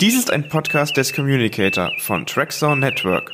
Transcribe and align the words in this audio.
Dies 0.00 0.18
ist 0.18 0.32
ein 0.32 0.48
Podcast 0.48 0.96
des 0.96 1.12
Communicator 1.12 1.92
von 1.98 2.26
Trackzone 2.26 2.80
Network. 2.80 3.30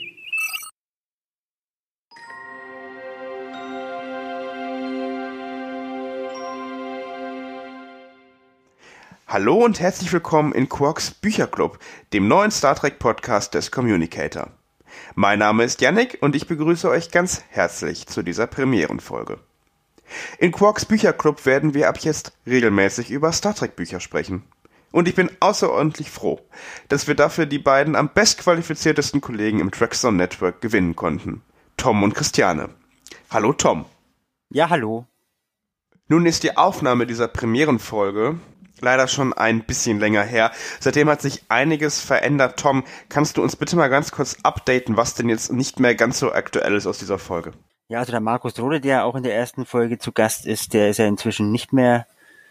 Hallo 9.28 9.66
und 9.66 9.82
herzlich 9.82 10.14
willkommen 10.14 10.54
in 10.54 10.70
Quarks 10.70 11.12
Bücherclub, 11.12 11.80
dem 12.14 12.30
neuen 12.30 12.52
Star 12.52 12.76
Trek 12.76 12.98
Podcast 12.98 13.56
des 13.56 13.72
Communicator. 13.72 14.57
Mein 15.16 15.40
Name 15.40 15.64
ist 15.64 15.82
Yannick 15.82 16.18
und 16.22 16.36
ich 16.36 16.48
begrüße 16.48 16.90
euch 16.90 17.12
ganz 17.12 17.44
herzlich 17.50 18.08
zu 18.08 18.24
dieser 18.24 18.48
Premierenfolge. 18.48 19.40
In 20.38 20.52
Quarks 20.52 20.86
Bücherclub 20.86 21.46
werden 21.46 21.74
wir 21.74 21.90
ab 21.90 21.98
jetzt 22.00 22.34
regelmäßig 22.46 23.12
über 23.12 23.32
Star 23.32 23.56
Trek 23.56 23.76
Bücher 23.76 24.00
sprechen. 24.00 24.44
Und 24.92 25.08
ich 25.08 25.16
bin 25.16 25.30
außerordentlich 25.40 26.10
froh, 26.10 26.40
dass 26.88 27.08
wir 27.08 27.16
dafür 27.16 27.46
die 27.46 27.60
beiden 27.60 27.96
am 27.96 28.10
bestqualifiziertesten 28.14 29.22
Kollegen 29.22 29.60
im 29.60 29.72
Trackzone 29.72 30.18
Network 30.18 30.62
gewinnen 30.62 30.96
konnten. 30.96 31.42
Tom 31.76 32.04
und 32.04 32.16
Christiane. 32.16 32.70
Hallo 33.30 33.54
Tom. 33.54 33.86
Ja, 34.50 34.70
hallo. 34.70 35.06
Nun 36.08 36.26
ist 36.26 36.44
die 36.44 36.56
Aufnahme 36.56 37.06
dieser 37.06 37.28
Premierenfolge 37.28 38.40
leider 38.82 39.08
schon 39.08 39.34
ein 39.34 39.64
bisschen 39.64 40.00
länger 40.00 40.24
her. 40.24 40.52
Seitdem 40.80 41.10
hat 41.10 41.22
sich 41.22 41.44
einiges 41.50 42.02
verändert. 42.02 42.60
Tom, 42.60 42.84
kannst 43.10 43.38
du 43.38 43.44
uns 43.44 43.56
bitte 43.56 43.76
mal 43.76 43.88
ganz 43.88 44.12
kurz 44.12 44.38
updaten, 44.44 44.98
was 44.98 45.16
denn 45.16 45.30
jetzt 45.30 45.52
nicht 45.52 45.80
mehr 45.80 45.96
ganz 45.96 46.20
so 46.20 46.32
aktuell 46.32 46.76
ist 46.76 46.88
aus 46.88 47.00
dieser 47.00 47.20
Folge? 47.20 47.54
Ja, 47.90 48.00
also 48.00 48.12
der 48.12 48.22
Markus 48.22 48.60
Rode, 48.60 48.82
der 48.82 49.06
auch 49.06 49.16
in 49.16 49.24
der 49.24 49.36
ersten 49.36 49.66
Folge 49.66 49.98
zu 49.98 50.12
Gast 50.12 50.46
ist, 50.46 50.74
der 50.74 50.90
ist 50.90 50.98
ja 50.98 51.08
inzwischen 51.08 51.52
nicht 51.52 51.72
mehr 51.72 52.06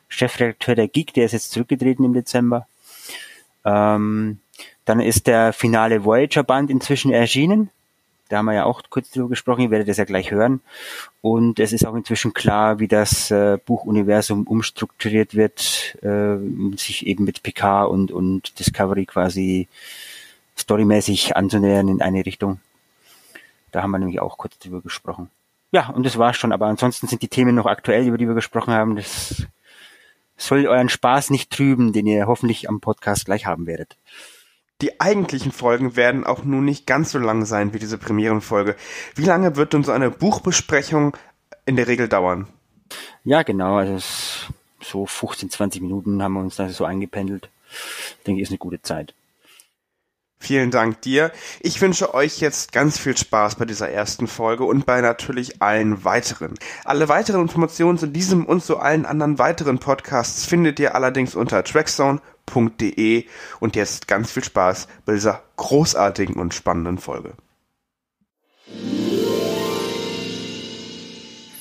Chefredakteur 0.08 0.74
der 0.74 0.88
Geek, 0.88 1.12
der 1.14 1.26
ist 1.26 1.32
jetzt 1.32 1.50
zurückgetreten 1.50 2.04
im 2.04 2.14
Dezember. 2.14 2.66
Ähm, 3.64 4.38
dann 4.84 5.00
ist 5.00 5.26
der 5.26 5.52
finale 5.52 6.04
Voyager-Band 6.04 6.70
inzwischen 6.70 7.12
erschienen. 7.12 7.70
Da 8.28 8.38
haben 8.38 8.46
wir 8.46 8.54
ja 8.54 8.64
auch 8.64 8.82
kurz 8.90 9.10
drüber 9.10 9.28
gesprochen, 9.28 9.62
ihr 9.62 9.70
werdet 9.70 9.88
das 9.88 9.98
ja 9.98 10.04
gleich 10.04 10.30
hören. 10.30 10.60
Und 11.20 11.60
es 11.60 11.72
ist 11.72 11.86
auch 11.86 11.94
inzwischen 11.94 12.34
klar, 12.34 12.80
wie 12.80 12.88
das 12.88 13.30
äh, 13.30 13.58
Buchuniversum 13.64 14.46
umstrukturiert 14.46 15.34
wird, 15.34 15.96
äh, 16.02 16.36
sich 16.76 17.06
eben 17.06 17.24
mit 17.24 17.42
PK 17.42 17.84
und, 17.84 18.10
und 18.10 18.58
Discovery 18.58 19.06
quasi 19.06 19.68
storymäßig 20.58 21.36
anzunähern 21.36 21.88
in 21.88 22.02
eine 22.02 22.26
Richtung. 22.26 22.60
Da 23.70 23.82
haben 23.82 23.90
wir 23.90 23.98
nämlich 23.98 24.20
auch 24.20 24.38
kurz 24.38 24.58
drüber 24.58 24.80
gesprochen. 24.80 25.30
Ja, 25.70 25.90
und 25.90 26.06
das 26.06 26.18
war's 26.18 26.36
schon. 26.36 26.52
Aber 26.52 26.66
ansonsten 26.66 27.06
sind 27.06 27.22
die 27.22 27.28
Themen 27.28 27.54
noch 27.54 27.66
aktuell, 27.66 28.06
über 28.06 28.18
die 28.18 28.26
wir 28.26 28.34
gesprochen 28.34 28.72
haben. 28.72 28.96
Das 28.96 29.46
soll 30.36 30.66
euren 30.66 30.88
Spaß 30.88 31.30
nicht 31.30 31.50
trüben, 31.50 31.92
den 31.92 32.06
ihr 32.06 32.26
hoffentlich 32.26 32.68
am 32.68 32.80
Podcast 32.80 33.26
gleich 33.26 33.46
haben 33.46 33.66
werdet. 33.66 33.96
Die 34.82 35.00
eigentlichen 35.00 35.52
Folgen 35.52 35.96
werden 35.96 36.24
auch 36.24 36.44
nun 36.44 36.64
nicht 36.64 36.86
ganz 36.86 37.12
so 37.12 37.18
lang 37.18 37.46
sein 37.46 37.72
wie 37.72 37.78
diese 37.78 37.96
Premierenfolge. 37.96 38.76
Wie 39.14 39.24
lange 39.24 39.56
wird 39.56 39.72
denn 39.72 39.84
so 39.84 39.92
eine 39.92 40.10
Buchbesprechung 40.10 41.16
in 41.64 41.76
der 41.76 41.86
Regel 41.86 42.08
dauern? 42.08 42.46
Ja, 43.24 43.42
genau. 43.42 43.76
Also 43.76 43.98
so 44.82 45.06
15, 45.06 45.50
20 45.50 45.80
Minuten 45.80 46.22
haben 46.22 46.34
wir 46.34 46.40
uns 46.40 46.56
da 46.56 46.68
so 46.68 46.84
eingependelt. 46.84 47.48
Ich 47.70 48.24
denke, 48.26 48.42
ist 48.42 48.50
eine 48.50 48.58
gute 48.58 48.82
Zeit. 48.82 49.14
Vielen 50.38 50.70
Dank 50.70 51.00
dir. 51.00 51.32
Ich 51.60 51.80
wünsche 51.80 52.14
euch 52.14 52.40
jetzt 52.40 52.72
ganz 52.72 52.98
viel 52.98 53.16
Spaß 53.16 53.56
bei 53.56 53.64
dieser 53.64 53.88
ersten 53.88 54.26
Folge 54.26 54.64
und 54.64 54.86
bei 54.86 55.00
natürlich 55.00 55.62
allen 55.62 56.04
weiteren. 56.04 56.54
Alle 56.84 57.08
weiteren 57.08 57.42
Informationen 57.42 57.98
zu 57.98 58.06
diesem 58.06 58.44
und 58.44 58.62
zu 58.62 58.78
allen 58.78 59.06
anderen 59.06 59.38
weiteren 59.38 59.78
Podcasts 59.78 60.44
findet 60.44 60.78
ihr 60.78 60.94
allerdings 60.94 61.34
unter 61.34 61.64
trackzone.de 61.64 63.24
und 63.60 63.76
jetzt 63.76 64.08
ganz 64.08 64.30
viel 64.30 64.44
Spaß 64.44 64.88
bei 65.04 65.14
dieser 65.14 65.42
großartigen 65.56 66.36
und 66.36 66.54
spannenden 66.54 66.98
Folge. 66.98 67.32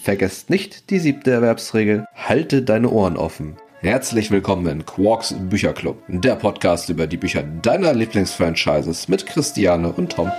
Vergesst 0.04 0.52
nicht 0.52 0.92
die 0.92 1.00
siebte 1.00 1.32
Erwerbsregel. 1.32 2.06
Halte 2.14 2.62
deine 2.62 2.90
Ohren 2.90 3.18
offen. 3.18 3.58
Herzlich 3.86 4.32
willkommen 4.32 4.66
in 4.66 4.84
Quarks 4.84 5.36
Bücherclub, 5.38 6.02
der 6.08 6.34
Podcast 6.38 6.90
über 6.90 7.06
die 7.06 7.18
Bücher 7.18 7.44
deiner 7.44 7.94
Lieblingsfranchises 7.94 9.08
mit 9.10 9.28
Christiane 9.28 9.94
und 9.94 10.12
Tom. 10.12 10.32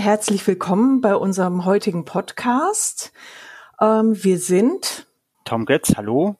Herzlich 0.00 0.46
willkommen 0.46 1.02
bei 1.02 1.14
unserem 1.14 1.66
heutigen 1.66 2.06
Podcast. 2.06 3.12
Ähm, 3.82 4.16
wir 4.24 4.38
sind 4.38 5.06
Tom 5.44 5.66
Götz, 5.66 5.92
hallo. 5.94 6.36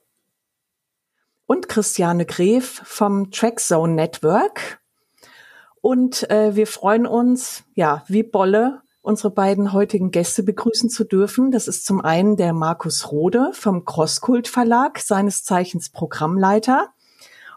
Und 1.44 1.68
Christiane 1.68 2.24
Gref 2.24 2.80
vom 2.84 3.30
Trackzone 3.30 3.92
Network. 3.92 4.80
Und 5.82 6.30
äh, 6.30 6.56
wir 6.56 6.66
freuen 6.66 7.06
uns, 7.06 7.64
ja, 7.74 8.02
wie 8.08 8.22
Bolle, 8.22 8.80
unsere 9.02 9.30
beiden 9.30 9.74
heutigen 9.74 10.10
Gäste 10.10 10.42
begrüßen 10.42 10.88
zu 10.88 11.04
dürfen. 11.04 11.50
Das 11.50 11.68
ist 11.68 11.84
zum 11.84 12.00
einen 12.00 12.38
der 12.38 12.54
Markus 12.54 13.12
Rode 13.12 13.50
vom 13.52 13.84
Crosskult 13.84 14.48
Verlag, 14.48 15.00
seines 15.00 15.44
Zeichens 15.44 15.90
Programmleiter 15.90 16.94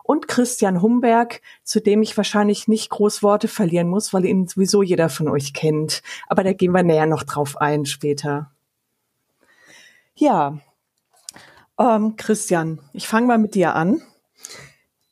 und 0.03 0.27
Christian 0.27 0.81
Humberg, 0.81 1.41
zu 1.63 1.81
dem 1.81 2.01
ich 2.01 2.15
wahrscheinlich 2.15 2.67
nicht 2.67 2.89
groß 2.89 3.23
Worte 3.23 3.47
verlieren 3.47 3.87
muss, 3.87 4.13
weil 4.13 4.25
ihn 4.25 4.47
sowieso 4.47 4.83
jeder 4.83 5.09
von 5.09 5.29
euch 5.29 5.53
kennt. 5.53 6.03
Aber 6.27 6.43
da 6.43 6.53
gehen 6.53 6.73
wir 6.73 6.83
näher 6.83 7.07
noch 7.07 7.23
drauf 7.23 7.57
ein 7.57 7.85
später. 7.85 8.51
Ja, 10.15 10.59
ähm, 11.79 12.15
Christian, 12.17 12.79
ich 12.93 13.07
fange 13.07 13.27
mal 13.27 13.37
mit 13.37 13.55
dir 13.55 13.75
an. 13.75 14.01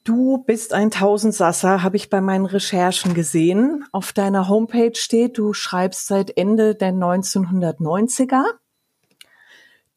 Du 0.03 0.39
bist 0.39 0.73
ein 0.73 0.89
Tausendsasser, 0.89 1.83
habe 1.83 1.95
ich 1.95 2.09
bei 2.09 2.21
meinen 2.21 2.45
Recherchen 2.45 3.13
gesehen. 3.13 3.85
Auf 3.91 4.13
deiner 4.13 4.47
Homepage 4.49 4.95
steht, 4.95 5.37
du 5.37 5.53
schreibst 5.53 6.07
seit 6.07 6.37
Ende 6.37 6.73
der 6.75 6.91
1990er. 6.91 8.43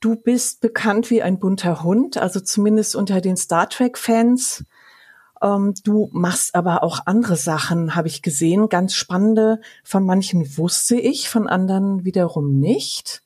Du 0.00 0.16
bist 0.16 0.61
bekannt 0.61 1.11
wie 1.11 1.22
ein 1.22 1.38
bunter 1.38 1.82
Hund, 1.82 2.19
also 2.19 2.41
zumindest 2.41 2.94
unter 2.94 3.22
den 3.22 3.38
Star 3.38 3.69
Trek-Fans. 3.71 4.65
Ähm, 5.44 5.75
du 5.84 6.09
machst 6.12 6.55
aber 6.55 6.82
auch 6.82 7.00
andere 7.05 7.37
Sachen, 7.37 7.94
habe 7.94 8.09
ich 8.09 8.22
gesehen, 8.22 8.71
ganz 8.71 8.94
spannende. 8.94 9.60
Von 9.84 10.06
manchen 10.06 10.56
wusste 10.56 10.97
ich, 10.97 11.28
von 11.28 11.47
anderen 11.47 12.05
wiederum 12.05 12.59
nicht. 12.59 13.22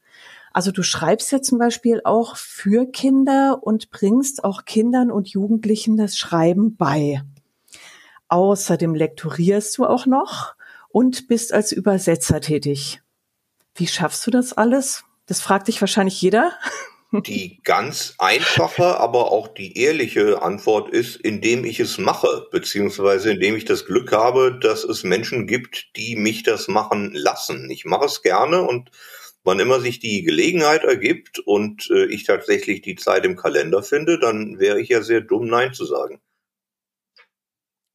Also 0.53 0.73
du 0.73 0.83
schreibst 0.83 1.31
ja 1.31 1.41
zum 1.41 1.59
Beispiel 1.59 2.01
auch 2.03 2.35
für 2.35 2.91
Kinder 2.91 3.61
und 3.63 3.91
bringst 3.91 4.43
auch 4.43 4.65
Kindern 4.65 5.13
und 5.13 5.29
Jugendlichen 5.29 5.97
das 5.97 6.19
Schreiben 6.19 6.77
bei. 6.77 7.23
Außerdem 8.27 8.97
lektorierst 8.97 9.79
du 9.79 9.87
auch 9.87 10.07
noch 10.07 10.55
und 10.89 11.29
bist 11.29 11.53
als 11.53 11.71
Übersetzer 11.71 12.41
tätig. 12.41 13.01
Wie 13.77 13.87
schaffst 13.87 14.27
du 14.27 14.33
das 14.33 14.53
alles? 14.53 15.05
Das 15.27 15.41
fragt 15.41 15.69
dich 15.69 15.81
wahrscheinlich 15.81 16.21
jeder. 16.21 16.51
Die 17.11 17.61
ganz 17.65 18.15
einfache, 18.19 19.01
aber 19.01 19.33
auch 19.33 19.49
die 19.49 19.79
ehrliche 19.79 20.43
Antwort 20.43 20.91
ist, 20.91 21.17
indem 21.17 21.65
ich 21.65 21.81
es 21.81 21.97
mache, 21.97 22.47
beziehungsweise 22.51 23.31
indem 23.33 23.57
ich 23.57 23.65
das 23.65 23.87
Glück 23.87 24.13
habe, 24.13 24.59
dass 24.61 24.85
es 24.85 25.05
Menschen 25.05 25.47
gibt, 25.47 25.97
die 25.97 26.17
mich 26.17 26.43
das 26.43 26.69
machen 26.69 27.15
lassen. 27.15 27.71
Ich 27.71 27.87
mache 27.87 28.05
es 28.05 28.21
gerne 28.21 28.63
und 28.63 28.91
wann 29.43 29.59
immer 29.59 29.81
sich 29.81 30.01
die 30.01 30.23
Gelegenheit 30.23 30.85
ergibt 30.85 31.39
und 31.39 31.89
äh, 31.91 32.05
ich 32.07 32.25
tatsächlich 32.25 32.83
die 32.83 32.97
Zeit 32.97 33.25
im 33.25 33.37
Kalender 33.37 33.83
finde, 33.83 34.19
dann 34.19 34.59
wäre 34.59 34.79
ich 34.79 34.91
ja 34.91 35.01
sehr 35.01 35.23
dumm, 35.23 35.47
Nein 35.47 35.73
zu 35.73 35.87
sagen. 35.87 36.21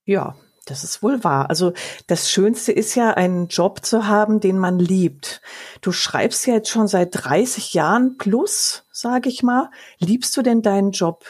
Ja, 0.05 0.35
das 0.65 0.83
ist 0.83 1.03
wohl 1.03 1.23
wahr. 1.23 1.49
Also 1.49 1.73
das 2.07 2.31
Schönste 2.31 2.71
ist 2.71 2.95
ja, 2.95 3.11
einen 3.11 3.47
Job 3.47 3.85
zu 3.85 4.07
haben, 4.07 4.39
den 4.39 4.57
man 4.57 4.79
liebt. 4.79 5.41
Du 5.81 5.91
schreibst 5.91 6.47
ja 6.47 6.55
jetzt 6.55 6.69
schon 6.69 6.87
seit 6.87 7.09
30 7.11 7.73
Jahren 7.73 8.17
plus, 8.17 8.85
sage 8.91 9.29
ich 9.29 9.43
mal. 9.43 9.69
Liebst 9.99 10.35
du 10.37 10.41
denn 10.41 10.61
deinen 10.61 10.91
Job 10.91 11.25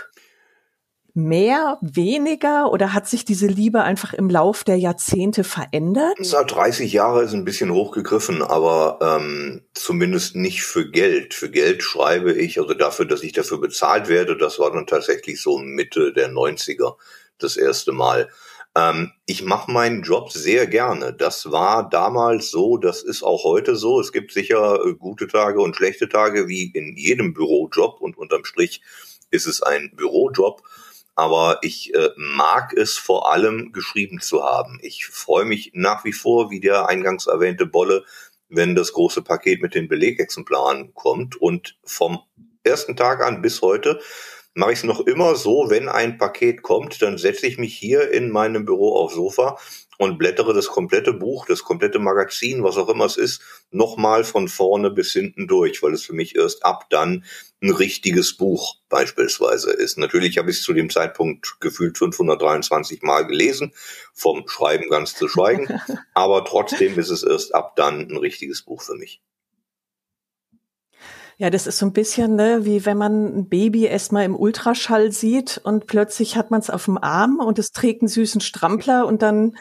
mehr, 1.15 1.77
weniger 1.81 2.71
oder 2.71 2.93
hat 2.93 3.07
sich 3.07 3.23
diese 3.23 3.45
Liebe 3.45 3.83
einfach 3.83 4.13
im 4.13 4.29
Lauf 4.29 4.63
der 4.63 4.77
Jahrzehnte 4.77 5.43
verändert? 5.43 6.17
Na, 6.17 6.43
30 6.43 6.91
Jahre 6.91 7.23
ist 7.23 7.33
ein 7.33 7.45
bisschen 7.45 7.71
hochgegriffen, 7.71 8.41
aber 8.41 8.99
ähm, 9.01 9.61
zumindest 9.73 10.35
nicht 10.35 10.63
für 10.63 10.89
Geld. 10.89 11.33
Für 11.35 11.51
Geld 11.51 11.83
schreibe 11.83 12.33
ich, 12.33 12.59
also 12.59 12.73
dafür, 12.73 13.05
dass 13.05 13.21
ich 13.21 13.31
dafür 13.31 13.59
bezahlt 13.59 14.09
werde, 14.09 14.37
das 14.37 14.57
war 14.57 14.71
dann 14.71 14.87
tatsächlich 14.87 15.41
so 15.41 15.59
Mitte 15.59 16.13
der 16.13 16.31
90er 16.31 16.95
das 17.37 17.57
erste 17.57 17.91
Mal. 17.91 18.29
Ähm, 18.75 19.11
ich 19.25 19.43
mache 19.43 19.71
meinen 19.71 20.01
Job 20.03 20.31
sehr 20.31 20.67
gerne. 20.67 21.13
Das 21.13 21.51
war 21.51 21.89
damals 21.89 22.49
so, 22.49 22.77
das 22.77 23.03
ist 23.03 23.23
auch 23.23 23.43
heute 23.43 23.75
so. 23.75 23.99
Es 23.99 24.11
gibt 24.11 24.31
sicher 24.31 24.83
äh, 24.83 24.93
gute 24.93 25.27
Tage 25.27 25.61
und 25.61 25.75
schlechte 25.75 26.09
Tage 26.09 26.47
wie 26.47 26.71
in 26.71 26.95
jedem 26.97 27.33
Bürojob 27.33 28.01
und 28.01 28.17
unterm 28.17 28.45
Strich 28.45 28.81
ist 29.29 29.45
es 29.45 29.61
ein 29.61 29.91
Bürojob. 29.95 30.63
Aber 31.15 31.59
ich 31.61 31.93
äh, 31.93 32.09
mag 32.17 32.73
es 32.73 32.97
vor 32.97 33.31
allem 33.31 33.71
geschrieben 33.71 34.19
zu 34.19 34.43
haben. 34.43 34.79
Ich 34.81 35.05
freue 35.05 35.45
mich 35.45 35.71
nach 35.75 36.03
wie 36.05 36.13
vor, 36.13 36.49
wie 36.49 36.59
der 36.59 36.89
eingangs 36.89 37.27
erwähnte 37.27 37.67
Bolle, 37.67 38.03
wenn 38.49 38.73
das 38.73 38.93
große 38.93 39.21
Paket 39.21 39.61
mit 39.61 39.75
den 39.75 39.87
Belegexemplaren 39.87 40.95
kommt. 40.95 41.35
Und 41.35 41.77
vom 41.83 42.19
ersten 42.63 42.95
Tag 42.95 43.21
an 43.21 43.43
bis 43.43 43.61
heute 43.61 43.99
mache 44.55 44.73
ich 44.73 44.79
es 44.79 44.83
noch 44.83 45.01
immer 45.01 45.35
so, 45.35 45.69
wenn 45.69 45.89
ein 45.89 46.17
Paket 46.17 46.61
kommt, 46.61 47.01
dann 47.01 47.17
setze 47.17 47.47
ich 47.47 47.57
mich 47.57 47.75
hier 47.75 48.11
in 48.11 48.29
meinem 48.29 48.65
Büro 48.65 48.95
aufs 48.95 49.15
Sofa 49.15 49.57
und 49.97 50.17
blättere 50.17 50.53
das 50.53 50.67
komplette 50.67 51.13
Buch, 51.13 51.45
das 51.45 51.63
komplette 51.63 51.99
Magazin, 51.99 52.63
was 52.63 52.77
auch 52.77 52.89
immer 52.89 53.05
es 53.05 53.17
ist, 53.17 53.41
nochmal 53.71 54.23
von 54.23 54.47
vorne 54.47 54.91
bis 54.91 55.13
hinten 55.13 55.47
durch, 55.47 55.81
weil 55.81 55.93
es 55.93 56.03
für 56.03 56.13
mich 56.13 56.35
erst 56.35 56.65
ab 56.65 56.89
dann 56.89 57.25
ein 57.61 57.71
richtiges 57.71 58.35
Buch 58.35 58.75
beispielsweise 58.89 59.71
ist. 59.71 59.97
Natürlich 59.97 60.37
habe 60.37 60.51
ich 60.51 60.57
es 60.57 60.63
zu 60.63 60.73
dem 60.73 60.89
Zeitpunkt 60.89 61.59
gefühlt 61.59 61.97
523 61.97 63.01
Mal 63.01 63.25
gelesen, 63.25 63.73
vom 64.13 64.47
Schreiben 64.47 64.89
ganz 64.89 65.15
zu 65.15 65.27
schweigen, 65.27 65.67
aber 66.13 66.43
trotzdem 66.45 66.97
ist 66.99 67.09
es 67.09 67.23
erst 67.23 67.55
ab 67.55 67.75
dann 67.75 68.01
ein 68.09 68.17
richtiges 68.17 68.61
Buch 68.61 68.81
für 68.81 68.95
mich. 68.95 69.21
Ja, 71.37 71.49
das 71.49 71.67
ist 71.67 71.79
so 71.79 71.85
ein 71.85 71.93
bisschen 71.93 72.35
ne, 72.35 72.65
wie 72.65 72.85
wenn 72.85 72.97
man 72.97 73.25
ein 73.25 73.49
Baby 73.49 73.85
erstmal 73.85 74.25
im 74.25 74.35
Ultraschall 74.35 75.11
sieht 75.11 75.59
und 75.63 75.87
plötzlich 75.87 76.37
hat 76.37 76.51
man 76.51 76.59
es 76.59 76.69
auf 76.69 76.85
dem 76.85 76.97
Arm 76.97 77.39
und 77.39 77.57
es 77.59 77.71
trägt 77.71 78.01
einen 78.01 78.07
süßen 78.07 78.41
Strampler 78.41 79.07
und 79.07 79.21
dann 79.21 79.55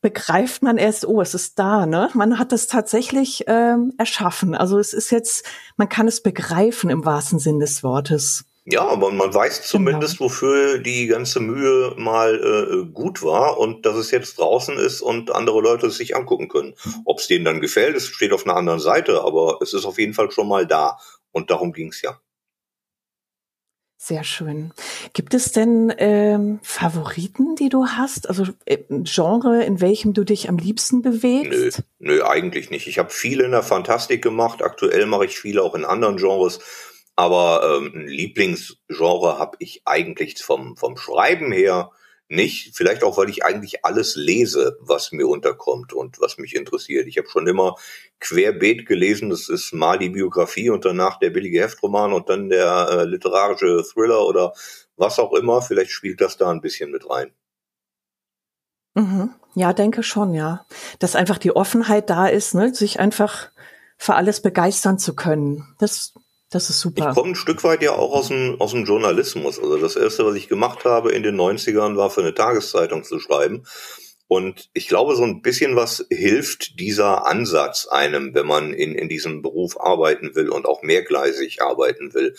begreift 0.00 0.62
man 0.62 0.78
erst, 0.78 1.06
oh, 1.06 1.20
es 1.20 1.32
ist 1.32 1.58
da, 1.60 1.86
ne? 1.86 2.10
Man 2.14 2.38
hat 2.38 2.52
es 2.52 2.66
tatsächlich 2.66 3.44
ähm, 3.46 3.92
erschaffen. 3.98 4.56
Also 4.56 4.78
es 4.78 4.92
ist 4.92 5.10
jetzt, 5.10 5.46
man 5.76 5.88
kann 5.88 6.08
es 6.08 6.22
begreifen 6.22 6.90
im 6.90 7.04
wahrsten 7.04 7.38
Sinn 7.38 7.60
des 7.60 7.84
Wortes. 7.84 8.44
Ja, 8.64 8.86
aber 8.86 9.10
man 9.10 9.34
weiß 9.34 9.56
genau. 9.56 9.68
zumindest, 9.68 10.18
genau. 10.18 10.30
wofür 10.30 10.78
die 10.78 11.08
ganze 11.08 11.40
Mühe 11.40 11.94
mal 11.96 12.36
äh, 12.36 12.92
gut 12.92 13.22
war 13.22 13.58
und 13.58 13.84
dass 13.86 13.96
es 13.96 14.12
jetzt 14.12 14.38
draußen 14.38 14.78
ist 14.78 15.00
und 15.00 15.34
andere 15.34 15.60
Leute 15.60 15.88
es 15.88 15.96
sich 15.96 16.14
angucken 16.14 16.48
können. 16.48 16.74
Ob 17.04 17.18
es 17.18 17.26
denen 17.26 17.44
dann 17.44 17.60
gefällt, 17.60 17.96
es 17.96 18.06
steht 18.06 18.32
auf 18.32 18.46
einer 18.46 18.56
anderen 18.56 18.78
Seite, 18.78 19.22
aber 19.22 19.58
es 19.62 19.74
ist 19.74 19.84
auf 19.84 19.98
jeden 19.98 20.14
Fall 20.14 20.30
schon 20.30 20.46
mal 20.46 20.66
da. 20.66 20.98
Und 21.32 21.50
darum 21.50 21.72
ging 21.72 21.88
es 21.88 22.02
ja. 22.02 22.20
Sehr 24.04 24.24
schön. 24.24 24.72
Gibt 25.12 25.32
es 25.32 25.52
denn 25.52 25.92
ähm, 25.98 26.58
Favoriten, 26.64 27.54
die 27.54 27.68
du 27.68 27.86
hast? 27.86 28.28
Also 28.28 28.46
äh, 28.64 28.78
Genre, 29.04 29.62
in 29.64 29.80
welchem 29.80 30.12
du 30.12 30.24
dich 30.24 30.48
am 30.48 30.58
liebsten 30.58 31.02
bewegst? 31.02 31.84
Nö, 32.00 32.16
nö 32.16 32.24
eigentlich 32.24 32.70
nicht. 32.70 32.88
Ich 32.88 32.98
habe 32.98 33.10
viele 33.10 33.44
in 33.44 33.52
der 33.52 33.62
Fantastik 33.62 34.20
gemacht. 34.20 34.60
Aktuell 34.60 35.06
mache 35.06 35.26
ich 35.26 35.38
viele 35.38 35.62
auch 35.62 35.76
in 35.76 35.84
anderen 35.84 36.16
Genres. 36.16 36.58
Aber 37.16 37.78
ähm, 37.78 37.92
ein 37.94 38.08
Lieblingsgenre 38.08 39.38
habe 39.38 39.56
ich 39.58 39.82
eigentlich 39.84 40.42
vom, 40.42 40.76
vom 40.76 40.96
Schreiben 40.96 41.52
her 41.52 41.90
nicht. 42.32 42.74
Vielleicht 42.74 43.04
auch, 43.04 43.18
weil 43.18 43.28
ich 43.28 43.44
eigentlich 43.44 43.84
alles 43.84 44.16
lese, 44.16 44.78
was 44.80 45.12
mir 45.12 45.28
unterkommt 45.28 45.92
und 45.92 46.20
was 46.20 46.38
mich 46.38 46.56
interessiert. 46.56 47.06
Ich 47.06 47.18
habe 47.18 47.28
schon 47.28 47.46
immer 47.46 47.76
querbeet 48.20 48.86
gelesen. 48.86 49.30
Das 49.30 49.48
ist 49.48 49.72
mal 49.72 49.98
die 49.98 50.08
Biografie 50.08 50.70
und 50.70 50.84
danach 50.84 51.18
der 51.18 51.30
billige 51.30 51.60
Heftroman 51.60 52.12
und 52.12 52.28
dann 52.28 52.48
der 52.48 52.88
äh, 52.90 53.04
literarische 53.04 53.84
Thriller 53.84 54.26
oder 54.26 54.54
was 54.96 55.18
auch 55.18 55.34
immer. 55.34 55.62
Vielleicht 55.62 55.90
spielt 55.90 56.20
das 56.20 56.36
da 56.38 56.50
ein 56.50 56.62
bisschen 56.62 56.90
mit 56.90 57.08
rein. 57.08 57.32
Mhm. 58.94 59.34
Ja, 59.54 59.72
denke 59.72 60.02
schon, 60.02 60.34
ja. 60.34 60.64
Dass 60.98 61.16
einfach 61.16 61.38
die 61.38 61.54
Offenheit 61.54 62.08
da 62.08 62.26
ist, 62.26 62.54
ne? 62.54 62.74
sich 62.74 62.98
einfach 63.00 63.50
für 63.98 64.14
alles 64.14 64.40
begeistern 64.40 64.98
zu 64.98 65.14
können. 65.14 65.74
Das 65.78 66.14
das 66.52 66.68
ist 66.68 66.80
super. 66.80 67.08
Ich 67.08 67.14
komme 67.14 67.30
ein 67.30 67.34
Stück 67.34 67.64
weit 67.64 67.82
ja 67.82 67.92
auch 67.92 68.12
aus 68.12 68.28
dem, 68.28 68.60
aus 68.60 68.72
dem 68.72 68.84
Journalismus. 68.84 69.58
Also 69.58 69.78
das 69.78 69.96
erste, 69.96 70.26
was 70.26 70.34
ich 70.34 70.48
gemacht 70.48 70.84
habe 70.84 71.10
in 71.12 71.22
den 71.22 71.40
90ern, 71.40 71.96
war 71.96 72.10
für 72.10 72.20
eine 72.20 72.34
Tageszeitung 72.34 73.04
zu 73.04 73.18
schreiben. 73.18 73.64
Und 74.28 74.70
ich 74.74 74.86
glaube, 74.86 75.16
so 75.16 75.24
ein 75.24 75.42
bisschen 75.42 75.76
was 75.76 76.06
hilft 76.10 76.78
dieser 76.78 77.26
Ansatz 77.26 77.86
einem, 77.86 78.34
wenn 78.34 78.46
man 78.46 78.72
in, 78.72 78.94
in 78.94 79.08
diesem 79.08 79.42
Beruf 79.42 79.80
arbeiten 79.80 80.34
will 80.34 80.50
und 80.50 80.66
auch 80.66 80.82
mehrgleisig 80.82 81.62
arbeiten 81.62 82.12
will. 82.14 82.34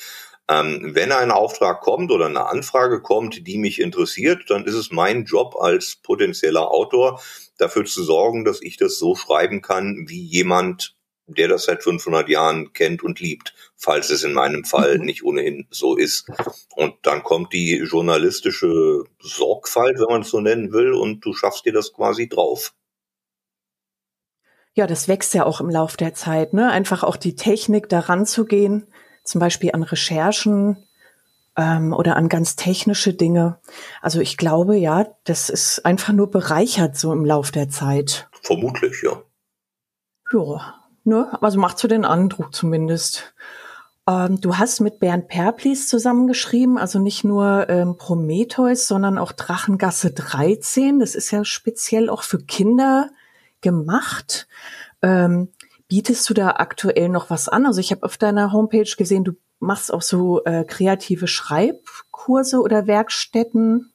Ähm, 0.48 0.92
wenn 0.94 1.12
ein 1.12 1.31
Auftrag 1.31 1.81
kommt 1.81 2.12
oder 2.12 2.25
eine 2.27 2.48
Anfrage 2.48 3.01
kommt, 3.01 3.48
die 3.48 3.57
mich 3.57 3.80
interessiert, 3.80 4.50
dann 4.50 4.65
ist 4.65 4.75
es 4.75 4.92
mein 4.92 5.25
Job 5.25 5.56
als 5.60 5.95
potenzieller 5.95 6.69
Autor, 6.69 7.21
dafür 7.57 7.86
zu 7.86 8.04
sorgen, 8.04 8.44
dass 8.44 8.62
ich 8.62 8.77
das 8.77 9.00
so 9.00 9.15
schreiben 9.15 9.62
kann, 9.62 10.06
wie 10.07 10.21
jemand 10.21 10.95
der 11.34 11.48
das 11.48 11.66
seit 11.66 11.84
500 11.84 12.30
Jahren 12.30 12.74
kennt 12.74 13.04
und 13.04 13.20
liebt, 13.20 13.54
falls 13.76 14.10
es 14.10 14.24
in 14.24 14.34
meinem 14.34 14.66
Fall 14.66 14.98
mhm. 14.98 15.06
nicht 15.06 15.24
ohnehin 15.24 15.68
so 15.70 15.96
ist. 15.96 16.30
Und 16.76 16.96
dann 17.04 17.24
kommt 17.24 17.54
die 17.54 17.78
journalistische 17.78 19.04
Sorgfalt, 19.20 20.00
wenn 20.00 20.10
man 20.10 20.22
es 20.22 20.30
so 20.30 20.40
nennen 20.40 20.74
will, 20.74 20.94
und 20.94 21.26
du 21.26 21.34
schaffst 21.34 21.66
dir 21.66 21.74
das 21.74 21.94
quasi 21.94 22.28
drauf. 22.28 22.74
Ja, 24.76 24.88
das 24.88 25.08
wächst 25.08 25.34
ja 25.36 25.46
auch 25.46 25.62
im 25.62 25.70
Lauf 25.70 25.98
der 25.98 26.16
Zeit, 26.16 26.54
ne? 26.54 26.72
Einfach 26.72 27.04
auch 27.04 27.16
die 27.16 27.36
Technik 27.36 27.90
daran 27.90 28.26
zu 28.26 28.46
gehen, 28.46 28.88
zum 29.24 29.40
Beispiel 29.40 29.72
an 29.72 29.84
Recherchen 29.84 30.88
ähm, 31.56 31.94
oder 31.94 32.16
an 32.16 32.30
ganz 32.30 32.56
technische 32.56 33.14
Dinge. 33.14 33.60
Also 34.02 34.20
ich 34.20 34.38
glaube, 34.38 34.76
ja, 34.76 35.08
das 35.26 35.50
ist 35.50 35.86
einfach 35.86 36.14
nur 36.14 36.32
bereichert 36.32 36.98
so 36.98 37.14
im 37.14 37.26
Lauf 37.26 37.52
der 37.52 37.70
Zeit. 37.70 38.28
Vermutlich, 38.42 39.04
ja. 39.04 39.22
Ja, 40.32 40.83
Ne? 41.04 41.38
Also 41.42 41.60
macht 41.60 41.80
so 41.80 41.88
den 41.88 42.06
Eindruck 42.06 42.54
zumindest. 42.54 43.34
Ähm, 44.08 44.42
du 44.42 44.58
hast 44.58 44.82
mit 44.82 45.00
Bernd 45.00 45.28
Perplis 45.28 45.88
zusammengeschrieben, 45.88 46.78
also 46.78 47.00
nicht 47.00 47.24
nur 47.24 47.70
ähm, 47.70 47.98
Prometheus, 47.98 48.88
sondern 48.88 49.18
auch 49.18 49.32
Drachengasse 49.32 50.12
13. 50.12 51.00
Das 51.00 51.16
ist 51.16 51.32
ja 51.32 51.46
speziell 51.46 52.10
auch 52.10 52.24
für 52.24 52.40
Kinder 52.40 53.10
gemacht. 53.62 54.48
Ähm, 55.02 55.50
bietest 55.88 56.30
du 56.30 56.34
da 56.34 56.52
aktuell 56.52 57.10
noch 57.10 57.30
was 57.30 57.48
an? 57.48 57.66
Also 57.66 57.80
ich 57.80 57.92
habe 57.92 58.04
auf 58.04 58.18
deiner 58.18 58.52
Homepage 58.52 58.90
gesehen, 58.98 59.24
du 59.24 59.34
machst 59.60 59.94
auch 59.94 60.02
so 60.02 60.44
äh, 60.44 60.66
kreative 60.66 61.28
Schreibkurse 61.28 62.60
oder 62.60 62.88
Werkstätten. 62.88 63.93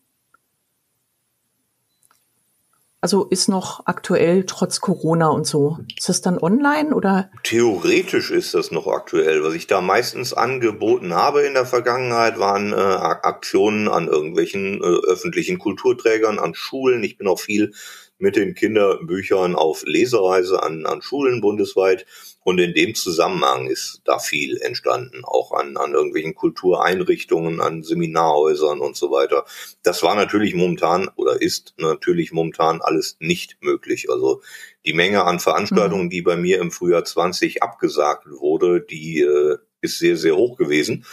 Also 3.00 3.26
ist 3.26 3.48
noch 3.48 3.86
aktuell 3.86 4.44
trotz 4.44 4.80
Corona 4.80 5.28
und 5.28 5.46
so. 5.46 5.78
Ist 5.96 6.08
das 6.08 6.20
dann 6.20 6.36
online 6.36 6.92
oder? 6.92 7.30
Theoretisch 7.44 8.32
ist 8.32 8.54
das 8.54 8.72
noch 8.72 8.88
aktuell. 8.88 9.44
Was 9.44 9.54
ich 9.54 9.68
da 9.68 9.80
meistens 9.80 10.32
angeboten 10.34 11.14
habe 11.14 11.42
in 11.42 11.54
der 11.54 11.64
Vergangenheit, 11.64 12.40
waren 12.40 12.72
äh, 12.72 12.76
Aktionen 12.76 13.86
an 13.86 14.08
irgendwelchen 14.08 14.82
äh, 14.82 15.06
öffentlichen 15.06 15.58
Kulturträgern, 15.58 16.40
an 16.40 16.54
Schulen. 16.54 17.04
Ich 17.04 17.16
bin 17.16 17.28
auch 17.28 17.38
viel 17.38 17.72
mit 18.18 18.36
den 18.36 18.54
Kinderbüchern 18.54 19.54
auf 19.54 19.84
Lesereise 19.86 20.62
an, 20.62 20.86
an 20.86 21.02
Schulen 21.02 21.40
bundesweit. 21.40 22.06
Und 22.42 22.58
in 22.58 22.72
dem 22.72 22.94
Zusammenhang 22.94 23.66
ist 23.66 24.00
da 24.04 24.18
viel 24.18 24.56
entstanden, 24.58 25.22
auch 25.24 25.52
an, 25.52 25.76
an 25.76 25.92
irgendwelchen 25.92 26.34
Kultureinrichtungen, 26.34 27.60
an 27.60 27.82
Seminarhäusern 27.82 28.80
und 28.80 28.96
so 28.96 29.10
weiter. 29.10 29.44
Das 29.82 30.02
war 30.02 30.14
natürlich 30.14 30.54
momentan 30.54 31.08
oder 31.16 31.40
ist 31.40 31.74
natürlich 31.76 32.32
momentan 32.32 32.80
alles 32.80 33.16
nicht 33.20 33.58
möglich. 33.60 34.10
Also 34.10 34.40
die 34.86 34.94
Menge 34.94 35.24
an 35.24 35.40
Veranstaltungen, 35.40 36.06
mhm. 36.06 36.10
die 36.10 36.22
bei 36.22 36.36
mir 36.36 36.58
im 36.60 36.70
Frühjahr 36.70 37.04
20 37.04 37.62
abgesagt 37.62 38.26
wurde, 38.30 38.80
die 38.80 39.20
äh, 39.20 39.58
ist 39.80 39.98
sehr, 39.98 40.16
sehr 40.16 40.36
hoch 40.36 40.56
gewesen. 40.56 41.04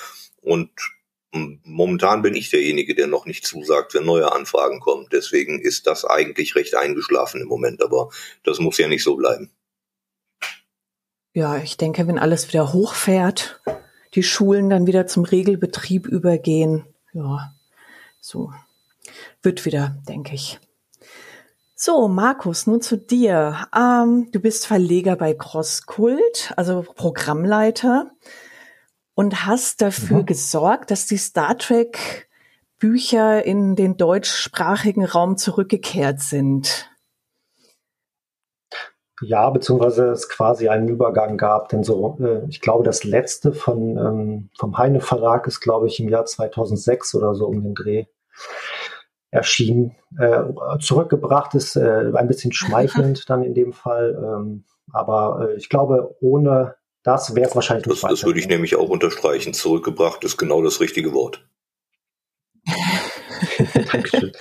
Und 0.42 0.70
momentan 1.64 2.22
bin 2.22 2.36
ich 2.36 2.50
derjenige, 2.50 2.96
der 2.96 3.08
noch 3.08 3.26
nicht 3.26 3.46
zusagt, 3.46 3.94
wenn 3.94 4.06
neue 4.06 4.32
Anfragen 4.32 4.80
kommen. 4.80 5.08
Deswegen 5.12 5.60
ist 5.60 5.88
das 5.88 6.06
eigentlich 6.06 6.56
recht 6.56 6.76
eingeschlafen 6.76 7.42
im 7.42 7.48
Moment, 7.48 7.84
aber 7.84 8.10
das 8.44 8.60
muss 8.60 8.78
ja 8.78 8.88
nicht 8.88 9.04
so 9.04 9.16
bleiben. 9.16 9.52
Ja, 11.34 11.58
ich 11.58 11.78
denke, 11.78 12.08
wenn 12.08 12.18
alles 12.18 12.48
wieder 12.48 12.72
hochfährt, 12.72 13.62
die 14.14 14.24
Schulen 14.24 14.70
dann 14.70 14.88
wieder 14.88 15.06
zum 15.06 15.26
Regelbetrieb 15.26 16.08
übergehen, 16.08 16.86
ja, 17.14 17.54
so 18.22 18.52
wird 19.42 19.66
wieder, 19.66 19.98
denke 20.08 20.34
ich. 20.34 20.60
So, 21.76 22.08
Markus, 22.08 22.68
nun 22.68 22.82
zu 22.82 22.98
dir. 22.98 23.68
Ähm, 23.76 24.30
du 24.32 24.40
bist 24.40 24.66
Verleger 24.66 25.18
bei 25.18 25.34
Crosskult, 25.34 26.54
also 26.56 26.86
Programmleiter 26.96 28.12
und 29.16 29.46
hast 29.46 29.82
dafür 29.82 30.20
mhm. 30.20 30.26
gesorgt, 30.26 30.92
dass 30.92 31.08
die 31.08 31.18
Star 31.18 31.58
Trek 31.58 32.28
Bücher 32.78 33.44
in 33.44 33.76
den 33.76 33.98
deutschsprachigen 33.98 35.06
Raum 35.06 35.38
zurückgekehrt 35.38 36.20
sind. 36.20 36.90
Ja, 39.22 39.50
beziehungsweise 39.50 40.10
es 40.10 40.28
quasi 40.28 40.68
einen 40.68 40.90
Übergang 40.90 41.38
gab, 41.38 41.70
denn 41.70 41.84
so, 41.84 42.18
äh, 42.20 42.46
ich 42.50 42.60
glaube, 42.60 42.84
das 42.84 43.06
letzte 43.06 43.54
von, 43.54 43.98
ähm, 43.98 44.50
vom 44.60 44.78
Heine 44.78 45.00
Verlag 45.00 45.48
ist, 45.48 45.62
glaube 45.62 45.88
ich, 45.88 46.02
im 46.02 46.10
Jahr 46.10 46.26
2006 46.26 47.16
oder 47.16 47.34
so 47.34 47.48
um 47.48 47.64
den 47.64 47.74
Dreh 47.74 48.06
erschien. 49.32 49.96
Äh, 50.20 50.44
zurückgebracht 50.80 51.56
ist 51.56 51.78
äh, 51.78 52.12
ein 52.14 52.28
bisschen 52.28 52.52
schmeichelnd 52.52 53.24
dann 53.30 53.42
in 53.44 53.54
dem 53.54 53.72
Fall. 53.72 54.16
Ähm, 54.22 54.66
aber 54.92 55.50
äh, 55.50 55.56
ich 55.56 55.70
glaube, 55.70 56.16
ohne 56.20 56.76
das 57.06 57.36
wäre 57.36 57.48
es 57.48 57.56
wahrscheinlich 57.56 57.86
Das, 57.86 58.02
das 58.02 58.24
würde 58.24 58.40
ich 58.40 58.48
nämlich 58.48 58.76
auch 58.76 58.90
unterstreichen. 58.90 59.54
Zurückgebracht 59.54 60.24
ist 60.24 60.38
genau 60.38 60.64
das 60.64 60.80
richtige 60.82 61.14
Wort. 61.14 61.48
Dankeschön. 63.92 64.34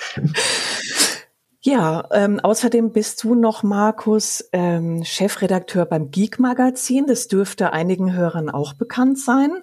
Ja, 1.60 2.08
ähm, 2.10 2.40
außerdem 2.40 2.92
bist 2.92 3.22
du 3.22 3.34
noch, 3.34 3.62
Markus, 3.62 4.48
ähm, 4.52 5.04
Chefredakteur 5.04 5.84
beim 5.84 6.10
Geek 6.10 6.38
Magazin. 6.38 7.06
Das 7.06 7.28
dürfte 7.28 7.74
einigen 7.74 8.14
Hörern 8.14 8.48
auch 8.48 8.72
bekannt 8.72 9.18
sein. 9.18 9.62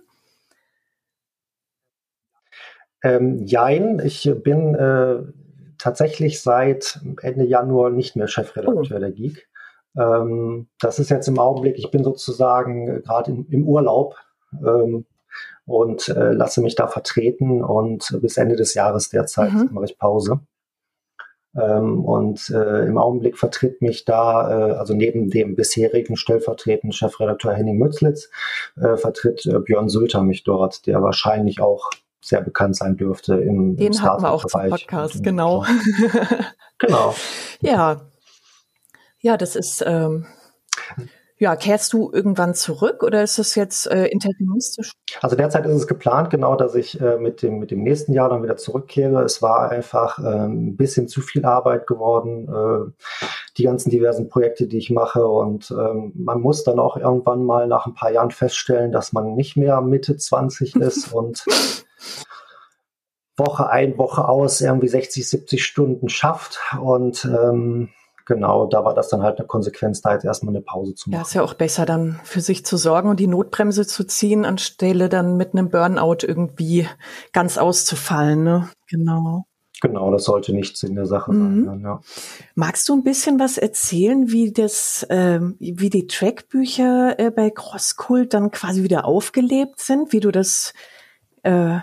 Ähm, 3.03 3.45
jein, 3.47 3.99
ich 4.03 4.29
bin 4.43 4.75
äh, 4.75 5.23
tatsächlich 5.79 6.41
seit 6.41 6.99
Ende 7.21 7.45
Januar 7.45 7.89
nicht 7.89 8.15
mehr 8.15 8.27
Chefredakteur 8.27 8.97
oh. 8.97 8.99
der 8.99 9.11
Geek. 9.11 9.47
Ähm, 9.97 10.67
das 10.79 10.99
ist 10.99 11.09
jetzt 11.09 11.27
im 11.27 11.39
Augenblick, 11.39 11.77
ich 11.77 11.91
bin 11.91 12.03
sozusagen 12.03 13.01
gerade 13.03 13.31
im, 13.49 13.67
Urlaub 13.67 14.15
ähm, 14.53 15.05
und 15.65 16.09
äh, 16.09 16.31
lasse 16.31 16.61
mich 16.61 16.75
da 16.75 16.87
vertreten 16.87 17.63
und 17.63 18.17
bis 18.21 18.37
Ende 18.37 18.55
des 18.55 18.73
Jahres 18.73 19.09
derzeit 19.09 19.53
mhm. 19.53 19.69
mache 19.71 19.85
ich 19.85 19.97
Pause. 19.97 20.39
Ähm, 21.53 22.05
und 22.05 22.49
äh, 22.49 22.85
im 22.85 22.97
Augenblick 22.97 23.37
vertritt 23.37 23.81
mich 23.81 24.05
da, 24.05 24.69
äh, 24.69 24.71
also 24.73 24.93
neben 24.93 25.29
dem 25.29 25.55
bisherigen 25.55 26.15
stellvertretenden 26.15 26.93
Chefredakteur 26.93 27.53
Henning 27.53 27.77
Mützlitz, 27.77 28.29
äh, 28.77 28.95
vertritt 28.95 29.45
äh, 29.45 29.59
Björn 29.59 29.89
Sülter 29.89 30.23
mich 30.23 30.45
dort, 30.45 30.87
der 30.87 31.01
wahrscheinlich 31.01 31.59
auch 31.59 31.89
sehr 32.23 32.41
bekannt 32.41 32.77
sein 32.77 32.95
dürfte 32.95 33.35
im, 33.35 33.75
Den 33.75 33.93
im 33.93 34.01
hatten 34.01 34.23
wir 34.23 34.31
auch 34.31 34.45
zum 34.45 34.69
Podcast, 34.69 35.23
genau. 35.23 35.65
genau. 36.79 37.13
Ja. 37.61 38.01
Ja, 39.21 39.37
das 39.37 39.55
ist, 39.55 39.83
ähm, 39.85 40.25
ja, 41.37 41.55
kehrst 41.55 41.93
du 41.93 42.11
irgendwann 42.13 42.53
zurück 42.53 43.01
oder 43.01 43.23
ist 43.23 43.39
das 43.39 43.55
jetzt 43.55 43.87
äh, 43.87 44.05
interimistisch? 44.05 44.91
Also 45.21 45.35
derzeit 45.35 45.65
ist 45.65 45.75
es 45.75 45.87
geplant, 45.87 46.29
genau, 46.29 46.55
dass 46.55 46.75
ich 46.75 47.01
äh, 47.01 47.17
mit, 47.17 47.41
dem, 47.41 47.59
mit 47.59 47.71
dem 47.71 47.81
nächsten 47.81 48.13
Jahr 48.13 48.29
dann 48.29 48.43
wieder 48.43 48.57
zurückkehre. 48.57 49.23
Es 49.23 49.41
war 49.41 49.69
einfach 49.71 50.19
äh, 50.19 50.45
ein 50.45 50.75
bisschen 50.75 51.07
zu 51.07 51.21
viel 51.21 51.45
Arbeit 51.45 51.87
geworden, 51.87 52.47
äh, 52.47 53.05
die 53.57 53.63
ganzen 53.63 53.89
diversen 53.89 54.29
Projekte, 54.29 54.67
die 54.67 54.77
ich 54.77 54.91
mache. 54.91 55.25
Und 55.25 55.71
ähm, 55.71 56.11
man 56.15 56.41
muss 56.41 56.63
dann 56.63 56.79
auch 56.79 56.97
irgendwann 56.97 57.43
mal 57.43 57.67
nach 57.67 57.87
ein 57.87 57.95
paar 57.95 58.11
Jahren 58.11 58.31
feststellen, 58.31 58.91
dass 58.91 59.13
man 59.13 59.33
nicht 59.35 59.57
mehr 59.57 59.81
Mitte 59.81 60.17
20 60.17 60.75
ist 60.77 61.11
und 61.13 61.43
Woche 63.37 63.67
ein, 63.67 63.97
Woche 63.97 64.27
aus 64.27 64.61
irgendwie 64.61 64.89
60, 64.89 65.27
70 65.27 65.63
Stunden 65.63 66.09
schafft. 66.09 66.59
Und 66.79 67.25
ähm, 67.25 67.89
genau, 68.25 68.67
da 68.67 68.83
war 68.83 68.93
das 68.93 69.09
dann 69.09 69.21
halt 69.21 69.37
eine 69.39 69.47
Konsequenz, 69.47 70.01
da 70.01 70.13
jetzt 70.13 70.25
erstmal 70.25 70.55
eine 70.55 70.63
Pause 70.63 70.95
zu 70.95 71.09
machen. 71.09 71.19
Ja, 71.19 71.23
ist 71.23 71.33
ja 71.33 71.43
auch 71.43 71.53
besser, 71.53 71.85
dann 71.85 72.19
für 72.23 72.41
sich 72.41 72.65
zu 72.65 72.77
sorgen 72.77 73.09
und 73.09 73.19
die 73.19 73.27
Notbremse 73.27 73.85
zu 73.85 74.03
ziehen, 74.03 74.45
anstelle 74.45 75.09
dann 75.09 75.37
mit 75.37 75.53
einem 75.53 75.69
Burnout 75.69 76.17
irgendwie 76.21 76.87
ganz 77.33 77.57
auszufallen. 77.57 78.43
Ne? 78.43 78.69
Genau. 78.89 79.45
Genau, 79.81 80.11
das 80.11 80.25
sollte 80.25 80.53
nichts 80.53 80.83
in 80.83 80.93
der 80.93 81.07
Sache 81.07 81.33
mhm. 81.33 81.65
sein. 81.65 81.81
Ja. 81.81 82.01
Magst 82.53 82.87
du 82.87 82.93
ein 82.93 83.03
bisschen 83.03 83.39
was 83.39 83.57
erzählen, 83.57 84.29
wie 84.29 84.51
das, 84.51 85.03
äh, 85.09 85.39
wie 85.57 85.89
die 85.89 86.05
Trackbücher 86.05 87.17
äh, 87.17 87.31
bei 87.31 87.49
Crosskult 87.49 88.35
dann 88.35 88.51
quasi 88.51 88.83
wieder 88.83 89.05
aufgelebt 89.05 89.79
sind, 89.79 90.13
wie 90.13 90.19
du 90.19 90.31
das 90.31 90.73
äh, 91.41 91.79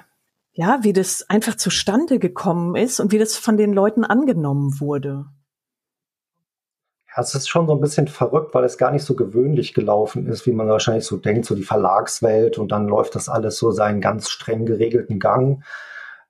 ja, 0.58 0.80
wie 0.82 0.92
das 0.92 1.24
einfach 1.30 1.54
zustande 1.54 2.18
gekommen 2.18 2.74
ist 2.74 2.98
und 2.98 3.12
wie 3.12 3.18
das 3.18 3.36
von 3.36 3.56
den 3.56 3.72
Leuten 3.72 4.04
angenommen 4.04 4.80
wurde. 4.80 5.26
Ja, 7.18 7.22
es 7.22 7.34
ist 7.34 7.48
schon 7.48 7.66
so 7.66 7.74
ein 7.74 7.80
bisschen 7.80 8.06
verrückt, 8.06 8.54
weil 8.54 8.62
es 8.62 8.78
gar 8.78 8.92
nicht 8.92 9.02
so 9.02 9.16
gewöhnlich 9.16 9.74
gelaufen 9.74 10.28
ist, 10.28 10.46
wie 10.46 10.52
man 10.52 10.68
wahrscheinlich 10.68 11.04
so 11.04 11.16
denkt, 11.16 11.46
so 11.46 11.56
die 11.56 11.64
Verlagswelt 11.64 12.58
und 12.58 12.70
dann 12.70 12.86
läuft 12.86 13.16
das 13.16 13.28
alles 13.28 13.58
so 13.58 13.72
seinen 13.72 14.00
ganz 14.00 14.30
streng 14.30 14.66
geregelten 14.66 15.18
Gang. 15.18 15.64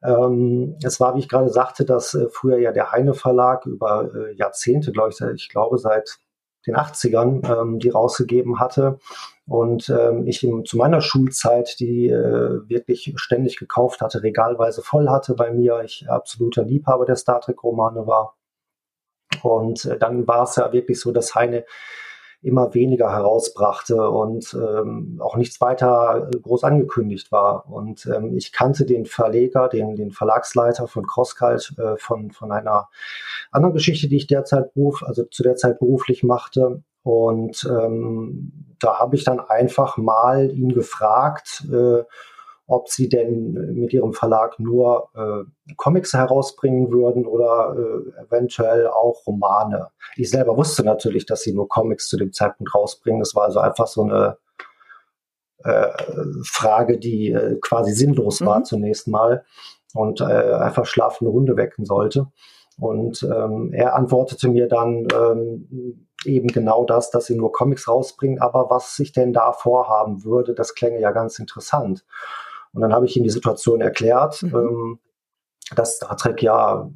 Ähm, 0.03 0.79
es 0.83 0.99
war, 0.99 1.15
wie 1.15 1.19
ich 1.19 1.29
gerade 1.29 1.51
sagte, 1.51 1.85
dass 1.85 2.15
äh, 2.15 2.29
früher 2.31 2.57
ja 2.59 2.73
der 2.73 2.91
Heine 2.91 3.13
Verlag 3.13 3.67
über 3.67 4.09
äh, 4.15 4.35
Jahrzehnte, 4.37 4.91
glaube 4.91 5.11
ich, 5.11 5.21
ich 5.21 5.51
glaube 5.51 5.77
seit 5.77 6.21
den 6.67 6.75
80ern, 6.75 7.61
ähm, 7.61 7.79
die 7.81 7.91
rausgegeben 7.91 8.59
hatte. 8.59 8.99
Und 9.47 9.91
ähm, 9.91 10.27
ich 10.27 10.43
im, 10.43 10.65
zu 10.65 10.79
meiner 10.79 11.03
Schulzeit 11.03 11.81
die 11.81 12.09
äh, 12.09 12.67
wirklich 12.67 13.13
ständig 13.17 13.59
gekauft 13.59 14.01
hatte, 14.01 14.23
regalweise 14.23 14.81
voll 14.81 15.11
hatte 15.11 15.35
bei 15.35 15.53
mir. 15.53 15.83
Ich 15.85 16.09
absoluter 16.09 16.65
Liebhaber 16.65 17.05
der 17.05 17.17
Star 17.17 17.43
Trek-Romane 17.43 18.07
war. 18.07 18.38
Und 19.45 19.85
äh, 19.85 19.99
dann 19.99 20.27
war 20.27 20.45
es 20.45 20.57
ja 20.57 20.73
wirklich 20.73 21.01
so, 21.01 21.13
dass 21.13 21.35
Heine 21.35 21.65
immer 22.41 22.73
weniger 22.73 23.11
herausbrachte 23.11 24.09
und 24.11 24.55
ähm, 24.55 25.19
auch 25.21 25.37
nichts 25.37 25.61
weiter 25.61 26.29
äh, 26.33 26.39
groß 26.39 26.63
angekündigt 26.65 27.33
war. 27.33 27.69
Und 27.69 28.07
ähm, 28.07 28.37
ich 28.37 28.53
kannte 28.53 28.87
den 28.87 29.07
Verleger, 29.07 29.69
den, 29.69 29.97
den 29.97 30.13
Verlagsleiter 30.13 30.87
von 30.87 31.07
Crosskalt 31.07 31.75
äh, 31.79 31.97
von, 31.97 32.31
von 32.31 32.53
einer 32.53 32.89
anderen 33.51 33.75
Geschichte, 33.75 34.09
die 34.09 34.17
ich 34.17 34.29
derzeit 34.29 34.73
beruf, 34.75 35.03
also 35.05 35.25
zu 35.25 35.43
der 35.43 35.57
Zeit 35.57 35.81
beruflich 35.81 36.23
machte. 36.23 36.83
Und 37.03 37.69
ähm, 37.69 38.53
da 38.79 38.99
habe 38.99 39.17
ich 39.17 39.25
dann 39.25 39.41
einfach 39.41 39.97
mal 39.97 40.51
ihn 40.51 40.73
gefragt, 40.73 41.67
äh, 41.73 42.05
ob 42.69 42.91
sie 42.91 43.09
denn 43.09 43.53
mit 43.75 43.95
ihrem 43.95 44.13
Verlag 44.13 44.61
nur 44.61 45.09
äh, 45.15 45.73
Comics 45.77 46.13
herausbringen 46.13 46.93
würden 46.93 47.27
oder 47.27 47.75
äh, 47.75 48.23
eventuell 48.27 48.87
auch 48.87 49.27
Romane. 49.27 49.89
Ich 50.17 50.31
selber 50.31 50.57
wusste 50.57 50.85
natürlich, 50.85 51.25
dass 51.25 51.41
sie 51.41 51.55
nur 51.55 51.67
Comics 51.67 52.09
zu 52.09 52.19
dem 52.19 52.33
Zeitpunkt 52.33 52.75
rausbringen. 52.75 53.21
Das 53.21 53.35
war 53.35 53.45
also 53.45 53.59
einfach 53.59 53.87
so 53.87 54.03
eine 54.03 54.37
äh, 55.65 55.89
Frage, 56.45 56.99
die 56.99 57.33
äh, 57.33 57.57
quasi 57.63 57.93
sinnlos 57.93 58.43
war 58.43 58.59
mhm. 58.59 58.65
zunächst 58.65 59.09
mal 59.09 59.45
und 59.95 60.21
äh, 60.21 60.25
einfach 60.25 60.85
schlafende 60.85 61.33
Hunde 61.33 61.57
wecken 61.57 61.87
sollte. 61.87 62.27
Und 62.79 63.23
ähm, 63.23 63.73
er 63.73 63.97
antwortete 63.97 64.47
mir 64.49 64.69
dann 64.69 65.09
ähm, 65.13 66.07
eben 66.27 66.49
genau 66.49 66.85
das, 66.85 67.11
dass 67.11 67.25
sie 67.25 67.35
nur 67.35 67.51
Comics 67.51 67.89
rausbringen, 67.89 68.41
aber 68.41 68.69
was 68.69 68.95
sich 68.95 69.13
denn 69.13 69.33
da 69.33 69.53
vorhaben 69.53 70.23
würde, 70.23 70.53
das 70.53 70.75
klänge 70.75 71.01
ja 71.01 71.13
ganz 71.13 71.39
interessant. 71.39 72.05
Und 72.79 72.83
dann 72.83 72.93
habe 72.93 73.07
ich 73.07 73.17
ihm 73.17 73.25
die 73.25 73.31
Situation 73.31 73.81
erklärt, 73.81 74.41
mhm. 74.45 74.55
ähm, 74.55 74.99
dass 75.75 75.97
Star 75.97 76.17
Trek 76.17 76.41
ja 76.45 76.89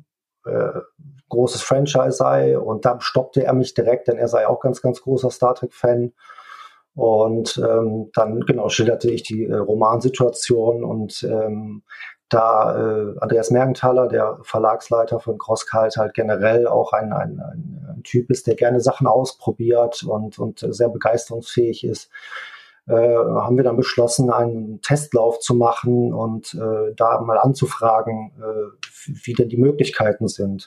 äh, 0.46 0.80
großes 1.28 1.60
Franchise 1.60 2.12
sei 2.12 2.56
und 2.56 2.84
da 2.84 3.00
stoppte 3.00 3.42
er 3.42 3.52
mich 3.52 3.74
direkt, 3.74 4.06
denn 4.06 4.16
er 4.16 4.28
sei 4.28 4.46
auch 4.46 4.60
ganz, 4.60 4.80
ganz 4.80 5.02
großer 5.02 5.28
Star 5.32 5.56
Trek-Fan. 5.56 6.12
Und 6.94 7.58
ähm, 7.58 8.10
dann 8.14 8.42
genau 8.42 8.68
schilderte 8.68 9.10
ich 9.10 9.24
die 9.24 9.46
äh, 9.46 9.56
Romansituation 9.56 10.84
und 10.84 11.24
ähm, 11.24 11.82
da 12.28 12.76
äh, 12.76 13.18
Andreas 13.18 13.50
Mergenthaler, 13.50 14.06
der 14.06 14.38
Verlagsleiter 14.44 15.18
von 15.18 15.36
Crosskalt, 15.36 15.96
halt 15.96 16.14
generell 16.14 16.68
auch 16.68 16.92
ein, 16.92 17.12
ein, 17.12 17.40
ein, 17.40 18.02
Typ 18.04 18.30
ist, 18.30 18.46
der 18.46 18.54
gerne 18.54 18.80
Sachen 18.80 19.08
ausprobiert 19.08 20.04
und, 20.04 20.38
und 20.38 20.60
sehr 20.60 20.90
begeisterungsfähig 20.90 21.84
ist, 21.84 22.08
äh, 22.88 22.94
haben 22.94 23.56
wir 23.56 23.64
dann 23.64 23.76
beschlossen, 23.76 24.30
einen 24.30 24.80
Testlauf 24.82 25.38
zu 25.40 25.54
machen 25.54 26.12
und 26.12 26.54
äh, 26.54 26.94
da 26.94 27.20
mal 27.20 27.38
anzufragen, 27.38 28.32
äh, 28.38 28.88
wie 29.24 29.34
denn 29.34 29.48
die 29.48 29.56
Möglichkeiten 29.56 30.28
sind. 30.28 30.66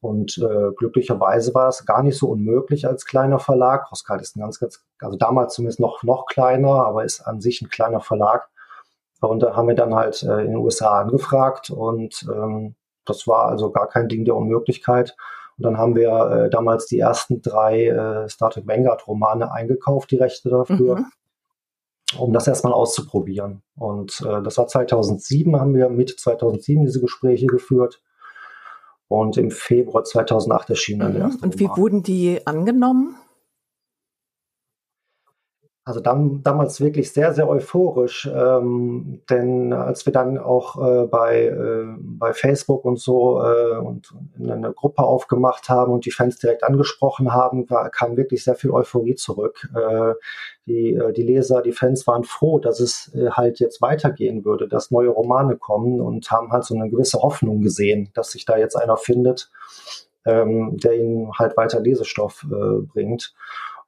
Und 0.00 0.36
äh, 0.38 0.72
glücklicherweise 0.76 1.54
war 1.54 1.68
es 1.68 1.86
gar 1.86 2.02
nicht 2.02 2.18
so 2.18 2.28
unmöglich 2.28 2.86
als 2.86 3.06
kleiner 3.06 3.38
Verlag. 3.38 3.86
Crosskalt 3.86 4.20
ist 4.20 4.36
ein 4.36 4.40
ganz, 4.40 4.60
ganz, 4.60 4.84
also 5.00 5.16
damals 5.16 5.54
zumindest 5.54 5.80
noch, 5.80 6.02
noch 6.02 6.26
kleiner, 6.26 6.84
aber 6.84 7.04
ist 7.04 7.20
an 7.20 7.40
sich 7.40 7.62
ein 7.62 7.70
kleiner 7.70 8.00
Verlag 8.00 8.48
und 9.24 9.42
da 9.42 9.56
haben 9.56 9.68
wir 9.68 9.74
dann 9.74 9.94
halt 9.94 10.22
äh, 10.22 10.40
in 10.40 10.52
den 10.52 10.56
USA 10.56 11.00
angefragt 11.00 11.70
und 11.70 12.26
ähm, 12.32 12.74
das 13.04 13.26
war 13.26 13.46
also 13.46 13.70
gar 13.70 13.88
kein 13.88 14.08
Ding 14.08 14.24
der 14.24 14.36
Unmöglichkeit. 14.36 15.16
Und 15.56 15.64
dann 15.64 15.78
haben 15.78 15.94
wir 15.94 16.10
äh, 16.30 16.50
damals 16.50 16.86
die 16.86 16.98
ersten 16.98 17.42
drei 17.42 17.86
äh, 17.86 18.28
Star 18.28 18.50
Trek 18.50 18.66
Vanguard 18.66 19.06
Romane 19.06 19.52
eingekauft, 19.52 20.10
die 20.10 20.16
Rechte 20.16 20.48
dafür, 20.48 20.96
mhm. 20.96 21.06
Um 22.18 22.32
das 22.32 22.46
erstmal 22.46 22.72
auszuprobieren. 22.72 23.62
Und 23.76 24.20
äh, 24.26 24.42
das 24.42 24.58
war 24.58 24.66
2007, 24.66 25.58
haben 25.58 25.74
wir 25.74 25.88
Mitte 25.88 26.16
2007 26.16 26.84
diese 26.84 27.00
Gespräche 27.00 27.46
geführt. 27.46 28.02
Und 29.08 29.36
im 29.36 29.50
Februar 29.50 30.04
2008 30.04 30.70
erschien 30.70 30.98
dann 30.98 31.10
mhm. 31.10 31.14
der 31.14 31.22
erste 31.24 31.44
Und 31.44 31.60
wie 31.60 31.68
wurden 31.68 32.02
die 32.02 32.46
angenommen? 32.46 33.16
Also 35.86 36.00
dann, 36.00 36.42
damals 36.42 36.80
wirklich 36.80 37.12
sehr, 37.12 37.34
sehr 37.34 37.46
euphorisch, 37.46 38.26
ähm, 38.34 39.20
denn 39.28 39.74
als 39.74 40.06
wir 40.06 40.14
dann 40.14 40.38
auch 40.38 40.76
äh, 40.76 41.06
bei, 41.06 41.44
äh, 41.44 41.84
bei 41.98 42.32
Facebook 42.32 42.86
und 42.86 42.98
so 42.98 43.42
äh, 43.42 43.76
und 43.76 44.14
eine 44.40 44.72
Gruppe 44.72 45.02
aufgemacht 45.02 45.68
haben 45.68 45.92
und 45.92 46.06
die 46.06 46.10
Fans 46.10 46.38
direkt 46.38 46.64
angesprochen 46.64 47.34
haben, 47.34 47.68
war, 47.68 47.90
kam 47.90 48.16
wirklich 48.16 48.44
sehr 48.44 48.54
viel 48.54 48.70
Euphorie 48.70 49.14
zurück. 49.14 49.68
Äh, 49.74 50.14
die, 50.66 50.94
äh, 50.94 51.12
die 51.12 51.22
Leser, 51.22 51.60
die 51.60 51.72
Fans 51.72 52.06
waren 52.06 52.24
froh, 52.24 52.58
dass 52.58 52.80
es 52.80 53.14
äh, 53.14 53.28
halt 53.30 53.60
jetzt 53.60 53.82
weitergehen 53.82 54.46
würde, 54.46 54.68
dass 54.68 54.90
neue 54.90 55.10
Romane 55.10 55.56
kommen 55.56 56.00
und 56.00 56.30
haben 56.30 56.50
halt 56.50 56.64
so 56.64 56.74
eine 56.74 56.88
gewisse 56.88 57.20
Hoffnung 57.20 57.60
gesehen, 57.60 58.10
dass 58.14 58.30
sich 58.30 58.46
da 58.46 58.56
jetzt 58.56 58.74
einer 58.74 58.96
findet, 58.96 59.50
ähm, 60.24 60.78
der 60.78 60.98
ihnen 60.98 61.30
halt 61.38 61.58
weiter 61.58 61.80
Lesestoff 61.80 62.46
äh, 62.50 62.80
bringt. 62.86 63.34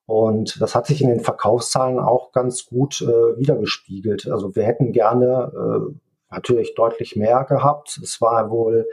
Und 0.07 0.61
das 0.63 0.75
hat 0.75 0.87
sich 0.87 1.03
in 1.03 1.09
den 1.09 1.21
Verkaufszahlen 1.21 1.99
auch 1.99 2.33
ganz 2.33 2.67
gut 2.67 3.03
äh, 3.03 3.39
wiedergespiegelt. 3.39 4.29
Also 4.31 4.55
wir 4.55 4.63
hätten 4.63 4.93
gerne 4.93 5.53
äh, 5.53 5.95
natürlich 6.31 6.75
deutlich 6.75 7.17
mehr 7.17 7.45
gehabt. 7.45 7.99
Es 8.03 8.21
war 8.21 8.51
wohl 8.51 8.89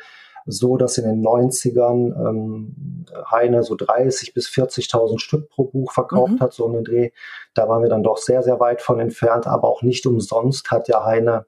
so, 0.45 0.75
dass 0.75 0.97
in 0.97 1.05
den 1.05 1.23
90ern 1.23 2.29
ähm, 2.29 3.05
Heine 3.29 3.63
so 3.63 3.75
30 3.75 4.33
bis 4.33 4.47
40.000 4.49 5.19
Stück 5.19 5.49
pro 5.49 5.65
Buch 5.65 5.91
verkauft 5.91 6.33
mhm. 6.33 6.39
hat, 6.39 6.53
so 6.53 6.67
einen 6.67 6.83
Dreh. 6.83 7.11
Da 7.53 7.69
waren 7.69 7.81
wir 7.81 7.89
dann 7.89 8.03
doch 8.03 8.17
sehr, 8.17 8.43
sehr 8.43 8.59
weit 8.59 8.81
von 8.81 8.99
entfernt, 8.99 9.47
aber 9.47 9.69
auch 9.69 9.83
nicht 9.83 10.05
umsonst 10.05 10.71
hat 10.71 10.87
ja 10.87 11.05
Heine, 11.05 11.45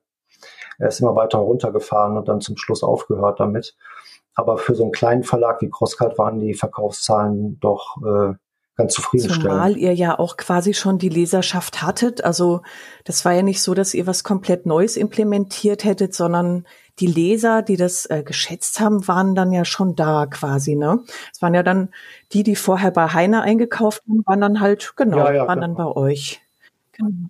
er 0.77 0.89
ist 0.89 0.99
immer 0.99 1.15
weiter 1.15 1.39
runtergefahren 1.39 2.17
und 2.17 2.27
dann 2.27 2.41
zum 2.41 2.57
Schluss 2.57 2.83
aufgehört 2.83 3.39
damit. 3.39 3.75
Aber 4.33 4.57
für 4.57 4.75
so 4.75 4.83
einen 4.83 4.91
kleinen 4.91 5.23
Verlag 5.23 5.61
wie 5.61 5.69
Crosscut 5.69 6.17
waren 6.17 6.39
die 6.39 6.53
Verkaufszahlen 6.53 7.57
doch 7.59 7.97
äh, 8.05 8.33
ganz 8.75 8.93
zufriedenstellend. 8.93 9.43
Zumal 9.43 9.77
ihr 9.77 9.93
ja 9.93 10.19
auch 10.19 10.37
quasi 10.37 10.73
schon 10.73 10.97
die 10.97 11.09
Leserschaft 11.09 11.81
hattet. 11.81 12.23
Also 12.23 12.61
das 13.03 13.23
war 13.25 13.33
ja 13.33 13.41
nicht 13.41 13.61
so, 13.61 13.73
dass 13.73 13.93
ihr 13.93 14.07
was 14.07 14.23
komplett 14.23 14.65
Neues 14.65 14.97
implementiert 14.97 15.83
hättet, 15.83 16.13
sondern 16.13 16.65
die 16.99 17.07
Leser, 17.07 17.61
die 17.61 17.77
das 17.77 18.05
äh, 18.05 18.23
geschätzt 18.23 18.79
haben, 18.79 19.07
waren 19.07 19.35
dann 19.35 19.51
ja 19.51 19.65
schon 19.65 19.95
da 19.95 20.25
quasi, 20.27 20.75
ne? 20.75 20.99
Es 21.33 21.41
waren 21.41 21.53
ja 21.53 21.63
dann 21.63 21.89
die, 22.31 22.43
die 22.43 22.55
vorher 22.55 22.91
bei 22.91 23.07
Heine 23.07 23.41
eingekauft 23.41 24.01
haben, 24.07 24.23
waren 24.25 24.41
dann 24.41 24.59
halt, 24.61 24.93
genau, 24.95 25.17
ja, 25.17 25.31
ja, 25.33 25.47
waren 25.47 25.59
genau. 25.59 25.75
dann 25.75 25.75
bei 25.75 26.01
euch. 26.01 26.41
Genau. 26.93 27.29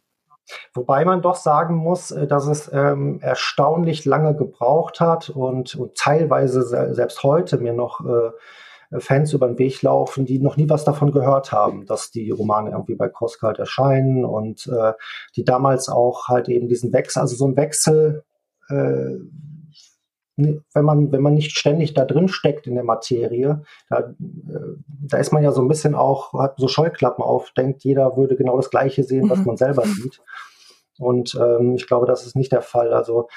Wobei 0.75 1.05
man 1.05 1.23
doch 1.23 1.35
sagen 1.35 1.75
muss, 1.75 2.11
äh, 2.11 2.27
dass 2.27 2.45
es 2.45 2.71
ähm, 2.71 3.19
erstaunlich 3.21 4.05
lange 4.05 4.35
gebraucht 4.35 4.99
hat 4.99 5.29
und, 5.29 5.75
und 5.75 5.95
teilweise 5.95 6.93
selbst 6.93 7.23
heute 7.23 7.57
mir 7.57 7.73
noch 7.73 8.01
äh, 8.05 8.31
Fans 8.99 9.33
über 9.33 9.47
den 9.47 9.59
Weg 9.59 9.81
laufen, 9.81 10.25
die 10.25 10.39
noch 10.39 10.57
nie 10.57 10.69
was 10.69 10.83
davon 10.85 11.11
gehört 11.11 11.51
haben, 11.51 11.85
dass 11.85 12.11
die 12.11 12.29
Romane 12.31 12.71
irgendwie 12.71 12.95
bei 12.95 13.09
Crosscult 13.09 13.59
erscheinen 13.59 14.25
und 14.25 14.67
äh, 14.67 14.93
die 15.35 15.43
damals 15.43 15.89
auch 15.89 16.27
halt 16.27 16.49
eben 16.49 16.67
diesen 16.67 16.93
Wechsel, 16.93 17.21
also 17.21 17.35
so 17.35 17.47
ein 17.47 17.57
Wechsel, 17.57 18.23
äh, 18.69 19.15
wenn 20.37 20.85
man, 20.85 21.11
wenn 21.11 21.21
man 21.21 21.33
nicht 21.33 21.57
ständig 21.57 21.93
da 21.93 22.03
drin 22.03 22.27
steckt 22.27 22.67
in 22.67 22.75
der 22.75 22.83
Materie, 22.83 23.63
da, 23.89 23.99
äh, 23.99 24.13
da 24.87 25.17
ist 25.17 25.31
man 25.31 25.43
ja 25.43 25.51
so 25.51 25.61
ein 25.61 25.67
bisschen 25.67 25.95
auch, 25.95 26.33
hat 26.33 26.55
so 26.57 26.67
Scheuklappen 26.67 27.23
auf, 27.23 27.51
denkt, 27.51 27.83
jeder 27.83 28.17
würde 28.17 28.35
genau 28.35 28.57
das 28.57 28.69
Gleiche 28.69 29.03
sehen, 29.03 29.29
was 29.29 29.39
mhm. 29.39 29.45
man 29.45 29.57
selber 29.57 29.83
sieht. 29.85 30.21
Und 30.99 31.35
ähm, 31.35 31.75
ich 31.75 31.87
glaube, 31.87 32.05
das 32.05 32.25
ist 32.25 32.35
nicht 32.35 32.51
der 32.51 32.61
Fall. 32.61 32.93
Also 32.93 33.27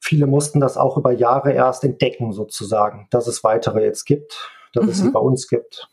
viele 0.00 0.26
mussten 0.26 0.60
das 0.60 0.76
auch 0.76 0.96
über 0.96 1.12
Jahre 1.12 1.52
erst 1.52 1.84
entdecken, 1.84 2.32
sozusagen, 2.32 3.06
dass 3.10 3.26
es 3.26 3.44
weitere 3.44 3.84
jetzt 3.84 4.04
gibt 4.04 4.50
dass 4.72 4.84
mhm. 4.84 4.90
es 4.90 4.98
sie 4.98 5.10
bei 5.10 5.20
uns 5.20 5.48
gibt. 5.48 5.88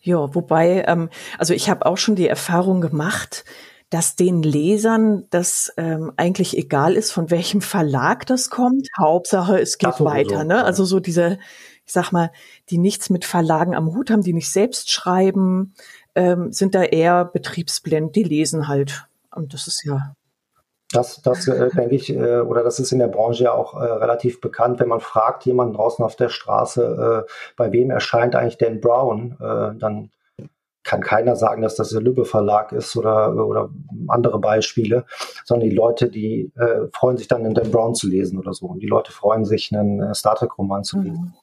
Ja, 0.00 0.34
wobei, 0.34 0.84
ähm, 0.86 1.08
also 1.38 1.54
ich 1.54 1.70
habe 1.70 1.86
auch 1.86 1.96
schon 1.96 2.14
die 2.14 2.28
Erfahrung 2.28 2.80
gemacht, 2.80 3.44
dass 3.90 4.16
den 4.16 4.42
Lesern 4.42 5.24
das 5.30 5.72
ähm, 5.76 6.12
eigentlich 6.16 6.58
egal 6.58 6.94
ist, 6.94 7.12
von 7.12 7.30
welchem 7.30 7.60
Verlag 7.60 8.26
das 8.26 8.50
kommt. 8.50 8.88
Hauptsache, 8.98 9.58
es 9.60 9.78
geht 9.78 10.00
weiter. 10.00 10.40
So, 10.40 10.44
ne? 10.44 10.64
Also 10.64 10.84
so 10.84 11.00
diese, 11.00 11.38
ich 11.86 11.92
sag 11.92 12.12
mal, 12.12 12.32
die 12.70 12.78
nichts 12.78 13.08
mit 13.08 13.24
Verlagen 13.24 13.74
am 13.74 13.94
Hut 13.94 14.10
haben, 14.10 14.22
die 14.22 14.32
nicht 14.32 14.50
selbst 14.50 14.90
schreiben, 14.90 15.74
ähm, 16.14 16.52
sind 16.52 16.74
da 16.74 16.82
eher 16.82 17.24
betriebsblind. 17.24 18.16
Die 18.16 18.24
lesen 18.24 18.68
halt. 18.68 19.06
Und 19.30 19.54
das 19.54 19.68
ist 19.68 19.84
ja 19.84 20.16
das, 20.94 21.20
das 21.22 21.48
äh, 21.48 21.70
denke 21.70 21.94
ich, 21.94 22.14
äh, 22.14 22.40
oder 22.40 22.62
das 22.62 22.78
ist 22.78 22.92
in 22.92 22.98
der 22.98 23.08
Branche 23.08 23.44
ja 23.44 23.52
auch 23.52 23.74
äh, 23.74 23.84
relativ 23.84 24.40
bekannt, 24.40 24.80
wenn 24.80 24.88
man 24.88 25.00
fragt 25.00 25.44
jemanden 25.44 25.74
draußen 25.74 26.04
auf 26.04 26.16
der 26.16 26.28
Straße, 26.28 27.24
äh, 27.26 27.30
bei 27.56 27.72
wem 27.72 27.90
erscheint 27.90 28.36
eigentlich 28.36 28.58
Dan 28.58 28.80
Brown, 28.80 29.36
äh, 29.40 29.78
dann 29.78 30.10
kann 30.84 31.00
keiner 31.00 31.34
sagen, 31.34 31.62
dass 31.62 31.74
das 31.74 31.90
der 31.90 32.02
Lübbe 32.02 32.24
Verlag 32.24 32.72
ist 32.72 32.94
oder, 32.96 33.34
oder 33.34 33.70
andere 34.08 34.38
Beispiele, 34.38 35.06
sondern 35.44 35.68
die 35.68 35.74
Leute, 35.74 36.08
die 36.08 36.52
äh, 36.56 36.88
freuen 36.92 37.16
sich 37.16 37.26
dann, 37.26 37.44
einen 37.44 37.54
Dan 37.54 37.70
Brown 37.70 37.94
zu 37.94 38.06
lesen 38.06 38.38
oder 38.38 38.52
so. 38.52 38.66
Und 38.66 38.80
die 38.80 38.86
Leute 38.86 39.10
freuen 39.10 39.44
sich, 39.44 39.72
einen 39.72 40.00
äh, 40.00 40.14
Star 40.14 40.36
Trek-Roman 40.36 40.84
zu 40.84 41.00
lesen. 41.00 41.22
Mhm. 41.22 41.34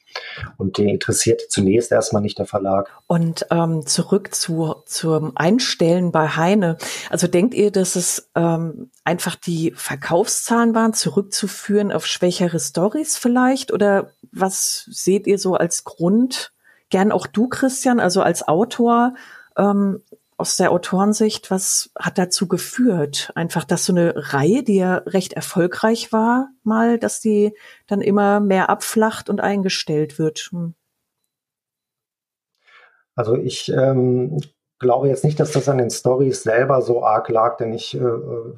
Und 0.57 0.77
die 0.77 0.89
interessiert 0.89 1.41
zunächst 1.49 1.91
erstmal 1.91 2.21
nicht 2.21 2.37
der 2.37 2.45
Verlag. 2.45 2.91
Und 3.07 3.47
ähm, 3.49 3.85
zurück 3.85 4.35
zu, 4.35 4.75
zum 4.85 5.31
Einstellen 5.35 6.11
bei 6.11 6.27
Heine. 6.27 6.77
Also 7.09 7.27
denkt 7.27 7.53
ihr, 7.53 7.71
dass 7.71 7.95
es 7.95 8.29
ähm, 8.35 8.91
einfach 9.03 9.35
die 9.35 9.71
Verkaufszahlen 9.75 10.75
waren, 10.75 10.93
zurückzuführen 10.93 11.91
auf 11.91 12.05
schwächere 12.05 12.59
Stories 12.59 13.17
vielleicht? 13.17 13.71
Oder 13.71 14.11
was 14.31 14.85
seht 14.89 15.27
ihr 15.27 15.39
so 15.39 15.55
als 15.55 15.83
Grund? 15.83 16.51
Gern 16.91 17.11
auch 17.11 17.25
du, 17.25 17.47
Christian, 17.49 17.99
also 17.99 18.21
als 18.21 18.47
Autor, 18.47 19.15
ähm, 19.57 20.01
aus 20.41 20.57
der 20.57 20.71
Autorensicht, 20.71 21.51
was 21.51 21.91
hat 21.97 22.17
dazu 22.17 22.47
geführt? 22.47 23.31
Einfach, 23.35 23.63
dass 23.63 23.85
so 23.85 23.93
eine 23.93 24.13
Reihe, 24.33 24.63
die 24.63 24.77
ja 24.77 24.95
recht 25.05 25.33
erfolgreich 25.33 26.11
war, 26.11 26.49
mal, 26.63 26.97
dass 26.97 27.19
die 27.19 27.53
dann 27.85 28.01
immer 28.01 28.39
mehr 28.39 28.69
abflacht 28.71 29.29
und 29.29 29.39
eingestellt 29.39 30.17
wird. 30.17 30.49
Hm. 30.51 30.73
Also 33.15 33.37
ich 33.37 33.69
ähm, 33.71 34.41
glaube 34.79 35.09
jetzt 35.09 35.23
nicht, 35.23 35.39
dass 35.39 35.51
das 35.51 35.69
an 35.69 35.77
den 35.77 35.91
Stories 35.91 36.41
selber 36.41 36.81
so 36.81 37.05
arg 37.05 37.29
lag, 37.29 37.57
denn 37.57 37.71
ich, 37.71 37.93
äh, 37.93 38.03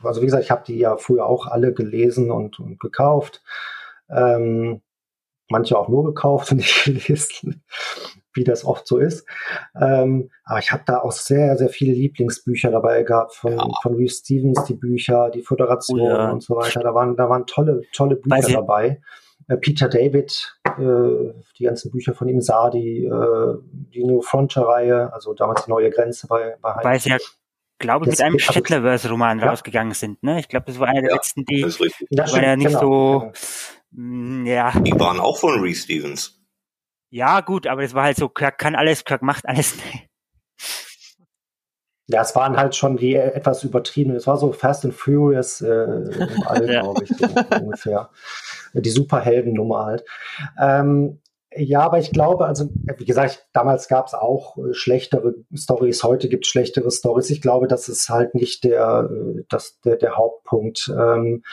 also 0.04 0.22
wie 0.22 0.26
gesagt, 0.26 0.46
ich 0.46 0.52
habe 0.52 0.64
die 0.66 0.78
ja 0.78 0.96
früher 0.96 1.26
auch 1.26 1.48
alle 1.48 1.74
gelesen 1.74 2.32
und, 2.32 2.62
und 2.62 2.80
gekauft. 2.80 3.44
Ähm, 4.10 4.82
manche 5.50 5.78
auch 5.78 5.90
nur 5.90 6.06
gekauft 6.06 6.52
und 6.52 6.58
nicht 6.58 6.84
gelesen 6.86 7.62
wie 8.34 8.44
das 8.44 8.66
oft 8.66 8.88
so 8.88 8.98
ist. 8.98 9.28
Ähm, 9.80 10.30
aber 10.44 10.60
ich 10.60 10.72
habe 10.72 10.84
da 10.86 11.00
auch 11.00 11.12
sehr, 11.12 11.58
sehr 11.58 11.70
viele 11.70 11.94
Lieblingsbücher 11.94 12.72
dabei 12.72 13.04
gehabt 13.04 13.34
von, 13.36 13.54
ja. 13.54 13.68
von 13.82 13.96
Reeve 13.96 14.12
Stevens, 14.12 14.64
die 14.66 14.76
Bücher, 14.76 15.30
die 15.30 15.42
Föderation 15.42 16.02
oh 16.02 16.10
ja. 16.10 16.32
und 16.32 16.44
so 16.44 16.56
weiter. 16.56 16.82
Da 16.82 16.94
waren, 16.94 17.16
da 17.16 17.30
waren 17.30 17.46
tolle, 17.46 17.82
tolle 17.94 18.16
Bücher 18.16 18.52
dabei. 18.52 19.02
Äh, 19.48 19.58
Peter 19.58 19.90
David, 19.90 20.58
äh, 20.66 21.34
die 21.58 21.64
ganzen 21.64 21.92
Bücher 21.92 22.14
von 22.14 22.28
ihm, 22.28 22.42
Sadi, 22.42 23.06
äh, 23.06 23.58
die 23.94 24.04
New 24.04 24.22
Frontier-Reihe, 24.22 25.12
also 25.14 25.34
damals 25.34 25.66
die 25.66 25.72
neue 25.72 25.90
Grenze 25.90 26.28
bei, 26.28 26.56
bei 26.62 26.76
Weil 26.84 27.00
sie 27.00 27.10
ja, 27.10 27.18
glaube 27.80 28.06
ich, 28.06 28.12
mit 28.12 28.22
einem 28.22 28.40
Shetlerverse-Roman 28.40 29.40
ja. 29.40 29.50
rausgegangen 29.50 29.94
sind. 29.94 30.24
Ne? 30.24 30.40
Ich 30.40 30.48
glaube, 30.48 30.66
das 30.68 30.80
war 30.80 30.88
einer 30.88 31.02
der 31.02 31.10
ja, 31.10 31.16
letzten, 31.16 31.46
die 31.46 31.64
war 31.64 32.44
ja 32.44 32.56
nicht 32.56 32.68
genau, 32.68 32.80
so, 32.80 33.20
genau. 33.20 33.32
Mh, 33.92 34.50
ja. 34.50 34.72
Die 34.80 35.00
waren 35.00 35.20
auch 35.20 35.38
von 35.38 35.60
Reeve 35.60 35.76
Stevens. 35.76 36.43
Ja, 37.14 37.42
gut, 37.42 37.68
aber 37.68 37.84
das 37.84 37.94
war 37.94 38.06
halt 38.06 38.18
so, 38.18 38.28
Kirk 38.28 38.58
kann 38.58 38.74
alles, 38.74 39.06
Kirk 39.06 39.22
macht 39.22 39.48
alles. 39.48 39.78
Ja, 42.08 42.22
es 42.22 42.36
waren 42.36 42.58
halt 42.58 42.76
schon 42.76 42.98
die 42.98 43.16
etwas 43.16 43.64
übertrieben. 43.64 44.14
Es 44.14 44.28
war 44.28 44.36
so 44.36 44.52
Fast 44.52 44.84
and 44.84 44.94
Furious 44.94 45.62
äh, 45.62 45.70
im 45.70 46.44
All, 46.46 46.70
ja. 46.70 46.82
glaube 46.82 47.06
ich, 47.06 47.10
so 47.16 47.28
ungefähr. 47.62 48.10
Die 48.74 48.90
Superhelden-Nummer 48.90 49.86
halt. 49.86 50.06
Ähm, 50.62 51.22
ja, 51.56 51.80
aber 51.80 52.00
ich 52.00 52.12
glaube, 52.12 52.46
also 52.46 52.70
wie 52.98 53.06
gesagt, 53.06 53.48
damals 53.54 53.88
gab 53.88 54.08
es 54.08 54.14
auch 54.14 54.58
äh, 54.58 54.74
schlechtere 54.74 55.34
Stories, 55.54 56.04
heute 56.04 56.28
gibt 56.28 56.44
es 56.44 56.52
schlechtere 56.52 56.92
Stories. 56.92 57.30
Ich 57.30 57.42
glaube, 57.42 57.68
das 57.68 57.88
ist 57.88 58.10
halt 58.10 58.36
nicht 58.36 58.66
der, 58.66 59.10
äh, 59.10 59.44
das, 59.48 59.80
der, 59.80 59.96
der 59.96 60.18
Hauptpunkt. 60.18 60.92
Ähm, 60.94 61.44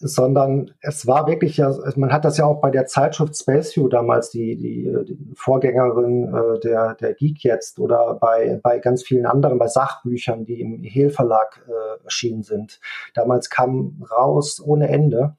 sondern 0.00 0.70
es 0.80 1.06
war 1.06 1.26
wirklich 1.26 1.56
ja, 1.56 1.76
man 1.96 2.12
hat 2.12 2.24
das 2.24 2.38
ja 2.38 2.44
auch 2.44 2.60
bei 2.60 2.70
der 2.70 2.86
Zeitschrift 2.86 3.36
Space 3.36 3.76
View 3.76 3.88
damals, 3.88 4.30
die, 4.30 4.56
die, 4.56 4.96
die 5.06 5.18
Vorgängerin 5.34 6.32
äh, 6.32 6.60
der, 6.60 6.94
der 6.94 7.14
Geek 7.14 7.42
jetzt 7.42 7.78
oder 7.78 8.14
bei, 8.14 8.60
bei 8.62 8.78
ganz 8.78 9.02
vielen 9.02 9.26
anderen, 9.26 9.58
bei 9.58 9.66
Sachbüchern, 9.66 10.44
die 10.44 10.60
im 10.60 10.82
Hehl 10.84 11.10
Verlag 11.10 11.64
äh, 11.68 12.04
erschienen 12.04 12.42
sind. 12.42 12.80
Damals 13.14 13.50
kam 13.50 14.02
raus 14.10 14.62
ohne 14.64 14.88
Ende. 14.88 15.36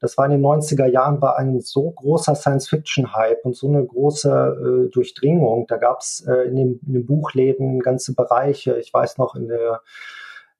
Das 0.00 0.16
war 0.16 0.24
in 0.24 0.32
den 0.32 0.40
90er 0.40 0.86
Jahren, 0.86 1.20
war 1.20 1.36
ein 1.36 1.60
so 1.60 1.90
großer 1.90 2.34
Science-Fiction-Hype 2.34 3.44
und 3.44 3.54
so 3.54 3.68
eine 3.68 3.84
große 3.84 4.86
äh, 4.86 4.90
Durchdringung. 4.90 5.66
Da 5.68 5.76
gab 5.76 6.00
es 6.00 6.24
äh, 6.26 6.48
in, 6.48 6.56
den, 6.56 6.80
in 6.86 6.92
den 6.94 7.06
Buchläden 7.06 7.80
ganze 7.80 8.14
Bereiche. 8.14 8.78
Ich 8.78 8.92
weiß 8.92 9.18
noch, 9.18 9.36
in 9.36 9.48
der 9.48 9.82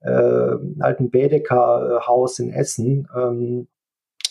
äh, 0.00 0.56
alten 0.80 1.10
Baedeker 1.10 2.02
Haus 2.06 2.38
in 2.38 2.50
Essen. 2.52 3.08
Ähm, 3.14 3.68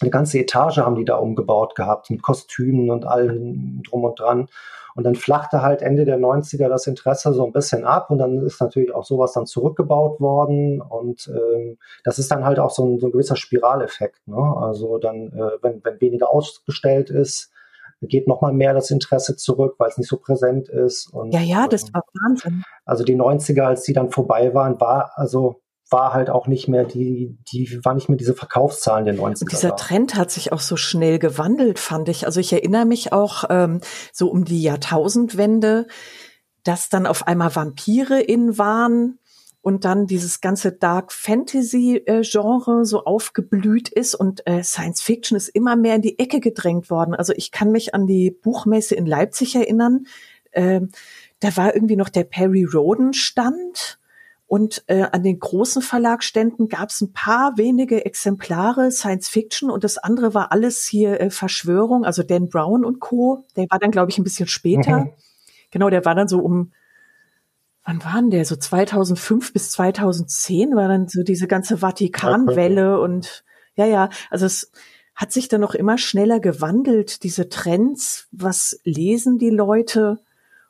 eine 0.01 0.11
ganze 0.11 0.39
Etage 0.39 0.77
haben 0.77 0.95
die 0.95 1.05
da 1.05 1.15
umgebaut 1.15 1.75
gehabt 1.75 2.09
mit 2.09 2.21
Kostümen 2.21 2.89
und 2.89 3.05
allem 3.05 3.83
drum 3.83 4.05
und 4.05 4.19
dran. 4.19 4.47
Und 4.95 5.03
dann 5.03 5.15
flachte 5.15 5.61
halt 5.61 5.81
Ende 5.81 6.03
der 6.03 6.19
90er 6.19 6.67
das 6.67 6.87
Interesse 6.87 7.33
so 7.33 7.45
ein 7.45 7.53
bisschen 7.53 7.85
ab 7.85 8.09
und 8.09 8.17
dann 8.17 8.45
ist 8.45 8.59
natürlich 8.59 8.93
auch 8.93 9.05
sowas 9.05 9.33
dann 9.33 9.45
zurückgebaut 9.45 10.19
worden 10.19 10.81
und 10.81 11.31
ähm, 11.33 11.77
das 12.03 12.19
ist 12.19 12.31
dann 12.31 12.43
halt 12.43 12.59
auch 12.59 12.71
so 12.71 12.83
ein, 12.85 12.99
so 12.99 13.07
ein 13.07 13.11
gewisser 13.11 13.35
Spiraleffekt. 13.35 14.27
Ne? 14.27 14.35
Also 14.35 14.97
dann, 14.97 15.31
äh, 15.31 15.51
wenn, 15.61 15.83
wenn 15.83 16.01
weniger 16.01 16.29
ausgestellt 16.29 17.09
ist, 17.09 17.51
geht 18.07 18.27
nochmal 18.27 18.53
mehr 18.53 18.73
das 18.73 18.91
Interesse 18.91 19.35
zurück, 19.35 19.75
weil 19.77 19.89
es 19.89 19.97
nicht 19.97 20.09
so 20.09 20.17
präsent 20.17 20.69
ist. 20.69 21.11
Und, 21.13 21.33
ja, 21.33 21.41
ja, 21.41 21.67
das 21.67 21.83
ähm, 21.83 21.89
war 21.93 22.03
Wahnsinn. 22.23 22.63
Also 22.85 23.03
die 23.03 23.15
90er, 23.15 23.63
als 23.63 23.83
die 23.83 23.93
dann 23.93 24.11
vorbei 24.11 24.53
waren, 24.53 24.79
war 24.79 25.11
also 25.15 25.61
war 25.91 26.13
halt 26.13 26.29
auch 26.29 26.47
nicht 26.47 26.67
mehr 26.67 26.83
die, 26.83 27.37
die 27.51 27.79
war 27.83 27.95
nicht 27.95 28.09
mehr 28.09 28.17
diese 28.17 28.35
Verkaufszahlen 28.35 29.05
der 29.05 29.15
90er. 29.15 29.41
Und 29.41 29.51
dieser. 29.51 29.75
Trend 29.75 30.15
hat 30.15 30.29
sich 30.29 30.53
auch 30.53 30.59
so 30.59 30.75
schnell 30.75 31.19
gewandelt, 31.19 31.79
fand 31.79 32.09
ich. 32.09 32.25
Also 32.25 32.39
ich 32.39 32.53
erinnere 32.53 32.85
mich 32.85 33.11
auch 33.11 33.45
ähm, 33.49 33.81
so 34.13 34.29
um 34.29 34.45
die 34.45 34.61
Jahrtausendwende, 34.61 35.87
dass 36.63 36.89
dann 36.89 37.07
auf 37.07 37.27
einmal 37.27 37.55
Vampire 37.55 38.21
in 38.21 38.57
waren 38.57 39.18
und 39.61 39.85
dann 39.85 40.07
dieses 40.07 40.41
ganze 40.41 40.71
Dark 40.71 41.11
Fantasy 41.11 42.01
äh, 42.05 42.21
Genre 42.23 42.85
so 42.85 43.03
aufgeblüht 43.03 43.89
ist 43.89 44.15
und 44.15 44.45
äh, 44.47 44.63
Science 44.63 45.01
Fiction 45.01 45.35
ist 45.35 45.49
immer 45.49 45.75
mehr 45.75 45.95
in 45.95 46.01
die 46.01 46.17
Ecke 46.17 46.39
gedrängt 46.39 46.89
worden. 46.89 47.13
Also 47.13 47.33
ich 47.35 47.51
kann 47.51 47.71
mich 47.71 47.93
an 47.93 48.07
die 48.07 48.31
Buchmesse 48.31 48.95
in 48.95 49.05
Leipzig 49.05 49.55
erinnern. 49.55 50.05
Äh, 50.51 50.81
da 51.39 51.55
war 51.57 51.75
irgendwie 51.75 51.97
noch 51.97 52.09
der 52.09 52.23
Perry 52.23 52.63
Roden 52.63 53.13
Stand 53.13 53.99
und 54.49 54.83
äh, 54.87 55.03
an 55.03 55.21
den 55.21 55.37
großen 55.37 55.83
Verlagsständen 55.83 56.69
gab 56.69 56.89
es 56.89 57.01
ein 57.01 57.13
paar 57.13 57.57
wenige 57.57 58.03
Exemplare 58.03 58.91
Science 58.91 59.29
Fiction 59.29 59.69
und 59.69 59.83
das 59.83 59.99
andere 59.99 60.33
war 60.33 60.51
alles 60.51 60.87
hier 60.87 61.21
äh, 61.21 61.29
Verschwörung, 61.29 62.03
also 62.03 62.23
Dan 62.23 62.49
Brown 62.49 62.83
und 62.83 62.99
Co. 62.99 63.45
Der 63.55 63.67
war 63.69 63.77
dann, 63.77 63.91
glaube 63.91 64.09
ich, 64.09 64.17
ein 64.17 64.23
bisschen 64.23 64.47
später. 64.47 65.01
Mhm. 65.01 65.13
Genau, 65.69 65.91
der 65.91 66.03
war 66.03 66.15
dann 66.15 66.27
so 66.27 66.39
um, 66.39 66.71
wann 67.89 68.03
waren 68.03 68.29
der? 68.29 68.45
So 68.45 68.55
2005 68.55 69.51
bis 69.51 69.71
2010 69.71 70.75
war 70.75 70.87
dann 70.87 71.07
so 71.07 71.23
diese 71.23 71.47
ganze 71.47 71.79
Vatikanwelle 71.79 72.99
und 72.99 73.43
ja, 73.75 73.85
ja, 73.85 74.09
also 74.29 74.45
es 74.45 74.71
hat 75.15 75.31
sich 75.31 75.47
dann 75.47 75.61
noch 75.61 75.73
immer 75.73 75.97
schneller 75.97 76.39
gewandelt, 76.39 77.23
diese 77.23 77.49
Trends, 77.49 78.27
was 78.31 78.79
lesen 78.83 79.39
die 79.39 79.49
Leute? 79.49 80.19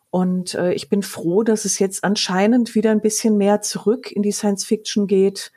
Und 0.10 0.56
äh, 0.56 0.72
ich 0.74 0.90
bin 0.90 1.04
froh, 1.04 1.44
dass 1.44 1.66
es 1.66 1.78
jetzt 1.78 2.04
anscheinend 2.04 2.74
wieder 2.74 2.92
ein 2.92 3.02
bisschen 3.02 3.38
mehr 3.38 3.62
zurück 3.62 4.12
in 4.12 4.24
die 4.24 4.32
Science 4.32 4.66
Fiction 4.66 5.06
geht. 5.06 5.52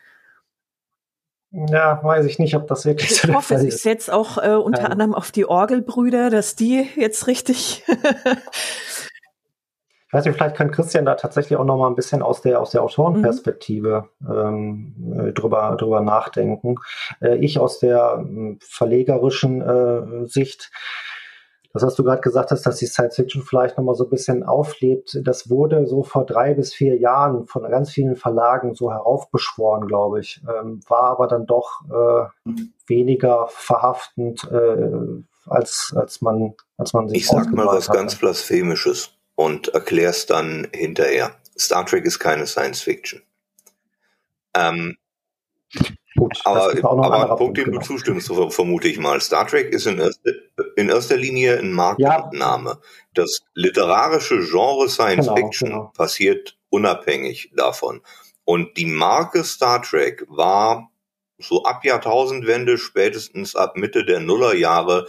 Ja, 1.53 2.03
weiß 2.03 2.27
ich 2.27 2.39
nicht, 2.39 2.57
ob 2.57 2.67
das 2.67 2.85
wirklich 2.85 3.13
ich 3.13 3.21
so 3.21 3.29
Ich 3.29 3.35
hoffe, 3.35 3.55
ich 3.67 3.77
setze 3.77 4.13
auch 4.13 4.37
äh, 4.37 4.57
unter 4.57 4.83
ja. 4.83 4.89
anderem 4.89 5.15
auf 5.15 5.31
die 5.31 5.47
Orgelbrüder, 5.47 6.29
dass 6.29 6.57
die 6.57 6.89
jetzt 6.97 7.29
richtig. 7.29 7.85
ich 10.13 10.19
weiß 10.19 10.27
nicht, 10.27 10.37
vielleicht 10.37 10.57
kann 10.57 10.71
Christian 10.71 11.07
da 11.07 11.15
tatsächlich 11.15 11.59
auch 11.59 11.65
noch 11.65 11.79
mal 11.79 11.89
ein 11.89 11.95
bisschen 11.95 12.21
aus 12.21 12.43
der 12.43 12.61
aus 12.61 12.71
der 12.71 12.83
Autorenperspektive 12.83 14.11
mhm. 14.21 14.31
ähm, 14.31 15.29
äh, 15.29 15.33
drüber 15.33 15.75
drüber 15.79 16.03
nachdenken. 16.03 16.75
Äh, 17.23 17.37
ich 17.37 17.59
aus 17.59 17.79
der 17.79 18.23
äh, 18.23 18.57
verlegerischen 18.61 19.63
äh, 19.63 20.27
Sicht 20.27 20.71
das, 21.73 21.83
was 21.83 21.95
du 21.95 22.05
gerade 22.05 22.21
gesagt 22.21 22.51
hast, 22.51 22.67
dass 22.67 22.77
die 22.77 22.85
Science 22.85 23.17
Fiction 23.17 23.43
vielleicht 23.43 23.79
nochmal 23.79 23.95
so 23.95 24.05
ein 24.05 24.11
bisschen 24.11 24.43
auflebt, 24.43 25.19
das 25.23 25.49
wurde 25.49 25.87
so 25.87 26.03
vor 26.03 26.27
drei 26.27 26.53
bis 26.53 26.75
vier 26.75 26.99
Jahren 26.99 27.47
von 27.47 27.63
ganz 27.63 27.91
vielen 27.91 28.15
Verlagen 28.15 28.75
so 28.75 28.93
heraufbeschworen, 28.93 29.87
glaube 29.87 30.21
ich, 30.21 30.43
ähm, 30.47 30.81
war 30.89 31.05
aber 31.05 31.29
dann 31.29 31.47
doch 31.47 31.81
äh, 31.89 32.51
weniger 32.87 33.47
verhaftend, 33.49 34.47
äh, 34.53 34.91
als, 35.47 35.95
als, 35.97 36.21
man, 36.21 36.53
als 36.77 36.93
man 36.93 37.09
sich 37.09 37.21
Ich 37.21 37.29
sag 37.29 37.51
mal 37.53 37.67
was 37.67 37.89
hatte. 37.89 37.97
ganz 37.97 38.17
Blasphemisches 38.17 39.15
und 39.35 39.69
erklär's 39.69 40.27
dann 40.27 40.69
hinterher. 40.73 41.37
Star 41.59 41.87
Trek 41.87 42.05
ist 42.05 42.19
keine 42.19 42.47
Science 42.47 42.83
Fiction. 42.83 43.23
Ähm, 44.55 44.97
Gut, 46.15 46.39
aber, 46.45 46.73
aber 46.85 47.31
ein 47.31 47.39
Punkt, 47.39 47.57
dem 47.57 47.67
du 47.67 47.71
genau. 47.73 47.85
zustimmst, 47.85 48.31
vermute 48.51 48.89
ich 48.89 48.99
mal. 48.99 49.21
Star 49.21 49.47
Trek 49.47 49.73
ist 49.73 49.87
in 49.87 49.99
erster, 49.99 50.33
in 50.77 50.91
erster 50.91 51.17
Linie 51.17 51.59
ein 51.59 51.73
Markenname. 51.73 52.71
Ja. 52.71 52.81
Das 53.15 53.41
literarische 53.55 54.41
Genre 54.41 54.89
Science 54.89 55.27
genau, 55.27 55.37
Fiction 55.37 55.71
genau. 55.71 55.93
passiert 55.97 56.59
unabhängig 56.69 57.53
davon. 57.57 58.03
Und 58.45 58.77
die 58.77 58.87
Marke 58.87 59.43
Star 59.45 59.81
Trek 59.83 60.27
war 60.29 60.91
so 61.39 61.63
ab 61.65 61.85
Jahrtausendwende, 61.85 62.77
spätestens 62.77 63.57
ab 63.57 63.77
Mitte 63.77 64.05
der 64.05 64.21
Nullerjahre, 64.21 65.09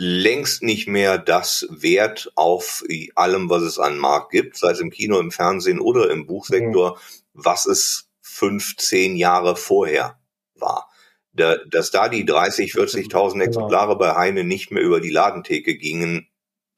längst 0.00 0.62
nicht 0.62 0.86
mehr 0.86 1.18
das 1.18 1.66
Wert 1.70 2.30
auf 2.36 2.84
allem, 3.16 3.50
was 3.50 3.62
es 3.62 3.80
an 3.80 3.98
Markt 3.98 4.30
gibt, 4.30 4.56
sei 4.56 4.70
es 4.70 4.78
im 4.78 4.90
Kino, 4.90 5.18
im 5.18 5.32
Fernsehen 5.32 5.80
oder 5.80 6.08
im 6.10 6.24
Buchsektor, 6.24 6.92
mhm. 6.92 7.30
was 7.34 7.66
es 7.66 8.08
fünf, 8.20 8.76
zehn 8.76 9.16
Jahre 9.16 9.56
vorher 9.56 10.20
war. 10.54 10.88
Da, 11.32 11.56
dass 11.68 11.90
da 11.90 12.08
die 12.08 12.24
30, 12.24 12.74
40.000 12.74 13.32
genau. 13.32 13.44
Exemplare 13.44 13.98
bei 13.98 14.14
Heine 14.14 14.44
nicht 14.44 14.70
mehr 14.70 14.84
über 14.84 15.00
die 15.00 15.10
Ladentheke 15.10 15.76
gingen, 15.76 16.28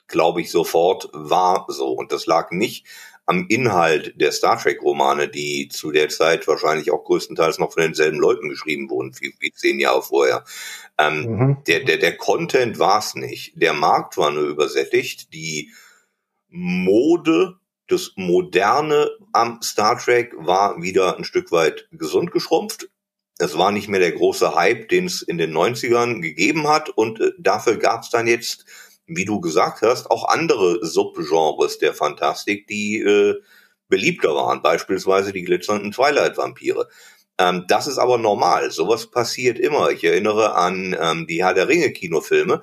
glaube 0.09 0.41
ich 0.41 0.51
sofort, 0.51 1.11
war 1.13 1.67
so. 1.69 1.93
Und 1.93 2.13
das 2.13 2.25
lag 2.25 2.51
nicht 2.53 2.87
am 3.31 3.47
Inhalt 3.49 4.21
der 4.21 4.33
Star 4.33 4.59
Trek-Romane, 4.59 5.29
die 5.29 5.69
zu 5.69 5.93
der 5.93 6.09
Zeit 6.09 6.49
wahrscheinlich 6.49 6.91
auch 6.91 7.05
größtenteils 7.05 7.61
noch 7.61 7.73
von 7.73 7.85
denselben 7.85 8.19
Leuten 8.19 8.49
geschrieben 8.49 8.91
wurden, 8.91 9.15
wie, 9.21 9.33
wie 9.39 9.53
zehn 9.53 9.79
Jahre 9.79 10.03
vorher. 10.03 10.45
Ähm, 10.99 11.23
mhm. 11.23 11.57
der, 11.69 11.85
der, 11.85 11.99
der 11.99 12.17
Content 12.17 12.81
war 12.81 12.99
es 12.99 13.15
nicht. 13.15 13.53
Der 13.55 13.73
Markt 13.73 14.17
war 14.17 14.33
nur 14.33 14.49
übersättigt. 14.49 15.33
Die 15.33 15.71
Mode 16.49 17.61
das 17.87 18.13
Moderne 18.17 19.11
am 19.33 19.63
Star 19.63 19.97
Trek 19.97 20.33
war 20.37 20.83
wieder 20.83 21.17
ein 21.17 21.25
Stück 21.25 21.53
weit 21.53 21.87
gesund 21.93 22.33
geschrumpft. 22.33 22.89
Es 23.39 23.57
war 23.57 23.71
nicht 23.71 23.89
mehr 23.89 24.01
der 24.01 24.13
große 24.13 24.57
Hype, 24.57 24.89
den 24.89 25.07
es 25.07 25.23
in 25.23 25.39
den 25.39 25.53
90ern 25.53 26.21
gegeben 26.21 26.67
hat. 26.67 26.89
Und 26.91 27.21
äh, 27.21 27.31
dafür 27.39 27.77
gab 27.77 28.03
es 28.03 28.11
dann 28.11 28.27
jetzt, 28.27 28.65
wie 29.11 29.25
du 29.25 29.41
gesagt 29.41 29.83
hast, 29.83 30.11
auch 30.11 30.29
andere 30.29 30.85
Subgenres 30.85 31.79
der 31.79 31.95
Fantastik, 31.95 32.67
die 32.67 33.01
äh, 33.01 33.35
beliebter 33.89 34.35
waren. 34.35 34.63
Beispielsweise 34.63 35.33
die 35.33 35.43
glitzernden 35.43 35.91
Twilight-Vampire. 35.91 36.89
Ähm, 37.39 37.65
das 37.69 37.87
ist 37.87 37.99
aber 37.99 38.19
normal. 38.19 38.71
Sowas 38.71 39.11
passiert 39.11 39.59
immer. 39.59 39.91
Ich 39.91 40.05
erinnere 40.05 40.55
an 40.55 40.97
ähm, 40.99 41.27
die 41.27 41.45
Herr 41.45 41.55
der 41.55 41.69
Ringe-Kinofilme 41.69 42.63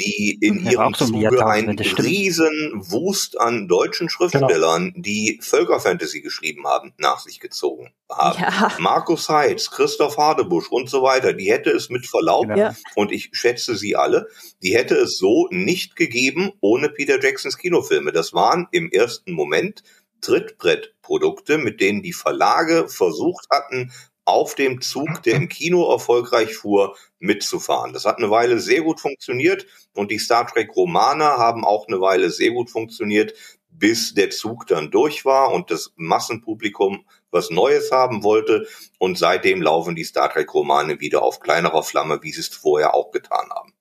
die 0.00 0.38
in 0.40 0.64
ja, 0.64 0.72
ihrem 0.72 0.94
Zuge 0.94 1.46
einen 1.46 1.78
riesen 1.78 2.72
Wust 2.74 3.38
an 3.38 3.68
deutschen 3.68 4.06
genau. 4.08 4.16
Schriftstellern, 4.16 4.92
genau. 4.92 5.02
die 5.02 5.38
Völkerfantasy 5.42 6.20
geschrieben 6.20 6.66
haben, 6.66 6.92
nach 6.98 7.20
sich 7.20 7.40
gezogen 7.40 7.92
haben. 8.10 8.40
Ja. 8.40 8.72
Markus 8.78 9.28
Heitz, 9.28 9.70
Christoph 9.70 10.16
Hardebusch 10.16 10.68
und 10.70 10.88
so 10.88 11.02
weiter, 11.02 11.32
die 11.32 11.50
hätte 11.50 11.70
es 11.70 11.90
mit 11.90 12.06
Verlaub, 12.06 12.48
ja. 12.56 12.74
und 12.96 13.12
ich 13.12 13.30
schätze 13.32 13.76
sie 13.76 13.96
alle, 13.96 14.26
die 14.62 14.74
hätte 14.74 14.96
es 14.96 15.18
so 15.18 15.46
nicht 15.50 15.96
gegeben 15.96 16.52
ohne 16.60 16.88
Peter 16.88 17.22
Jacksons 17.22 17.58
Kinofilme. 17.58 18.12
Das 18.12 18.32
waren 18.32 18.68
im 18.72 18.90
ersten 18.90 19.32
Moment 19.32 19.82
Trittbrettprodukte, 20.20 21.58
mit 21.58 21.80
denen 21.80 22.02
die 22.02 22.12
Verlage 22.12 22.88
versucht 22.88 23.46
hatten, 23.50 23.92
auf 24.30 24.54
dem 24.54 24.80
Zug, 24.80 25.22
der 25.24 25.34
im 25.34 25.48
Kino 25.48 25.90
erfolgreich 25.90 26.54
fuhr, 26.54 26.96
mitzufahren. 27.18 27.92
Das 27.92 28.04
hat 28.04 28.18
eine 28.18 28.30
Weile 28.30 28.58
sehr 28.58 28.82
gut 28.82 29.00
funktioniert 29.00 29.66
und 29.94 30.10
die 30.10 30.18
Star 30.18 30.46
Trek 30.46 30.74
Romane 30.74 31.24
haben 31.24 31.64
auch 31.64 31.86
eine 31.88 32.00
Weile 32.00 32.30
sehr 32.30 32.50
gut 32.50 32.70
funktioniert, 32.70 33.34
bis 33.68 34.14
der 34.14 34.30
Zug 34.30 34.66
dann 34.66 34.90
durch 34.90 35.24
war 35.24 35.52
und 35.52 35.70
das 35.70 35.92
Massenpublikum 35.96 37.04
was 37.30 37.50
Neues 37.50 37.92
haben 37.92 38.24
wollte. 38.24 38.66
Und 38.98 39.18
seitdem 39.18 39.62
laufen 39.62 39.94
die 39.94 40.04
Star 40.04 40.30
Trek 40.30 40.52
Romane 40.52 41.00
wieder 41.00 41.22
auf 41.22 41.40
kleinerer 41.40 41.82
Flamme, 41.82 42.20
wie 42.22 42.32
sie 42.32 42.40
es 42.40 42.48
vorher 42.48 42.94
auch 42.94 43.10
getan 43.10 43.48
haben. 43.50 43.72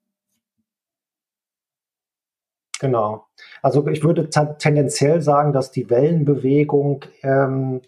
Genau. 2.80 3.28
Also 3.62 3.86
ich 3.88 4.04
würde 4.04 4.30
tendenziell 4.30 5.22
sagen, 5.22 5.52
dass 5.52 5.72
die 5.72 5.90
Wellenbewegung 5.90 7.04
ähm, 7.24 7.82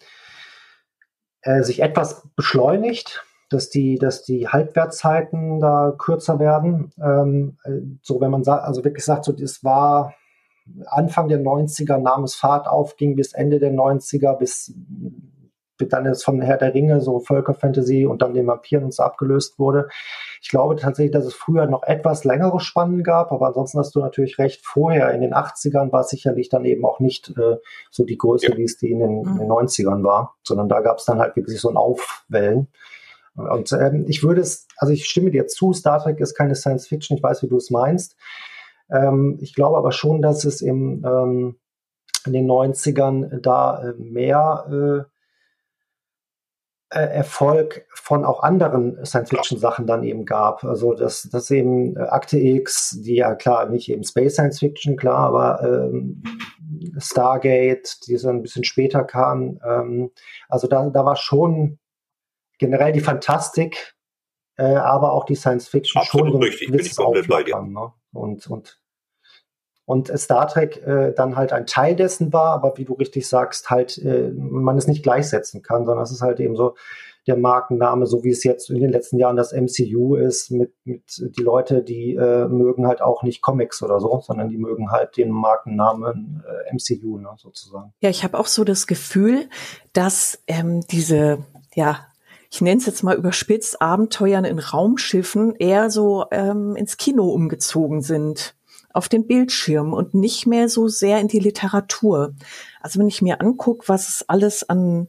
äh, 1.42 1.64
sich 1.64 1.82
etwas 1.82 2.28
beschleunigt, 2.36 3.26
dass 3.50 3.70
die, 3.70 3.96
dass 3.96 4.24
die 4.24 4.48
Halbwertzeiten 4.48 5.60
da 5.60 5.94
kürzer 5.98 6.40
werden. 6.40 6.92
Ähm, 7.02 7.58
äh, 7.64 7.82
so, 8.02 8.22
wenn 8.22 8.32
man 8.32 8.44
sagt, 8.44 8.66
also 8.66 8.84
wirklich 8.84 9.06
sagt, 9.06 9.26
so, 9.26 9.32
das 9.34 9.64
war 9.64 10.14
Anfang 10.86 11.28
der 11.28 11.40
90er, 11.42 11.98
nahm 11.98 12.24
es 12.24 12.36
Fahrt 12.36 12.68
auf, 12.68 12.96
ging 12.96 13.16
bis 13.16 13.34
Ende 13.34 13.60
der 13.60 13.74
90er, 13.74 14.38
bis 14.38 14.74
dann 15.88 16.06
ist 16.06 16.24
von 16.24 16.42
Herr 16.42 16.58
der 16.58 16.74
Ringe 16.74 17.02
so 17.02 17.20
Völkerfantasy 17.20 18.06
und 18.06 18.22
dann 18.22 18.34
den 18.34 18.48
Vampiren 18.48 18.86
und 18.86 18.94
so 18.94 19.04
abgelöst 19.04 19.60
wurde. 19.60 19.90
Ich 20.42 20.50
glaube 20.50 20.76
tatsächlich, 20.76 21.12
dass 21.12 21.26
es 21.26 21.34
früher 21.34 21.68
noch 21.68 21.84
etwas 21.84 22.24
längere 22.24 22.60
Spannen 22.60 23.04
gab, 23.04 23.32
aber 23.32 23.48
ansonsten 23.48 23.80
hast 23.80 23.94
du 23.94 24.00
natürlich 24.00 24.40
recht. 24.40 24.66
Vorher 24.66 25.12
in 25.12 25.22
den 25.22 25.34
80ern 25.34 25.92
war 25.92 26.02
es 26.02 26.10
sicherlich 26.10 26.50
dann 26.50 26.66
eben 26.66 26.84
auch 26.86 27.00
nicht 27.00 27.30
äh, 27.38 27.58
so 27.90 28.04
die 28.06 28.18
Größe, 28.18 28.52
ja. 28.52 28.58
wie 28.58 28.64
es 28.64 28.78
die 28.78 28.92
in 28.92 29.00
den, 29.00 29.24
in 29.24 29.38
den 29.38 29.50
90ern 29.50 30.00
mhm. 30.00 30.04
war, 30.04 30.36
sondern 30.44 30.68
da 30.68 30.82
gab 30.82 30.98
es 30.98 31.06
dann 31.06 31.20
halt 31.20 31.36
wirklich 31.36 31.60
so 31.60 31.70
ein 31.70 31.78
Aufwellen. 31.78 32.68
Und 33.36 33.72
ähm, 33.72 34.06
ich 34.08 34.24
würde 34.24 34.42
es, 34.42 34.68
also 34.78 34.94
ich 34.94 35.06
stimme 35.06 35.32
dir 35.32 35.48
zu, 35.48 35.74
Star 35.74 36.02
Trek 36.02 36.20
ist 36.20 36.36
keine 36.36 36.56
Science 36.56 36.88
Fiction, 36.88 37.18
ich 37.18 37.24
weiß, 37.24 37.44
wie 37.44 37.48
du 37.48 37.58
es 37.58 37.70
meinst. 37.70 38.18
Ähm, 38.90 39.38
ich 39.40 39.54
glaube 39.56 39.78
aber 39.78 39.92
schon, 39.92 40.22
dass 40.22 40.44
es 40.44 40.62
im, 40.62 41.04
ähm, 41.06 41.56
in 42.26 42.34
den 42.34 42.50
90ern 42.50 43.40
da 43.42 43.82
äh, 43.82 43.94
mehr 43.98 44.66
äh, 44.70 44.76
äh, 44.76 45.11
Erfolg 47.00 47.86
von 47.94 48.26
auch 48.26 48.44
anderen 48.44 49.04
Science-Fiction-Sachen 49.06 49.88
dann 49.88 50.04
eben 50.04 50.26
gab. 50.26 50.64
Also 50.66 50.94
das, 50.94 51.30
das 51.32 51.50
eben 51.50 51.96
äh, 51.96 52.02
Akte 52.02 52.38
X, 52.38 53.00
die 53.02 53.16
ja 53.16 53.36
klar 53.36 53.70
nicht 53.70 53.90
eben 53.90 54.04
Space 54.04 54.34
Science-Fiction, 54.34 54.98
klar, 54.98 55.20
aber 55.20 55.62
ähm, 55.64 56.22
Stargate, 56.98 58.06
die 58.08 58.18
so 58.18 58.28
ein 58.30 58.42
bisschen 58.42 58.66
später 58.66 59.06
kam. 59.06 59.60
Ähm, 59.66 60.12
also 60.50 60.68
da, 60.68 60.90
da 60.90 61.06
war 61.06 61.16
schon 61.16 61.80
generell 62.58 62.92
die 62.92 63.00
Fantastik, 63.00 63.96
äh, 64.58 64.64
aber 64.64 65.14
auch 65.14 65.24
die 65.24 65.36
Science-Fiction 65.36 66.04
schon 66.04 66.32
so 66.32 66.38
richtig, 66.40 66.68
ein 66.68 66.74
gewisses 66.74 67.00
Auflockern. 67.00 67.72
Ne? 67.72 67.94
Und, 68.12 68.48
und 68.48 68.81
und 69.92 70.08
Star 70.18 70.48
Trek 70.48 70.82
äh, 70.88 71.12
dann 71.14 71.36
halt 71.36 71.52
ein 71.52 71.66
Teil 71.66 71.98
dessen 71.98 72.32
war, 72.32 72.54
aber 72.54 72.78
wie 72.78 72.86
du 72.86 72.94
richtig 72.94 73.28
sagst, 73.28 73.70
halt 73.70 73.98
äh, 73.98 74.32
man 74.32 74.78
es 74.78 74.88
nicht 74.88 75.04
gleichsetzen 75.04 75.64
kann, 75.64 75.86
sondern 75.86 76.04
es 76.04 76.12
ist 76.12 76.22
halt 76.22 76.40
eben 76.40 76.56
so 76.56 76.76
der 77.28 77.36
Markenname, 77.36 78.08
so 78.08 78.24
wie 78.24 78.30
es 78.30 78.46
jetzt 78.46 78.70
in 78.70 78.80
den 78.80 78.90
letzten 78.90 79.18
Jahren 79.18 79.36
das 79.36 79.52
MCU 79.52 80.16
ist, 80.16 80.50
mit, 80.50 80.74
mit 80.86 81.04
die 81.38 81.44
Leute, 81.44 81.84
die 81.84 82.16
äh, 82.16 82.48
mögen 82.48 82.88
halt 82.88 83.02
auch 83.02 83.22
nicht 83.22 83.42
Comics 83.42 83.84
oder 83.84 84.00
so, 84.00 84.22
sondern 84.24 84.48
die 84.48 84.58
mögen 84.58 84.92
halt 84.92 85.18
den 85.18 85.30
Markennamen 85.30 86.42
äh, 86.48 86.74
MCU 86.74 87.18
ne, 87.18 87.32
sozusagen. 87.36 87.92
Ja, 88.00 88.10
ich 88.10 88.24
habe 88.24 88.40
auch 88.40 88.48
so 88.48 88.64
das 88.64 88.88
Gefühl, 88.88 89.50
dass 89.92 90.42
ähm, 90.48 90.86
diese 90.90 91.40
ja 91.76 92.00
ich 92.50 92.62
nenne 92.62 92.80
es 92.80 92.86
jetzt 92.86 93.04
mal 93.04 93.16
überspitzt, 93.16 93.82
Abenteuern 93.82 94.44
in 94.44 94.60
Raumschiffen 94.60 95.56
eher 95.56 95.90
so 95.90 96.26
ähm, 96.32 96.76
ins 96.78 96.98
Kino 96.98 97.30
umgezogen 97.30 98.02
sind 98.02 98.56
auf 98.94 99.10
den 99.10 99.28
Bildschirm 99.28 99.94
und 99.94 100.14
nicht 100.14 100.48
mehr 100.48 100.70
so 100.70 100.88
sehr 100.88 101.20
in 101.20 101.28
die 101.28 101.40
Literatur. 101.40 102.36
Also 102.80 103.00
wenn 103.00 103.08
ich 103.08 103.22
mir 103.22 103.42
angucke, 103.42 103.88
was 103.88 104.10
es 104.10 104.30
alles 104.30 104.68
an 104.68 105.08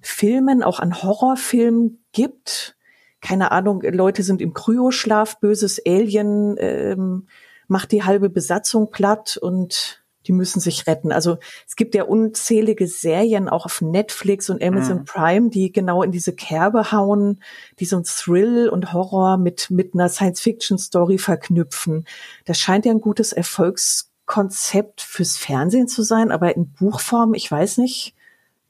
Filmen, 0.00 0.62
auch 0.62 0.80
an 0.80 1.02
Horrorfilmen 1.02 2.04
gibt, 2.12 2.76
keine 3.20 3.50
Ahnung, 3.50 3.82
Leute 3.82 4.22
sind 4.22 4.40
im 4.40 4.54
Kryoschlaf, 4.54 5.40
böses 5.40 5.80
Alien 5.84 6.56
ähm, 6.58 7.26
macht 7.66 7.92
die 7.92 8.04
halbe 8.04 8.30
Besatzung 8.30 8.90
platt 8.90 9.36
und 9.36 10.04
die 10.26 10.32
müssen 10.32 10.60
sich 10.60 10.86
retten. 10.86 11.12
Also 11.12 11.38
es 11.66 11.76
gibt 11.76 11.94
ja 11.94 12.04
unzählige 12.04 12.86
Serien 12.86 13.48
auch 13.48 13.64
auf 13.64 13.80
Netflix 13.80 14.50
und 14.50 14.62
Amazon 14.62 14.98
mhm. 14.98 15.04
Prime, 15.04 15.50
die 15.50 15.72
genau 15.72 16.02
in 16.02 16.12
diese 16.12 16.34
Kerbe 16.34 16.92
hauen, 16.92 17.42
die 17.78 17.84
so 17.84 17.96
ein 17.96 18.04
Thrill 18.04 18.68
und 18.68 18.92
Horror 18.92 19.36
mit, 19.38 19.70
mit 19.70 19.94
einer 19.94 20.08
Science-Fiction-Story 20.08 21.18
verknüpfen. 21.18 22.06
Das 22.44 22.58
scheint 22.58 22.86
ja 22.86 22.92
ein 22.92 23.00
gutes 23.00 23.32
Erfolgskonzept 23.32 25.00
fürs 25.00 25.36
Fernsehen 25.36 25.88
zu 25.88 26.02
sein, 26.02 26.30
aber 26.30 26.56
in 26.56 26.72
Buchform, 26.72 27.34
ich 27.34 27.50
weiß 27.50 27.78
nicht, 27.78 28.14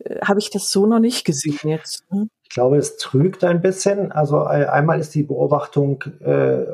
äh, 0.01 0.21
habe 0.21 0.40
ich 0.40 0.51
das 0.51 0.71
so 0.71 0.87
noch 0.87 1.01
nicht 1.01 1.25
gesehen 1.25 1.59
jetzt. 1.62 2.05
Ne? 2.11 2.29
Ich 2.48 2.54
glaube, 2.54 2.76
es 2.76 2.96
trügt 2.96 3.42
ein 3.42 3.61
bisschen. 3.61 4.12
Also 4.12 4.44
einmal 4.44 5.00
ist 5.00 5.16
die 5.16 5.24
Beobachtung 5.24 6.04
äh, 6.20 6.64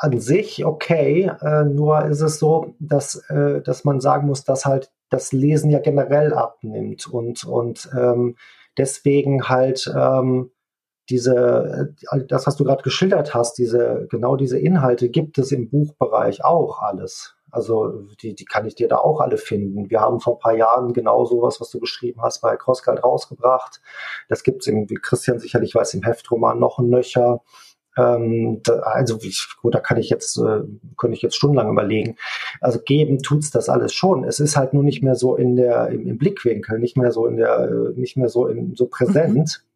an 0.00 0.20
sich 0.20 0.64
okay, 0.64 1.30
äh, 1.42 1.64
nur 1.64 2.06
ist 2.06 2.22
es 2.22 2.38
so, 2.38 2.74
dass, 2.78 3.16
äh, 3.28 3.60
dass 3.60 3.84
man 3.84 4.00
sagen 4.00 4.26
muss, 4.26 4.44
dass 4.44 4.64
halt 4.64 4.90
das 5.10 5.32
Lesen 5.32 5.70
ja 5.70 5.80
generell 5.80 6.32
abnimmt 6.32 7.06
und, 7.06 7.44
und 7.44 7.90
ähm, 7.94 8.36
deswegen 8.78 9.50
halt 9.50 9.92
ähm, 9.94 10.50
diese, 11.10 11.94
äh, 12.10 12.24
das, 12.26 12.46
was 12.46 12.56
du 12.56 12.64
gerade 12.64 12.82
geschildert 12.82 13.34
hast, 13.34 13.58
diese, 13.58 14.06
genau 14.10 14.36
diese 14.36 14.58
Inhalte 14.58 15.10
gibt 15.10 15.36
es 15.36 15.52
im 15.52 15.68
Buchbereich 15.68 16.42
auch 16.42 16.80
alles. 16.80 17.37
Also 17.50 18.02
die, 18.22 18.34
die 18.34 18.44
kann 18.44 18.66
ich 18.66 18.74
dir 18.74 18.88
da 18.88 18.98
auch 18.98 19.20
alle 19.20 19.38
finden. 19.38 19.90
Wir 19.90 20.00
haben 20.00 20.20
vor 20.20 20.36
ein 20.36 20.40
paar 20.40 20.56
Jahren 20.56 20.92
genau 20.92 21.24
sowas, 21.24 21.60
was 21.60 21.70
du 21.70 21.80
geschrieben 21.80 22.22
hast, 22.22 22.40
bei 22.40 22.56
Crosscult 22.56 23.02
rausgebracht. 23.02 23.80
Das 24.28 24.42
gibt 24.42 24.66
es, 24.66 24.72
wie 24.72 24.94
Christian 24.94 25.38
sicherlich 25.38 25.74
weiß, 25.74 25.94
im 25.94 26.02
Heftroman 26.02 26.58
noch 26.58 26.78
ein 26.78 26.88
Nöcher. 26.88 27.42
Ähm, 27.96 28.60
da, 28.62 28.74
also 28.80 29.18
ich, 29.22 29.48
gut, 29.60 29.74
da 29.74 29.80
kann 29.80 29.96
ich 29.96 30.10
jetzt, 30.10 30.38
äh, 30.38 30.60
könnte 30.96 31.16
ich 31.16 31.22
jetzt 31.22 31.36
stundenlang 31.36 31.70
überlegen. 31.70 32.16
Also 32.60 32.78
geben 32.80 33.18
tut's 33.22 33.50
das 33.50 33.68
alles 33.68 33.92
schon. 33.92 34.24
Es 34.24 34.40
ist 34.40 34.56
halt 34.56 34.74
nur 34.74 34.84
nicht 34.84 35.02
mehr 35.02 35.16
so 35.16 35.34
in 35.34 35.56
der, 35.56 35.88
im, 35.88 36.06
im 36.06 36.18
Blickwinkel, 36.18 36.78
nicht 36.78 36.96
mehr 36.96 37.12
so 37.12 37.26
in 37.26 37.36
der, 37.36 37.70
nicht 37.96 38.16
mehr 38.16 38.28
so 38.28 38.46
in, 38.46 38.74
so 38.76 38.86
präsent. 38.86 39.60
Mhm 39.62 39.68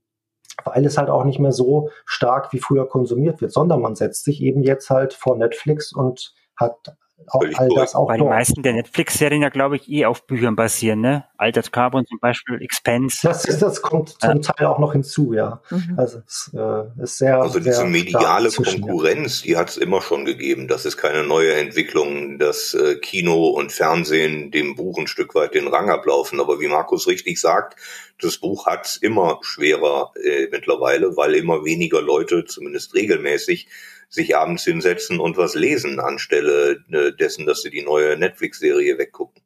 weil 0.65 0.85
es 0.85 0.99
halt 0.99 1.09
auch 1.09 1.25
nicht 1.25 1.39
mehr 1.39 1.51
so 1.51 1.89
stark 2.05 2.53
wie 2.53 2.59
früher 2.59 2.87
konsumiert 2.87 3.41
wird, 3.41 3.53
sondern 3.53 3.81
man 3.81 3.97
setzt 3.97 4.25
sich 4.25 4.43
eben 4.43 4.63
jetzt 4.63 4.91
halt 4.91 5.15
vor 5.15 5.37
Netflix 5.37 5.93
und 5.93 6.35
hat 6.57 6.95
auch 7.29 7.43
all 7.57 7.69
das 7.75 7.95
auch 7.95 8.09
Weil 8.09 8.19
die 8.19 8.25
meisten 8.25 8.63
der 8.63 8.73
Netflix-Serien 8.75 9.43
ja, 9.43 9.49
glaube 9.49 9.77
ich, 9.77 9.89
eh 9.89 10.07
auf 10.07 10.27
Büchern 10.27 10.57
basieren, 10.57 11.01
ne? 11.01 11.25
Altered 11.37 11.73
Carbon 11.73 12.07
zum 12.07 12.19
Beispiel, 12.21 12.63
Expense. 12.63 13.19
Das, 13.23 13.45
ist, 13.45 13.61
das 13.63 13.83
kommt 13.83 14.11
zum 14.21 14.37
ja. 14.37 14.39
Teil 14.39 14.67
auch 14.67 14.79
noch 14.79 14.93
hinzu, 14.93 15.33
ja. 15.33 15.61
Mhm. 15.71 15.95
Also 15.97 16.23
es 16.27 16.51
äh, 16.55 17.03
ist 17.03 17.19
sehr. 17.19 17.41
Also 17.41 17.59
diese 17.59 17.73
sehr 17.73 17.87
mediale 17.87 18.51
Konkurrenz, 18.51 19.43
die 19.43 19.57
hat 19.57 19.71
es 19.71 19.77
immer 19.77 20.01
schon 20.01 20.25
gegeben. 20.25 20.69
Das 20.69 20.85
ist 20.85 20.97
keine 20.97 21.25
neue 21.25 21.55
Entwicklung, 21.55 22.39
dass 22.39 22.75
äh, 22.75 22.97
Kino 22.97 23.49
und 23.49 23.73
Fernsehen 23.73 24.51
dem 24.51 24.77
Buch 24.77 24.99
ein 24.99 25.07
Stück 25.07 25.35
weit 25.35 25.55
den 25.55 25.69
Rang 25.69 25.91
ablaufen. 25.91 26.41
Aber 26.41 26.61
wie 26.61 26.69
Markus 26.69 27.07
richtig 27.07 27.41
sagt, 27.41 27.77
das 28.21 28.39
Buch 28.39 28.67
hat 28.67 28.99
immer 29.03 29.41
schwerer 29.43 30.13
äh, 30.23 30.49
mittlerweile, 30.51 31.17
weil 31.17 31.35
immer 31.35 31.65
weniger 31.65 32.01
Leute, 32.01 32.45
zumindest 32.45 32.95
regelmäßig, 32.95 33.69
sich 34.13 34.37
abends 34.37 34.65
hinsetzen 34.65 35.19
und 35.19 35.39
was 35.39 35.55
lesen, 35.55 35.99
anstelle 35.99 36.85
äh, 36.93 37.13
dessen, 37.17 37.47
dass 37.47 37.63
sie 37.63 37.71
die 37.71 37.83
neue 37.83 38.17
Netflix-Serie 38.17 38.99
weggucken. 38.99 39.43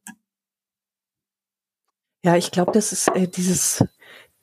Ja, 2.24 2.36
ich 2.36 2.50
glaube, 2.50 2.72
das 2.72 2.90
ist 2.90 3.08
äh, 3.14 3.28
dieses 3.28 3.84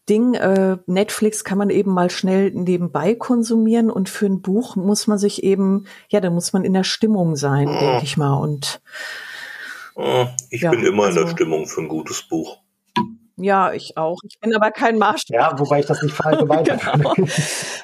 Ding, 0.08 0.34
äh, 0.36 0.78
Netflix 0.86 1.44
kann 1.44 1.58
man 1.58 1.70
eben 1.70 1.92
mal 1.92 2.10
schnell 2.10 2.52
nebenbei 2.52 3.16
konsumieren 3.16 3.92
und 3.92 4.08
für 4.08 4.26
ein 4.26 4.42
Buch 4.42 4.78
muss 4.78 5.08
man 5.08 5.18
sich 5.18 5.44
eben, 5.44 5.88
ja, 6.10 6.22
da 6.22 6.30
muss 6.30 6.54
man 6.54 6.64
in 6.64 6.74
der 6.74 6.86
Stimmung 6.86 7.36
sein, 7.36 7.68
oh. 7.68 7.80
denke 7.80 8.04
ich 8.04 8.16
mal. 8.16 8.36
Und 8.36 8.82
oh, 9.96 10.28
ich 10.50 10.62
ja, 10.62 10.72
bin 10.72 10.86
immer 10.86 11.04
also, 11.04 11.10
in 11.10 11.16
der 11.16 11.24
also 11.26 11.36
Stimmung 11.36 11.68
für 11.68 11.82
ein 11.82 11.90
gutes 11.90 12.22
Buch. 12.24 12.60
Ja, 13.36 13.74
ich 13.74 13.98
auch. 13.98 14.20
Ich 14.24 14.40
bin 14.40 14.56
aber 14.56 14.72
kein 14.72 14.98
Maßstab. 14.98 15.36
Ja, 15.36 15.60
wobei 15.60 15.82
ich 15.82 15.86
das 15.86 16.02
nicht 16.02 16.16
verallgemeinern 16.16 16.80
genau. 16.94 17.14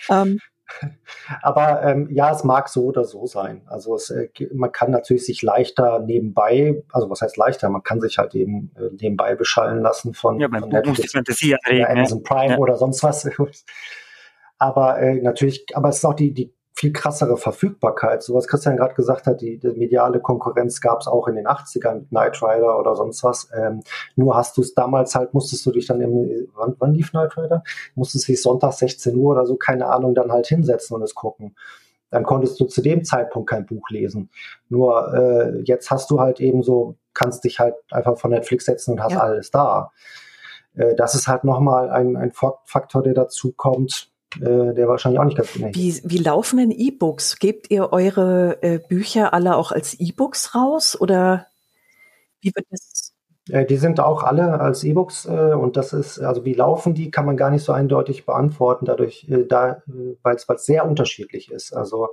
ähm, 0.09 0.39
aber 1.41 1.83
ähm, 1.83 2.09
ja, 2.11 2.31
es 2.31 2.43
mag 2.43 2.69
so 2.69 2.85
oder 2.85 3.05
so 3.05 3.25
sein. 3.25 3.61
Also 3.67 3.95
es, 3.95 4.09
äh, 4.09 4.29
man 4.53 4.71
kann 4.71 4.91
natürlich 4.91 5.25
sich 5.25 5.41
leichter 5.41 5.99
nebenbei, 5.99 6.83
also 6.91 7.09
was 7.09 7.21
heißt 7.21 7.37
leichter, 7.37 7.69
man 7.69 7.83
kann 7.83 8.01
sich 8.01 8.17
halt 8.17 8.35
eben 8.35 8.71
äh, 8.75 8.89
nebenbei 8.99 9.35
beschallen 9.35 9.81
lassen 9.81 10.13
von, 10.13 10.39
ja, 10.39 10.49
von 10.49 10.69
Netflix, 10.69 11.11
Fantasie 11.11 11.55
ja, 11.69 11.89
Amazon 11.89 12.23
Prime 12.23 12.53
ja. 12.53 12.57
oder 12.57 12.77
sonst 12.77 13.03
was. 13.03 13.29
Aber 14.61 14.99
äh, 14.99 15.21
natürlich, 15.21 15.65
aber 15.73 15.87
es 15.87 15.99
ist 15.99 16.05
auch 16.05 16.13
die, 16.13 16.33
die 16.33 16.53
viel 16.79 16.93
krassere 16.93 17.35
Verfügbarkeit. 17.35 18.23
So 18.23 18.33
was 18.35 18.47
Christian 18.47 18.77
gerade 18.77 18.93
gesagt 18.93 19.27
hat, 19.27 19.41
die, 19.41 19.57
die 19.57 19.67
mediale 19.67 20.21
Konkurrenz 20.21 20.79
gab 20.79 21.01
es 21.01 21.07
auch 21.07 21.27
in 21.27 21.35
den 21.35 21.45
80ern 21.45 21.95
mit 21.95 22.09
Knight 22.09 22.41
Rider 22.41 22.79
oder 22.79 22.95
sonst 22.95 23.21
was. 23.21 23.49
Ähm, 23.53 23.81
nur 24.15 24.37
hast 24.37 24.55
du 24.55 24.61
es 24.61 24.73
damals 24.75 25.13
halt, 25.13 25.33
musstest 25.33 25.65
du 25.65 25.71
dich 25.71 25.87
dann 25.87 25.99
im, 25.99 26.47
wann, 26.55 26.77
wann 26.79 26.93
lief 26.93 27.11
Knight 27.11 27.35
Rider? 27.35 27.63
Musstest 27.95 28.29
dich 28.29 28.41
Sonntag 28.41 28.71
16 28.71 29.13
Uhr 29.13 29.33
oder 29.33 29.45
so, 29.45 29.57
keine 29.57 29.87
Ahnung, 29.87 30.15
dann 30.15 30.31
halt 30.31 30.47
hinsetzen 30.47 30.95
und 30.95 31.03
es 31.03 31.15
gucken. 31.15 31.53
Dann 32.11 32.23
konntest 32.23 32.57
du 32.61 32.65
zu 32.65 32.81
dem 32.81 33.03
Zeitpunkt 33.03 33.49
kein 33.49 33.65
Buch 33.65 33.89
lesen. 33.89 34.29
Nur 34.69 35.13
äh, 35.13 35.59
jetzt 35.63 35.91
hast 35.91 36.09
du 36.09 36.21
halt 36.21 36.39
eben 36.39 36.63
so, 36.63 36.95
kannst 37.13 37.43
dich 37.43 37.59
halt 37.59 37.75
einfach 37.91 38.17
von 38.17 38.31
Netflix 38.31 38.63
setzen 38.63 38.93
und 38.93 39.03
hast 39.03 39.11
ja. 39.11 39.19
alles 39.19 39.51
da. 39.51 39.91
Äh, 40.75 40.95
das 40.95 41.13
ist 41.13 41.27
halt 41.27 41.43
nochmal 41.43 41.89
ein, 41.89 42.15
ein 42.15 42.31
Faktor, 42.31 43.03
der 43.03 43.15
dazu 43.15 43.51
kommt, 43.51 44.08
äh, 44.35 44.73
der 44.73 44.87
wahrscheinlich 44.87 45.19
auch 45.19 45.25
nicht 45.25 45.37
ganz 45.37 45.53
gut 45.53 45.75
wie, 45.75 46.01
wie 46.03 46.17
laufen 46.17 46.57
denn 46.57 46.71
E-Books? 46.71 47.39
Gebt 47.39 47.71
ihr 47.71 47.91
eure 47.91 48.61
äh, 48.61 48.79
Bücher 48.79 49.33
alle 49.33 49.55
auch 49.55 49.71
als 49.71 49.99
E-Books 49.99 50.55
raus 50.55 50.99
oder 50.99 51.47
wie 52.41 52.51
wird 52.53 52.65
das? 52.69 53.13
Äh, 53.49 53.65
die 53.65 53.77
sind 53.77 53.99
auch 53.99 54.23
alle 54.23 54.59
als 54.59 54.83
E-Books 54.83 55.25
äh, 55.25 55.53
und 55.53 55.77
das 55.77 55.93
ist, 55.93 56.19
also 56.19 56.45
wie 56.45 56.53
laufen 56.53 56.93
die, 56.93 57.11
kann 57.11 57.25
man 57.25 57.37
gar 57.37 57.49
nicht 57.49 57.63
so 57.63 57.71
eindeutig 57.71 58.25
beantworten, 58.25 58.85
dadurch, 58.85 59.27
da, 59.47 59.81
weil 60.21 60.35
es 60.35 60.65
sehr 60.65 60.85
unterschiedlich 60.85 61.51
ist. 61.51 61.73
Also 61.73 62.09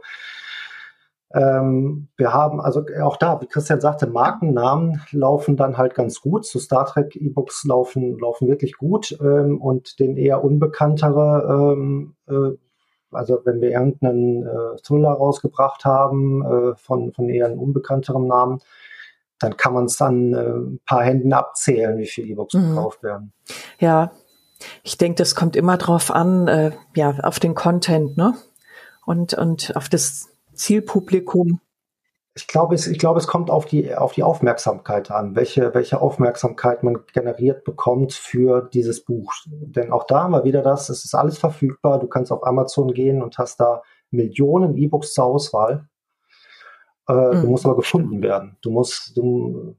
ähm, 1.33 2.09
wir 2.17 2.33
haben 2.33 2.61
also 2.61 2.85
auch 3.03 3.17
da, 3.17 3.41
wie 3.41 3.47
Christian 3.47 3.81
sagte, 3.81 4.07
Markennamen 4.07 5.03
laufen 5.11 5.57
dann 5.57 5.77
halt 5.77 5.95
ganz 5.95 6.21
gut. 6.21 6.47
Zu 6.47 6.59
Star 6.59 6.87
Trek 6.87 7.17
E-Books 7.17 7.65
laufen, 7.65 8.19
laufen 8.19 8.49
wirklich 8.49 8.77
gut 8.77 9.17
ähm, 9.21 9.61
und 9.61 9.99
den 9.99 10.17
eher 10.17 10.45
unbekanntere, 10.45 11.75
ähm, 11.75 12.15
äh, 12.29 12.57
also 13.11 13.41
wenn 13.45 13.61
wir 13.61 13.71
irgendeinen 13.71 14.47
äh, 14.47 14.77
Thriller 14.83 15.11
rausgebracht 15.13 15.85
haben 15.85 16.45
äh, 16.45 16.75
von, 16.77 17.13
von 17.13 17.29
eher 17.29 17.47
einem 17.47 17.61
unbekannterem 17.61 18.27
Namen, 18.27 18.61
dann 19.39 19.57
kann 19.57 19.75
man 19.75 19.87
es 19.87 20.01
an 20.01 20.33
äh, 20.33 20.39
ein 20.39 20.81
paar 20.87 21.03
Händen 21.03 21.33
abzählen, 21.33 21.99
wie 21.99 22.07
viele 22.07 22.29
E-Books 22.29 22.55
mhm. 22.55 22.71
gekauft 22.71 23.03
werden. 23.03 23.33
Ja, 23.79 24.13
Ich 24.83 24.97
denke, 24.99 25.17
das 25.17 25.35
kommt 25.35 25.57
immer 25.57 25.77
drauf 25.77 26.11
an, 26.11 26.49
äh, 26.49 26.73
ja, 26.95 27.15
auf 27.23 27.39
den 27.41 27.55
Content, 27.55 28.17
ne? 28.17 28.35
Und, 29.05 29.35
und 29.35 29.77
auf 29.77 29.89
das 29.89 30.31
Zielpublikum. 30.57 31.61
Ich 32.35 32.47
glaube, 32.47 32.75
es, 32.75 32.87
ich 32.87 32.99
glaube, 32.99 33.19
es 33.19 33.27
kommt 33.27 33.51
auf 33.51 33.65
die, 33.65 33.95
auf 33.95 34.13
die 34.13 34.23
Aufmerksamkeit 34.23 35.11
an, 35.11 35.35
welche, 35.37 35.73
welche 35.75 36.01
Aufmerksamkeit 36.01 36.83
man 36.83 36.99
generiert 37.13 37.65
bekommt 37.65 38.13
für 38.13 38.69
dieses 38.73 39.05
Buch. 39.05 39.33
Denn 39.47 39.91
auch 39.91 40.05
da 40.05 40.25
haben 40.25 40.33
wir 40.33 40.45
wieder 40.45 40.63
das, 40.63 40.91
es 40.91 41.05
ist 41.05 41.15
alles 41.15 41.39
verfügbar. 41.39 41.99
Du 41.99 42.09
kannst 42.09 42.31
auf 42.31 42.47
Amazon 42.47 42.93
gehen 42.93 43.23
und 43.23 43.39
hast 43.39 43.59
da 43.61 43.83
Millionen 44.11 44.77
E-Books 44.77 45.15
zur 45.15 45.25
Auswahl. 45.25 45.89
Äh, 47.09 47.13
mhm. 47.15 47.41
Du 47.41 47.47
musst 47.49 47.65
aber 47.65 47.77
gefunden 47.77 48.23
werden. 48.23 48.59
Du 48.61 48.71
musst, 48.71 49.17
du, 49.17 49.77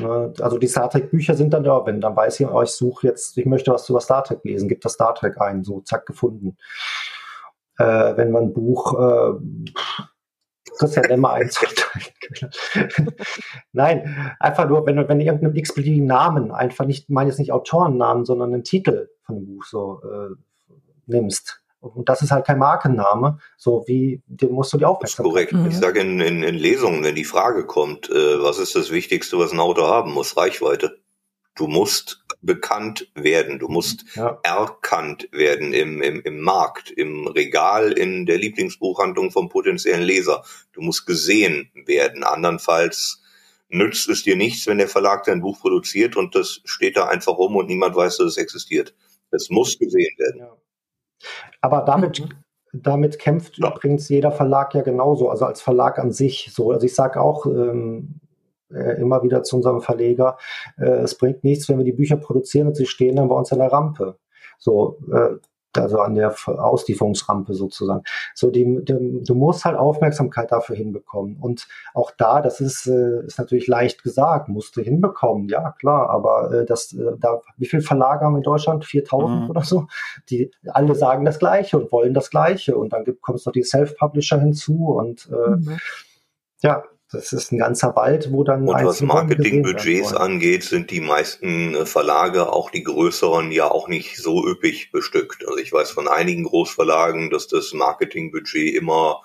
Ne? 0.00 0.32
Also 0.40 0.58
die 0.58 0.68
Star 0.68 0.90
Trek 0.90 1.10
Bücher 1.10 1.34
sind 1.34 1.52
dann 1.52 1.64
da, 1.64 1.84
wenn 1.86 2.00
dann 2.00 2.16
weiß 2.16 2.40
ich, 2.40 2.46
oh, 2.46 2.62
ich 2.62 2.70
suche 2.70 3.08
jetzt, 3.08 3.36
ich 3.38 3.46
möchte 3.46 3.72
was 3.72 3.88
über 3.88 4.00
Star 4.00 4.24
Trek 4.24 4.40
lesen, 4.44 4.68
gibt 4.68 4.84
das 4.84 4.94
Star 4.94 5.14
Trek 5.14 5.40
ein, 5.40 5.64
so 5.64 5.80
zack 5.80 6.06
gefunden. 6.06 6.56
Äh, 7.78 8.16
wenn 8.16 8.30
man 8.30 8.44
ein 8.44 8.52
Buch 8.52 8.98
äh, 8.98 9.32
Christian 10.78 11.06
Lemmer 11.06 11.32
eins 11.32 11.58
Nein, 13.72 14.34
einfach 14.38 14.68
nur, 14.68 14.86
wenn 14.86 14.96
du, 14.96 15.08
wenn 15.08 15.18
du 15.18 15.24
irgendeinen 15.24 15.56
x-beliebigen 15.56 16.06
Namen, 16.06 16.52
einfach 16.52 16.84
nicht, 16.84 17.10
meine 17.10 17.30
jetzt 17.30 17.38
nicht 17.38 17.52
Autorennamen, 17.52 18.24
sondern 18.24 18.54
einen 18.54 18.64
Titel 18.64 19.08
von 19.22 19.36
einem 19.36 19.46
Buch 19.46 19.64
so 19.64 20.00
äh, 20.04 20.34
nimmst, 21.06 21.60
und 21.80 22.10
das 22.10 22.20
ist 22.20 22.30
halt 22.30 22.46
kein 22.46 22.58
Markenname, 22.58 23.38
so 23.56 23.84
wie 23.86 24.22
dem 24.26 24.52
musst 24.52 24.72
du 24.72 24.78
die 24.78 24.84
Aufmerksamkeit. 24.84 25.32
korrekt. 25.32 25.52
Mhm. 25.54 25.66
Ich 25.68 25.78
sage 25.78 26.00
in, 26.00 26.20
in, 26.20 26.42
in, 26.42 26.54
Lesungen, 26.54 27.02
wenn 27.02 27.14
die 27.14 27.24
Frage 27.24 27.64
kommt, 27.64 28.10
äh, 28.10 28.42
was 28.42 28.58
ist 28.58 28.76
das 28.76 28.90
Wichtigste, 28.90 29.38
was 29.38 29.52
ein 29.52 29.60
Auto 29.60 29.86
haben 29.86 30.12
muss? 30.12 30.36
Reichweite. 30.36 30.98
Du 31.56 31.66
musst 31.66 32.19
bekannt 32.42 33.10
werden, 33.14 33.58
du 33.58 33.68
musst 33.68 34.04
ja. 34.14 34.38
erkannt 34.42 35.28
werden 35.32 35.72
im, 35.72 36.00
im, 36.00 36.20
im 36.22 36.40
Markt, 36.40 36.90
im 36.90 37.26
Regal, 37.26 37.92
in 37.92 38.26
der 38.26 38.38
Lieblingsbuchhandlung 38.38 39.30
vom 39.30 39.48
potenziellen 39.48 40.02
Leser. 40.02 40.42
Du 40.72 40.80
musst 40.80 41.06
gesehen 41.06 41.70
werden. 41.86 42.24
Andernfalls 42.24 43.22
nützt 43.68 44.08
es 44.08 44.22
dir 44.22 44.36
nichts, 44.36 44.66
wenn 44.66 44.78
der 44.78 44.88
Verlag 44.88 45.24
dein 45.24 45.40
Buch 45.40 45.60
produziert 45.60 46.16
und 46.16 46.34
das 46.34 46.60
steht 46.64 46.96
da 46.96 47.06
einfach 47.06 47.36
rum 47.36 47.56
und 47.56 47.66
niemand 47.66 47.94
weiß, 47.94 48.18
dass 48.18 48.26
es 48.26 48.36
existiert. 48.36 48.94
Es 49.30 49.48
muss 49.50 49.78
gesehen 49.78 50.16
werden. 50.18 50.40
Ja. 50.40 50.56
Aber 51.60 51.82
damit, 51.82 52.26
damit 52.72 53.18
kämpft 53.18 53.58
ja. 53.58 53.70
übrigens 53.70 54.08
jeder 54.08 54.32
Verlag 54.32 54.74
ja 54.74 54.82
genauso, 54.82 55.28
also 55.28 55.44
als 55.44 55.60
Verlag 55.60 55.98
an 55.98 56.10
sich 56.10 56.50
so. 56.52 56.72
Also 56.72 56.86
ich 56.86 56.94
sage 56.94 57.20
auch 57.20 57.46
ähm, 57.46 58.20
äh, 58.72 59.00
immer 59.00 59.22
wieder 59.22 59.42
zu 59.42 59.56
unserem 59.56 59.80
Verleger, 59.80 60.38
äh, 60.78 60.84
es 60.84 61.16
bringt 61.16 61.44
nichts, 61.44 61.68
wenn 61.68 61.78
wir 61.78 61.84
die 61.84 61.92
Bücher 61.92 62.16
produzieren 62.16 62.68
und 62.68 62.76
sie 62.76 62.86
stehen 62.86 63.16
dann 63.16 63.28
bei 63.28 63.34
uns 63.34 63.52
an 63.52 63.58
der 63.58 63.72
Rampe. 63.72 64.16
So, 64.58 64.98
äh, 65.12 65.36
also 65.76 66.00
an 66.00 66.14
der 66.14 66.34
Auslieferungsrampe 66.46 67.54
sozusagen. 67.54 68.02
So, 68.34 68.50
die, 68.50 68.64
die, 68.82 69.22
du 69.22 69.34
musst 69.34 69.64
halt 69.64 69.76
Aufmerksamkeit 69.76 70.50
dafür 70.50 70.76
hinbekommen. 70.76 71.36
Und 71.40 71.68
auch 71.94 72.10
da, 72.16 72.40
das 72.40 72.60
ist, 72.60 72.86
äh, 72.86 73.24
ist 73.24 73.38
natürlich 73.38 73.66
leicht 73.66 74.02
gesagt, 74.02 74.48
musst 74.48 74.76
du 74.76 74.80
hinbekommen, 74.80 75.48
ja 75.48 75.72
klar, 75.78 76.10
aber 76.10 76.52
äh, 76.52 76.64
das, 76.64 76.92
äh, 76.92 77.12
da, 77.18 77.40
wie 77.56 77.66
viele 77.66 77.82
Verlage 77.82 78.24
haben 78.24 78.34
wir 78.34 78.38
in 78.38 78.42
Deutschland? 78.42 78.84
4000 78.84 79.42
mhm. 79.42 79.50
oder 79.50 79.62
so? 79.62 79.86
Die 80.28 80.50
alle 80.66 80.94
sagen 80.94 81.24
das 81.24 81.38
Gleiche 81.38 81.78
und 81.78 81.92
wollen 81.92 82.14
das 82.14 82.30
Gleiche. 82.30 82.76
Und 82.76 82.92
dann 82.92 83.04
gibt, 83.04 83.22
kommst 83.22 83.46
noch 83.46 83.52
die 83.52 83.62
Self-Publisher 83.62 84.40
hinzu 84.40 84.86
und 84.86 85.28
äh, 85.30 85.50
mhm. 85.50 85.78
ja, 86.62 86.82
das 87.12 87.32
ist 87.32 87.50
ein 87.50 87.58
ganzer 87.58 87.96
Wald, 87.96 88.30
wo 88.30 88.44
dann. 88.44 88.68
Und 88.68 88.84
was 88.84 89.00
Marketingbudgets 89.00 90.12
angeht, 90.12 90.62
sind 90.62 90.90
die 90.90 91.00
meisten 91.00 91.74
äh, 91.74 91.86
Verlage, 91.86 92.52
auch 92.52 92.70
die 92.70 92.84
größeren, 92.84 93.50
ja 93.50 93.70
auch 93.70 93.88
nicht 93.88 94.16
so 94.16 94.46
üppig 94.46 94.92
bestückt. 94.92 95.46
Also 95.46 95.58
ich 95.58 95.72
weiß 95.72 95.90
von 95.90 96.06
einigen 96.06 96.44
Großverlagen, 96.44 97.30
dass 97.30 97.48
das 97.48 97.72
Marketingbudget 97.72 98.74
immer 98.74 99.22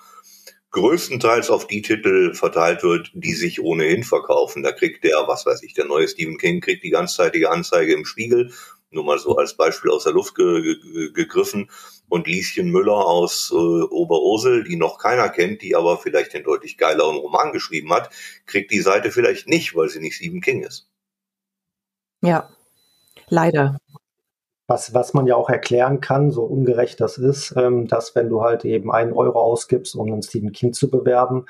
größtenteils 0.72 1.48
auf 1.50 1.68
die 1.68 1.80
Titel 1.80 2.34
verteilt 2.34 2.82
wird, 2.82 3.10
die 3.14 3.32
sich 3.32 3.62
ohnehin 3.62 4.02
verkaufen. 4.02 4.62
Da 4.62 4.72
kriegt 4.72 5.04
der, 5.04 5.24
was 5.26 5.46
weiß 5.46 5.62
ich, 5.62 5.72
der 5.74 5.86
neue 5.86 6.08
Stephen 6.08 6.38
King 6.38 6.60
kriegt 6.60 6.82
die 6.82 6.90
ganzzeitige 6.90 7.50
Anzeige 7.50 7.94
im 7.94 8.04
Spiegel, 8.04 8.52
nur 8.90 9.04
mal 9.04 9.18
so 9.18 9.36
als 9.36 9.56
Beispiel 9.56 9.90
aus 9.90 10.04
der 10.04 10.12
Luft 10.12 10.34
ge 10.34 10.62
ge 10.62 11.12
gegriffen 11.12 11.70
und 12.08 12.26
Lieschen 12.26 12.70
Müller 12.70 13.06
aus 13.06 13.50
äh, 13.52 13.54
Oberursel, 13.54 14.64
die 14.64 14.76
noch 14.76 14.98
keiner 14.98 15.28
kennt, 15.28 15.62
die 15.62 15.74
aber 15.74 15.98
vielleicht 15.98 16.34
den 16.34 16.44
deutlich 16.44 16.78
geileren 16.78 17.16
Roman 17.16 17.52
geschrieben 17.52 17.92
hat, 17.92 18.10
kriegt 18.46 18.70
die 18.70 18.80
Seite 18.80 19.10
vielleicht 19.10 19.48
nicht, 19.48 19.74
weil 19.74 19.88
sie 19.88 20.00
nicht 20.00 20.16
Stephen 20.16 20.40
King 20.40 20.62
ist. 20.62 20.88
Ja, 22.22 22.48
leider. 23.28 23.78
Was, 24.68 24.94
was 24.94 25.14
man 25.14 25.26
ja 25.26 25.36
auch 25.36 25.48
erklären 25.48 26.00
kann, 26.00 26.32
so 26.32 26.42
ungerecht 26.42 27.00
das 27.00 27.18
ist, 27.18 27.54
ähm, 27.56 27.86
dass 27.86 28.16
wenn 28.16 28.28
du 28.28 28.42
halt 28.42 28.64
eben 28.64 28.90
einen 28.90 29.12
Euro 29.12 29.40
ausgibst, 29.40 29.94
um 29.94 30.12
einen 30.12 30.22
Stephen 30.22 30.52
King 30.52 30.72
zu 30.72 30.90
bewerben, 30.90 31.46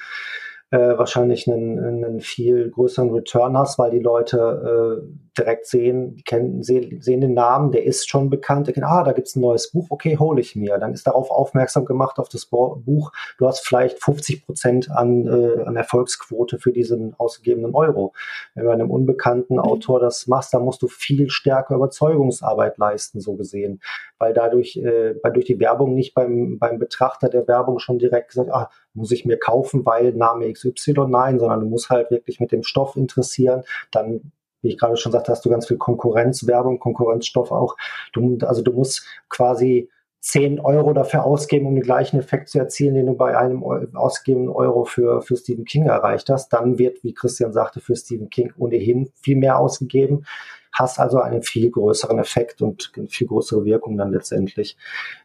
äh, 0.71 0.99
wahrscheinlich 0.99 1.49
einen, 1.49 1.79
einen 1.79 2.21
viel 2.21 2.71
größeren 2.71 3.11
Return 3.11 3.57
hast, 3.57 3.79
weil 3.79 3.91
die 3.91 4.01
Leute 4.01 5.03
äh, 5.03 5.26
direkt 5.39 5.67
sehen, 5.67 6.23
kennen, 6.25 6.63
sehen, 6.63 7.01
sehen 7.01 7.21
den 7.21 7.35
Namen, 7.35 7.73
der 7.73 7.85
ist 7.85 8.09
schon 8.09 8.31
bekannt, 8.31 8.67
denken, 8.67 8.85
ah, 8.85 9.05
da 9.05 9.13
gibt's 9.13 9.37
ein 9.37 9.41
neues 9.41 9.71
Buch, 9.71 9.87
okay, 9.91 10.19
hole 10.19 10.41
ich 10.41 10.57
mir. 10.57 10.79
Dann 10.79 10.93
ist 10.93 11.07
darauf 11.07 11.31
aufmerksam 11.31 11.85
gemacht 11.85 12.19
auf 12.19 12.29
das 12.29 12.47
Buch. 12.47 13.13
Du 13.39 13.47
hast 13.47 13.67
vielleicht 13.67 14.03
50 14.03 14.47
Prozent 14.47 14.91
an, 14.91 15.27
äh, 15.27 15.63
an 15.65 15.77
Erfolgsquote 15.77 16.59
für 16.59 16.73
diesen 16.73 17.15
ausgegebenen 17.19 17.75
Euro. 17.75 18.13
Wenn 18.55 18.65
du 18.65 18.71
einem 18.71 18.91
unbekannten 18.91 19.59
Autor 19.59 20.01
das 20.01 20.27
machst, 20.27 20.55
dann 20.55 20.63
musst 20.63 20.83
du 20.83 20.89
viel 20.89 21.31
stärker 21.31 21.75
Überzeugungsarbeit 21.75 22.79
leisten, 22.79 23.21
so 23.21 23.35
gesehen, 23.35 23.81
weil 24.19 24.33
dadurch, 24.33 24.77
äh, 24.77 25.15
weil 25.23 25.33
durch 25.33 25.47
die 25.47 25.61
Werbung 25.61 25.95
nicht 25.95 26.15
beim, 26.15 26.59
beim 26.59 26.79
Betrachter 26.79 27.29
der 27.29 27.47
Werbung 27.47 27.79
schon 27.79 27.99
direkt 27.99 28.29
gesagt, 28.29 28.51
ah, 28.51 28.71
muss 28.95 29.13
ich 29.13 29.25
mir 29.25 29.39
kaufen, 29.39 29.85
weil 29.85 30.13
Name 30.13 30.51
XY, 30.53 31.07
nein, 31.09 31.39
sondern 31.39 31.61
du 31.61 31.67
musst 31.67 31.91
halt 31.91 32.11
wirklich 32.11 32.41
mit 32.41 32.53
dem 32.53 32.63
Stoff 32.63 32.97
interessieren, 32.97 33.63
dann 33.93 34.33
wie 34.63 34.69
ich 34.69 34.79
gerade 34.79 34.97
schon 34.97 35.13
sagte, 35.13 35.33
hast 35.33 35.45
du 35.45 35.51
ganz 35.51 35.67
viel 35.67 35.77
Konkurrenzwerbung, 35.77 36.79
Konkurrenzstoff 36.79 37.51
auch. 37.51 37.77
Du, 38.13 38.39
also 38.43 38.63
du 38.63 38.73
musst 38.73 39.07
quasi 39.29 39.89
10 40.21 40.59
Euro 40.59 40.93
dafür 40.93 41.25
ausgeben, 41.25 41.67
um 41.67 41.77
den 41.77 41.85
gleichen 41.85 42.19
Effekt 42.19 42.49
zu 42.49 42.59
erzielen, 42.59 42.97
den 42.97 43.07
du 43.07 43.15
bei 43.15 43.39
einem 43.39 43.63
ausgegebenen 43.95 44.49
Euro 44.49 44.85
für, 44.85 45.23
für 45.23 45.37
Stephen 45.37 45.65
King 45.65 45.87
erreicht 45.87 46.29
hast. 46.31 46.53
Dann 46.53 46.79
wird, 46.79 47.05
wie 47.05 47.15
Christian 47.15 47.53
sagte, 47.53 47.79
für 47.81 47.95
Stephen 47.95 48.29
King 48.29 48.53
ohnehin 48.59 49.13
viel 49.15 49.37
mehr 49.37 49.61
ausgegeben. 49.61 50.25
Hast 50.73 50.99
also 50.99 51.21
einen 51.21 51.43
viel 51.43 51.71
größeren 51.71 52.19
Effekt 52.19 52.61
und 52.61 52.93
viel 53.09 53.29
größere 53.29 53.65
Wirkung 53.65 53.97
dann 53.97 54.11
letztendlich. 54.11 54.77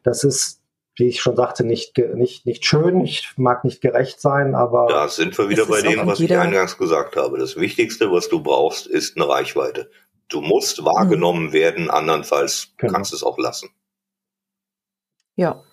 Das 0.04 0.24
ist 0.24 0.61
wie 0.96 1.08
ich 1.08 1.22
schon 1.22 1.36
sagte, 1.36 1.64
nicht, 1.64 1.98
nicht, 1.98 2.46
nicht 2.46 2.66
schön, 2.66 3.02
ich 3.02 3.34
mag 3.38 3.64
nicht 3.64 3.82
gerecht 3.82 4.20
sein, 4.20 4.56
aber. 4.56 4.88
Da 4.88 5.08
sind 5.08 5.38
wir 5.38 5.50
wieder 5.50 5.66
bei 5.66 5.82
dem, 5.82 6.06
was 6.06 6.20
ich 6.20 6.36
eingangs 6.36 6.78
gesagt 6.78 7.16
habe. 7.16 7.38
Das 7.38 7.56
Wichtigste, 7.56 8.12
was 8.12 8.30
du 8.30 8.42
brauchst, 8.42 8.88
ist 8.88 9.18
eine 9.18 9.28
Reichweite. 9.28 9.90
Du 10.28 10.42
musst 10.42 10.84
wahrgenommen 10.84 11.48
mhm. 11.48 11.54
werden, 11.54 11.90
andernfalls 11.90 12.74
genau. 12.78 12.94
kannst 12.94 13.12
du 13.12 13.16
es 13.16 13.24
auch 13.24 13.38
lassen. 13.38 13.70
Ja, 15.36 15.64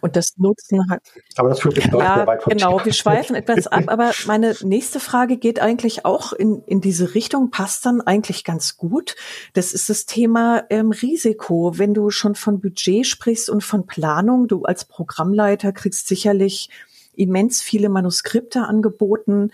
und 0.00 0.16
das 0.16 0.34
Nutzen 0.36 0.88
hat. 0.90 1.02
Aber 1.36 1.48
das 1.48 1.60
führt 1.60 1.76
jetzt 1.76 1.92
ja, 1.92 2.26
weit 2.26 2.42
von 2.42 2.52
genau. 2.52 2.84
Wir 2.84 2.92
schweifen 2.92 3.36
etwas 3.36 3.66
ab. 3.66 3.84
Aber 3.86 4.12
meine 4.26 4.54
nächste 4.62 5.00
Frage 5.00 5.36
geht 5.36 5.60
eigentlich 5.60 6.04
auch 6.04 6.32
in, 6.32 6.62
in 6.66 6.80
diese 6.80 7.14
Richtung, 7.14 7.50
passt 7.50 7.86
dann 7.86 8.00
eigentlich 8.00 8.44
ganz 8.44 8.76
gut. 8.76 9.16
Das 9.52 9.72
ist 9.72 9.90
das 9.90 10.06
Thema 10.06 10.64
ähm, 10.70 10.90
Risiko. 10.90 11.78
Wenn 11.78 11.94
du 11.94 12.10
schon 12.10 12.34
von 12.34 12.60
Budget 12.60 13.06
sprichst 13.06 13.50
und 13.50 13.62
von 13.62 13.86
Planung, 13.86 14.48
du 14.48 14.62
als 14.64 14.84
Programmleiter 14.84 15.72
kriegst 15.72 16.08
sicherlich 16.08 16.68
immens 17.14 17.62
viele 17.62 17.88
Manuskripte 17.88 18.62
angeboten. 18.62 19.50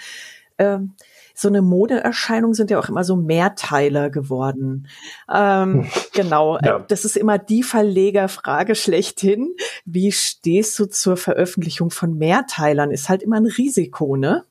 Ähm, 0.58 0.94
so 1.38 1.48
eine 1.48 1.62
Modeerscheinung 1.62 2.52
sind 2.52 2.70
ja 2.70 2.80
auch 2.80 2.88
immer 2.88 3.04
so 3.04 3.14
Mehrteiler 3.14 4.10
geworden. 4.10 4.88
Ähm, 5.32 5.88
genau, 6.12 6.58
ja. 6.64 6.80
das 6.80 7.04
ist 7.04 7.16
immer 7.16 7.38
die 7.38 7.62
Verlegerfrage 7.62 8.74
schlechthin. 8.74 9.54
Wie 9.84 10.10
stehst 10.10 10.76
du 10.78 10.86
zur 10.86 11.16
Veröffentlichung 11.16 11.90
von 11.90 12.18
Mehrteilern? 12.18 12.90
Ist 12.90 13.08
halt 13.08 13.22
immer 13.22 13.36
ein 13.36 13.46
Risiko, 13.46 14.16
ne? 14.16 14.44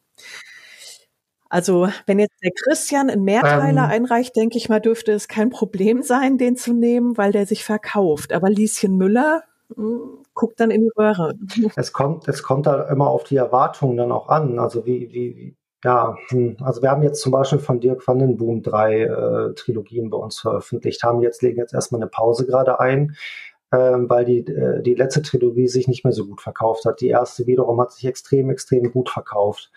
Also, 1.50 1.90
wenn 2.06 2.20
jetzt 2.20 2.36
der 2.42 2.52
Christian 2.52 3.10
einen 3.10 3.24
Mehrteiler 3.24 3.86
ähm, 3.86 3.92
einreicht, 3.92 4.36
denke 4.36 4.58
ich 4.58 4.70
mal, 4.70 4.80
dürfte 4.80 5.12
es 5.12 5.28
kein 5.28 5.50
Problem 5.50 6.02
sein, 6.04 6.38
den 6.38 6.56
zu 6.56 6.74
nehmen, 6.74 7.18
weil 7.18 7.32
der 7.32 7.46
sich 7.46 7.64
verkauft. 7.66 8.32
Aber 8.32 8.50
Lieschen 8.50 8.98
Müller 8.98 9.44
mh, 9.70 9.76
hm, 9.76 10.24
guckt 10.34 10.60
dann 10.60 10.72
in 10.72 10.82
die 10.82 10.92
Röhre. 10.98 11.34
Es 11.76 11.92
kommt, 11.92 12.28
es 12.28 12.44
kommt 12.44 12.66
da 12.66 12.84
immer 12.90 13.08
auf 13.08 13.26
die 13.26 13.38
Erwartungen 13.38 13.98
dann 13.98 14.12
auch 14.12 14.30
an. 14.30 14.60
Also 14.60 14.86
wie, 14.86 15.10
wie, 15.12 15.58
ja, 15.88 16.18
hm, 16.28 16.58
also 16.60 16.82
wir 16.82 16.92
haben 16.92 17.02
jetzt 17.02 17.22
zum 17.22 17.32
Beispiel 17.32 17.60
von 17.60 17.80
Dirk 17.80 18.06
van 18.06 18.20
den 18.20 18.36
Boom 18.36 18.62
drei 18.62 19.04
äh, 19.04 19.54
Trilogien 19.54 20.10
bei 20.10 20.18
uns 20.18 20.38
veröffentlicht, 20.38 21.02
haben 21.02 21.22
jetzt, 21.22 21.42
legen 21.42 21.60
jetzt 21.60 21.74
erstmal 21.74 22.02
eine 22.02 22.10
Pause 22.10 22.46
gerade 22.46 22.82
ein, 22.82 23.16
ähm, 23.72 24.10
weil 24.10 24.26
die, 24.26 24.40
äh, 24.40 24.82
die 24.84 24.96
letzte 24.96 25.22
Trilogie 25.22 25.70
sich 25.70 25.88
nicht 25.88 26.04
mehr 26.04 26.12
so 26.12 26.26
gut 26.26 26.42
verkauft 26.42 26.84
hat. 26.84 27.00
Die 27.00 27.08
erste 27.08 27.48
wiederum 27.48 27.80
hat 27.80 27.94
sich 27.94 28.04
extrem, 28.04 28.50
extrem 28.50 28.92
gut 28.92 29.10
verkauft. 29.10 29.72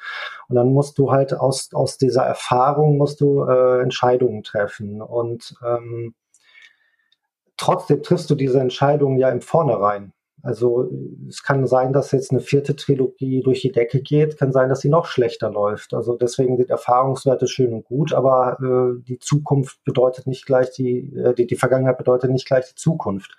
Und 0.49 0.57
dann 0.57 0.73
musst 0.73 0.99
du 0.99 1.13
halt 1.13 1.33
aus, 1.33 1.71
aus 1.75 1.97
dieser 1.97 2.25
Erfahrung 2.25 2.97
musst 2.99 3.21
du 3.21 3.45
äh, 3.45 3.81
Entscheidungen 3.81 4.43
treffen. 4.43 5.01
Und 5.03 5.55
ähm, 5.65 6.15
trotzdem 7.57 8.03
triffst 8.03 8.29
du 8.31 8.35
diese 8.35 8.59
Entscheidung 8.59 9.17
ja 9.17 9.29
im 9.29 9.43
Vornherein. 9.43 10.13
Also 10.43 10.91
es 11.29 11.43
kann 11.43 11.67
sein, 11.67 11.93
dass 11.93 12.13
jetzt 12.13 12.31
eine 12.31 12.41
vierte 12.41 12.75
Trilogie 12.75 13.43
durch 13.43 13.61
die 13.61 13.73
Decke 13.73 14.01
geht, 14.01 14.39
kann 14.39 14.53
sein, 14.53 14.69
dass 14.69 14.81
sie 14.81 14.89
noch 14.89 15.07
schlechter 15.07 15.51
läuft. 15.51 15.93
Also 15.93 16.17
deswegen 16.17 16.57
sind 16.57 16.71
Erfahrungswerte 16.71 17.47
schön 17.47 17.73
und 17.73 17.85
gut, 17.85 18.13
aber 18.13 18.59
äh, 18.61 19.03
die 19.03 19.19
Zukunft 19.19 19.83
bedeutet 19.85 20.27
nicht 20.27 20.47
gleich 20.47 20.71
die, 20.71 21.15
äh, 21.15 21.35
die, 21.35 21.47
die 21.47 21.57
Vergangenheit 21.57 21.99
bedeutet 21.99 22.31
nicht 22.31 22.47
gleich 22.47 22.69
die 22.69 22.75
Zukunft. 22.75 23.37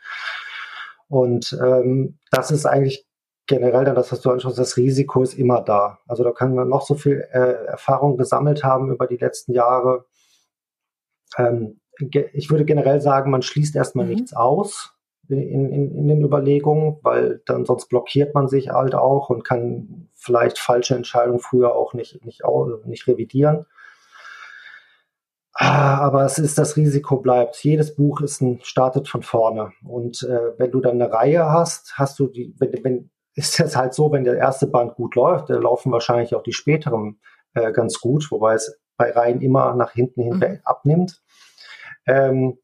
Und 1.07 1.57
ähm, 1.61 2.19
das 2.29 2.51
ist 2.51 2.65
eigentlich 2.65 3.05
generell 3.47 3.83
dann 3.83 3.95
das, 3.95 4.11
was 4.11 4.21
du 4.21 4.29
anschaust, 4.29 4.59
das 4.59 4.77
Risiko 4.77 5.23
ist 5.23 5.33
immer 5.33 5.61
da. 5.61 5.99
Also 6.07 6.23
da 6.23 6.31
können 6.31 6.55
wir 6.55 6.65
noch 6.65 6.85
so 6.85 6.95
viel 6.95 7.27
äh, 7.31 7.65
Erfahrung 7.65 8.17
gesammelt 8.17 8.63
haben 8.63 8.91
über 8.91 9.07
die 9.07 9.17
letzten 9.17 9.53
Jahre. 9.53 10.05
Ähm, 11.37 11.79
ich 12.33 12.49
würde 12.49 12.65
generell 12.65 13.01
sagen, 13.01 13.29
man 13.29 13.41
schließt 13.41 13.75
erstmal 13.75 14.05
mhm. 14.05 14.13
nichts 14.13 14.33
aus 14.33 14.93
in, 15.31 15.71
in, 15.71 15.95
in 15.95 16.07
den 16.07 16.23
Überlegungen, 16.23 16.97
weil 17.01 17.41
dann 17.45 17.65
sonst 17.65 17.87
blockiert 17.87 18.35
man 18.35 18.47
sich 18.47 18.69
halt 18.69 18.95
auch 18.95 19.29
und 19.29 19.43
kann 19.43 20.09
vielleicht 20.15 20.59
falsche 20.59 20.95
Entscheidungen 20.95 21.39
früher 21.39 21.75
auch 21.75 21.93
nicht, 21.93 22.23
nicht, 22.25 22.41
nicht 22.85 23.07
revidieren. 23.07 23.65
Ah, 25.53 25.97
aber 25.97 26.25
es 26.25 26.39
ist 26.39 26.57
das 26.57 26.77
Risiko 26.77 27.17
bleibt. 27.17 27.63
Jedes 27.63 27.95
Buch 27.95 28.21
ist 28.21 28.41
ein, 28.41 28.59
startet 28.63 29.07
von 29.07 29.21
vorne. 29.21 29.73
Und 29.83 30.23
äh, 30.23 30.57
wenn 30.57 30.71
du 30.71 30.79
dann 30.79 31.01
eine 31.01 31.11
Reihe 31.11 31.45
hast, 31.45 31.93
hast 31.97 32.19
du 32.19 32.27
die, 32.27 32.55
wenn, 32.57 32.83
wenn, 32.83 33.09
ist 33.35 33.59
es 33.59 33.75
halt 33.75 33.93
so, 33.93 34.11
wenn 34.11 34.23
der 34.23 34.37
erste 34.37 34.67
Band 34.67 34.95
gut 34.95 35.15
läuft, 35.15 35.49
dann 35.49 35.61
laufen 35.61 35.91
wahrscheinlich 35.91 36.35
auch 36.35 36.43
die 36.43 36.53
späteren 36.53 37.19
äh, 37.53 37.71
ganz 37.73 37.99
gut, 37.99 38.31
wobei 38.31 38.55
es 38.55 38.79
bei 38.97 39.11
Reihen 39.11 39.41
immer 39.41 39.75
nach 39.75 39.91
hinten 39.91 40.23
hinweg 40.23 40.51
mhm. 40.51 40.61
abnimmt. 40.63 41.21
Ähm, 42.07 42.57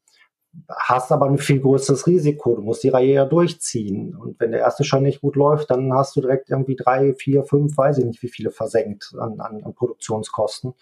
hast 0.68 1.12
aber 1.12 1.26
ein 1.26 1.38
viel 1.38 1.60
größeres 1.60 2.06
Risiko. 2.06 2.56
Du 2.56 2.62
musst 2.62 2.82
die 2.82 2.88
Reihe 2.88 3.12
ja 3.12 3.24
durchziehen. 3.24 4.16
Und 4.16 4.40
wenn 4.40 4.50
der 4.50 4.60
erste 4.60 4.84
schon 4.84 5.02
nicht 5.02 5.20
gut 5.20 5.36
läuft, 5.36 5.70
dann 5.70 5.92
hast 5.92 6.16
du 6.16 6.20
direkt 6.20 6.50
irgendwie 6.50 6.76
drei, 6.76 7.14
vier, 7.14 7.44
fünf, 7.44 7.76
weiß 7.76 7.98
ich 7.98 8.04
nicht, 8.04 8.22
wie 8.22 8.28
viele 8.28 8.50
versenkt 8.50 9.14
an, 9.18 9.40
an, 9.40 9.62
an 9.62 9.74
Produktionskosten. 9.74 10.74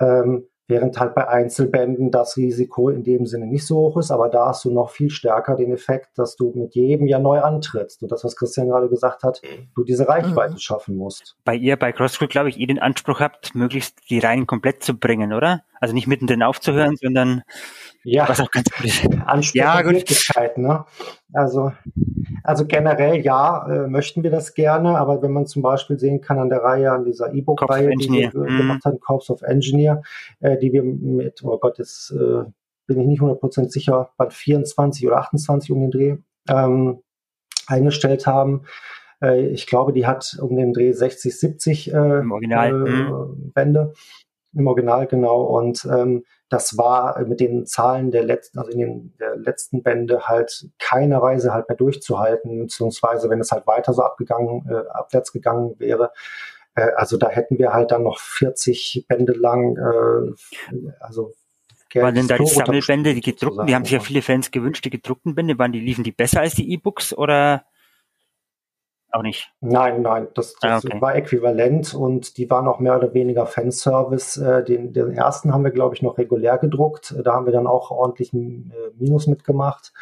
Ähm, 0.00 0.46
während 0.70 0.98
halt 0.98 1.14
bei 1.14 1.28
Einzelbänden 1.28 2.10
das 2.10 2.36
Risiko 2.36 2.88
in 2.88 3.02
dem 3.02 3.26
Sinne 3.26 3.46
nicht 3.46 3.66
so 3.66 3.76
hoch 3.76 3.98
ist, 3.98 4.10
aber 4.10 4.28
da 4.28 4.46
hast 4.46 4.64
du 4.64 4.72
noch 4.72 4.90
viel 4.90 5.10
stärker 5.10 5.56
den 5.56 5.72
Effekt, 5.72 6.16
dass 6.16 6.36
du 6.36 6.52
mit 6.54 6.74
jedem 6.74 7.06
Jahr 7.06 7.20
neu 7.20 7.40
antrittst. 7.40 8.02
Und 8.02 8.12
das, 8.12 8.24
was 8.24 8.36
Christian 8.36 8.68
gerade 8.68 8.88
gesagt 8.88 9.24
hat, 9.24 9.42
du 9.74 9.84
diese 9.84 10.08
Reichweite 10.08 10.54
mhm. 10.54 10.58
schaffen 10.58 10.96
musst. 10.96 11.36
Bei 11.44 11.54
ihr, 11.54 11.76
bei 11.76 11.92
CrossFit, 11.92 12.30
glaube 12.30 12.48
ich, 12.48 12.56
ihr 12.56 12.68
den 12.68 12.78
Anspruch 12.78 13.20
habt, 13.20 13.54
möglichst 13.54 13.98
die 14.08 14.20
Reihen 14.20 14.46
komplett 14.46 14.82
zu 14.82 14.96
bringen, 14.96 15.32
oder? 15.32 15.64
Also 15.80 15.94
nicht 15.94 16.06
mittendrin 16.06 16.42
aufzuhören, 16.42 16.96
sondern 16.96 17.42
ja, 18.04 18.28
was 18.28 18.40
auch 18.40 18.50
ganz 18.50 18.70
gut 18.70 18.86
ist. 18.86 19.02
Ansprüche 19.26 19.64
ja, 19.64 19.80
gut. 19.82 20.04
Ne? 20.56 20.84
Also, 21.32 21.72
also 22.44 22.66
generell 22.66 23.20
ja, 23.24 23.66
äh, 23.66 23.88
möchten 23.88 24.22
wir 24.22 24.30
das 24.30 24.54
gerne, 24.54 24.98
aber 24.98 25.22
wenn 25.22 25.32
man 25.32 25.46
zum 25.46 25.62
Beispiel 25.62 25.98
sehen 25.98 26.20
kann 26.20 26.38
an 26.38 26.50
der 26.50 26.62
Reihe, 26.62 26.92
an 26.92 27.04
dieser 27.04 27.32
E-Book-Reihe, 27.32 27.90
die 27.96 28.10
wir 28.10 28.28
mm. 28.28 28.56
gemacht 28.58 28.84
haben, 28.84 29.00
Corps 29.00 29.30
of 29.30 29.42
Engineer, 29.42 30.02
äh, 30.40 30.58
die 30.58 30.72
wir 30.72 30.82
mit, 30.82 31.42
oh 31.42 31.58
Gott, 31.58 31.78
jetzt 31.78 32.10
äh, 32.10 32.44
bin 32.86 33.00
ich 33.00 33.06
nicht 33.06 33.22
100% 33.22 33.70
sicher, 33.70 34.10
bei 34.16 34.28
24 34.28 35.06
oder 35.06 35.18
28 35.18 35.72
um 35.72 35.80
den 35.80 35.90
Dreh 35.90 36.16
ähm, 36.48 37.00
eingestellt 37.66 38.26
haben. 38.26 38.64
Äh, 39.22 39.46
ich 39.46 39.66
glaube, 39.66 39.92
die 39.92 40.06
hat 40.06 40.38
um 40.40 40.56
den 40.56 40.72
Dreh 40.72 40.92
60, 40.92 41.38
70 41.38 41.92
äh, 41.92 42.18
Im 42.20 42.32
Original. 42.32 42.68
Äh, 42.70 42.90
mm. 42.90 43.52
Bände. 43.54 43.94
Im 44.52 44.66
Original, 44.66 45.06
genau. 45.06 45.42
Und 45.42 45.84
ähm, 45.84 46.24
das 46.48 46.76
war 46.76 47.18
mit 47.24 47.38
den 47.40 47.66
Zahlen 47.66 48.10
der 48.10 48.24
letzten, 48.24 48.58
also 48.58 48.70
in 48.72 48.78
den 48.80 49.14
der 49.20 49.36
letzten 49.36 49.82
Bände 49.82 50.26
halt 50.26 50.68
keiner 50.78 51.22
Weise 51.22 51.54
halt 51.54 51.68
mehr 51.68 51.76
durchzuhalten, 51.76 52.62
beziehungsweise 52.62 53.30
wenn 53.30 53.40
es 53.40 53.52
halt 53.52 53.66
weiter 53.66 53.92
so 53.92 54.02
abgegangen, 54.02 54.66
äh, 54.68 54.88
abwärts 54.90 55.32
gegangen 55.32 55.76
wäre. 55.78 56.10
Äh, 56.74 56.90
also 56.96 57.16
da 57.16 57.28
hätten 57.28 57.58
wir 57.58 57.72
halt 57.72 57.92
dann 57.92 58.02
noch 58.02 58.18
40 58.18 59.06
Bände 59.08 59.32
lang, 59.32 59.76
äh, 59.76 60.92
also 60.98 61.32
waren 61.94 62.14
denn 62.14 62.28
da 62.28 62.38
die 62.38 62.46
Sammelbände, 62.46 63.14
die 63.14 63.20
gedruckten, 63.20 63.66
die 63.66 63.74
haben 63.74 63.84
sich 63.84 63.94
ja 63.94 64.00
viele 64.00 64.22
Fans 64.22 64.50
gewünscht, 64.50 64.84
die 64.84 64.90
gedruckten 64.90 65.34
Bände, 65.34 65.58
waren 65.58 65.72
die, 65.72 65.80
liefen 65.80 66.04
die 66.04 66.12
besser 66.12 66.40
als 66.40 66.54
die 66.54 66.72
E-Books 66.72 67.14
oder 67.14 67.64
auch 69.12 69.22
nicht. 69.22 69.52
Nein, 69.60 70.02
nein, 70.02 70.28
das, 70.34 70.54
das 70.60 70.84
ah, 70.84 70.88
okay. 70.88 71.00
war 71.00 71.14
äquivalent 71.14 71.94
und 71.94 72.36
die 72.36 72.48
waren 72.48 72.68
auch 72.68 72.78
mehr 72.78 72.96
oder 72.96 73.12
weniger 73.14 73.46
Fanservice. 73.46 74.36
Äh, 74.36 74.64
den, 74.64 74.92
den 74.92 75.12
ersten 75.12 75.52
haben 75.52 75.64
wir, 75.64 75.70
glaube 75.70 75.94
ich, 75.94 76.02
noch 76.02 76.18
regulär 76.18 76.58
gedruckt. 76.58 77.14
Da 77.24 77.34
haben 77.34 77.46
wir 77.46 77.52
dann 77.52 77.66
auch 77.66 77.90
ordentlich 77.90 78.32
äh, 78.32 78.62
Minus 78.98 79.26
mitgemacht. 79.26 79.92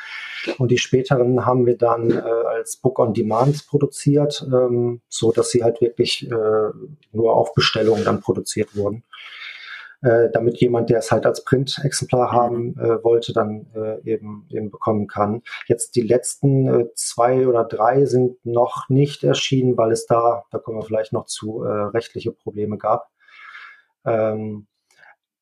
Und 0.59 0.71
die 0.71 0.79
späteren 0.79 1.45
haben 1.47 1.67
wir 1.67 1.77
dann 1.77 2.11
äh, 2.11 2.21
als 2.21 2.77
Book 2.77 2.99
on 2.99 3.15
Demand 3.15 3.67
produziert, 3.67 4.47
ähm, 4.53 5.01
so 5.09 5.33
dass 5.33 5.51
sie 5.51 5.65
halt 5.65 5.81
wirklich 5.81 6.31
äh, 6.31 6.71
nur 7.13 7.37
auf 7.37 7.55
Bestellung 7.55 8.05
dann 8.05 8.21
produziert 8.21 8.77
wurden 8.77 9.05
äh, 10.03 10.29
damit 10.33 10.59
jemand, 10.59 10.91
der 10.91 10.99
es 10.99 11.11
halt 11.11 11.27
als 11.27 11.45
Print-Exemplar 11.45 12.31
haben 12.31 12.79
äh, 12.79 13.03
wollte, 13.03 13.33
dann 13.33 13.67
äh, 13.75 14.01
eben, 14.09 14.47
eben 14.51 14.71
bekommen 14.71 15.07
kann. 15.09 15.43
Jetzt 15.67 15.97
die 15.97 16.03
letzten 16.03 16.69
äh, 16.69 16.87
zwei 16.95 17.49
oder 17.49 17.65
drei 17.65 18.05
sind 18.05 18.45
noch 18.45 18.89
nicht 18.89 19.25
erschienen, 19.25 19.77
weil 19.77 19.93
es 19.93 20.07
da, 20.07 20.45
da 20.51 20.59
kommen 20.59 20.79
wir 20.79 20.85
vielleicht 20.85 21.13
noch 21.13 21.27
zu, 21.27 21.65
äh, 21.65 21.69
rechtliche 21.69 22.33
Probleme 22.33 22.79
gab. 22.79 23.11
Ähm, 24.05 24.67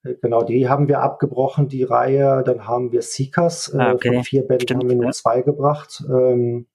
äh, 0.05 0.15
Genau, 0.23 0.43
die 0.43 0.69
haben 0.69 0.89
wir 0.89 1.01
abgebrochen, 1.01 1.69
die 1.69 1.83
Reihe. 1.83 2.43
Dann 2.45 2.67
haben 2.67 2.93
wir 2.93 3.03
Seekers. 3.03 3.75
Äh, 3.75 3.79
ah, 3.79 3.93
okay. 3.93 4.15
Von 4.15 4.25
vier 4.25 4.43
Bänden 4.43 4.63
Stimmt, 4.63 4.83
haben 4.83 4.89
wir 4.89 4.97
nur 4.97 5.07
ja. 5.07 5.13
zwei 5.13 5.43
gebracht. 5.43 6.03
Ähm, 6.09 6.67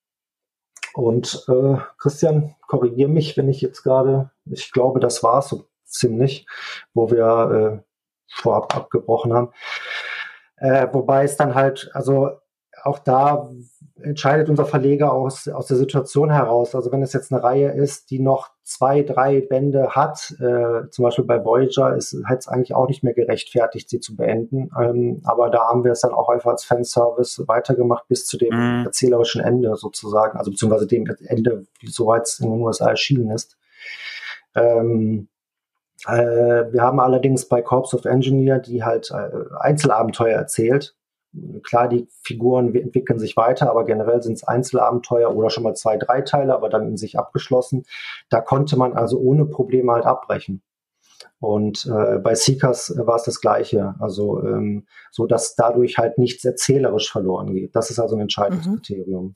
und 0.94 1.46
äh, 1.48 1.78
Christian, 1.98 2.56
korrigier 2.68 3.08
mich, 3.08 3.38
wenn 3.38 3.50
ich 3.50 3.62
jetzt 3.62 3.82
gerade, 3.84 4.30
ich 4.46 4.72
glaube, 4.72 5.00
das 5.00 5.24
war's 5.24 5.48
so 5.50 5.71
ziemlich, 5.92 6.46
wo 6.94 7.12
wir 7.12 7.82
äh, 7.82 7.92
vorab 8.28 8.76
abgebrochen 8.76 9.34
haben. 9.34 9.50
Äh, 10.58 10.88
wobei 10.92 11.24
es 11.24 11.38
dann 11.38 11.56
halt, 11.56 11.90
also 11.94 12.32
auch 12.84 13.00
da 13.00 13.50
entscheidet 14.02 14.50
unser 14.50 14.66
Verleger 14.66 15.14
aus, 15.14 15.48
aus 15.48 15.68
der 15.68 15.78
Situation 15.78 16.32
heraus. 16.32 16.74
Also 16.74 16.92
wenn 16.92 17.04
es 17.04 17.14
jetzt 17.14 17.32
eine 17.32 17.44
Reihe 17.44 17.72
ist, 17.72 18.10
die 18.10 18.20
noch 18.20 18.52
zwei, 18.64 19.04
drei 19.04 19.42
Bände 19.42 19.92
hat, 19.92 20.34
äh, 20.40 20.90
zum 20.90 21.04
Beispiel 21.04 21.26
bei 21.26 21.44
Voyager, 21.44 21.96
ist 21.96 22.14
es 22.14 22.48
eigentlich 22.48 22.74
auch 22.74 22.88
nicht 22.88 23.04
mehr 23.04 23.14
gerechtfertigt, 23.14 23.90
sie 23.90 24.00
zu 24.00 24.16
beenden. 24.16 24.72
Ähm, 24.80 25.22
aber 25.24 25.50
da 25.50 25.68
haben 25.68 25.84
wir 25.84 25.92
es 25.92 26.02
dann 26.02 26.14
auch 26.14 26.30
einfach 26.30 26.52
als 26.52 26.64
Fanservice 26.64 27.48
weitergemacht 27.48 28.08
bis 28.08 28.26
zu 28.26 28.38
dem 28.38 28.54
mhm. 28.54 28.86
erzählerischen 28.86 29.42
Ende 29.42 29.76
sozusagen, 29.76 30.38
also 30.38 30.52
beziehungsweise 30.52 30.88
dem 30.88 31.06
Ende, 31.26 31.66
soweit 31.84 32.24
es 32.24 32.40
in 32.40 32.52
den 32.52 32.62
USA 32.62 32.90
erschienen 32.90 33.30
ist. 33.32 33.58
Ähm, 34.56 35.28
äh, 36.08 36.72
wir 36.72 36.82
haben 36.82 37.00
allerdings 37.00 37.48
bei 37.48 37.62
Corps 37.62 37.94
of 37.94 38.06
Engineer, 38.06 38.60
die 38.60 38.84
halt 38.84 39.12
äh, 39.12 39.30
Einzelabenteuer 39.60 40.36
erzählt. 40.36 40.96
Klar, 41.64 41.88
die 41.88 42.10
Figuren 42.24 42.76
entwickeln 42.76 43.18
sich 43.18 43.38
weiter, 43.38 43.70
aber 43.70 43.86
generell 43.86 44.22
sind 44.22 44.34
es 44.34 44.44
Einzelabenteuer 44.44 45.34
oder 45.34 45.50
schon 45.50 45.64
mal 45.64 45.76
zwei, 45.76 45.96
drei 45.98 46.22
Teile, 46.22 46.54
aber 46.54 46.68
dann 46.68 46.88
in 46.88 46.98
sich 46.98 47.18
abgeschlossen. 47.18 47.86
Da 48.30 48.42
konnte 48.42 48.78
man 48.78 48.94
also 48.94 49.18
ohne 49.18 49.46
Probleme 49.46 49.94
halt 49.94 50.06
abbrechen. 50.06 50.62
Und 51.40 51.86
äh, 51.86 52.18
bei 52.18 52.36
Seekers 52.36 52.94
war 52.98 53.16
es 53.16 53.24
das 53.24 53.40
Gleiche, 53.40 53.96
also 54.00 54.44
ähm, 54.44 54.86
so 55.10 55.26
dass 55.26 55.56
dadurch 55.56 55.98
halt 55.98 56.18
nichts 56.18 56.44
erzählerisch 56.44 57.12
verloren 57.12 57.54
geht. 57.54 57.76
Das 57.76 57.90
ist 57.90 58.00
also 58.00 58.16
ein 58.16 58.22
entscheidendes 58.22 58.68
mhm. 58.68 58.76
Kriterium. 58.76 59.36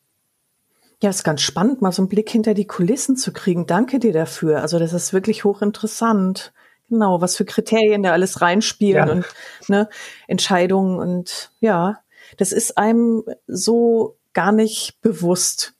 Ja, 1.05 1.11
ist 1.11 1.23
ganz 1.23 1.41
spannend, 1.41 1.83
mal 1.83 1.91
so 1.91 2.01
einen 2.01 2.09
Blick 2.09 2.31
hinter 2.31 2.55
die 2.55 2.65
Kulissen 2.65 3.15
zu 3.15 3.31
kriegen. 3.31 3.67
Danke 3.67 3.99
dir 3.99 4.11
dafür. 4.11 4.63
Also 4.63 4.79
das 4.79 4.91
ist 4.91 5.13
wirklich 5.13 5.43
hochinteressant. 5.43 6.51
Genau, 6.89 7.21
was 7.21 7.37
für 7.37 7.45
Kriterien 7.45 8.01
da 8.01 8.11
alles 8.11 8.41
reinspielen 8.41 9.07
ja. 9.07 9.13
und 9.13 9.25
ne, 9.67 9.87
Entscheidungen 10.27 10.97
und 10.97 11.51
ja, 11.59 11.99
das 12.37 12.51
ist 12.51 12.79
einem 12.79 13.23
so 13.45 14.17
gar 14.33 14.51
nicht 14.51 14.99
bewusst, 15.01 15.75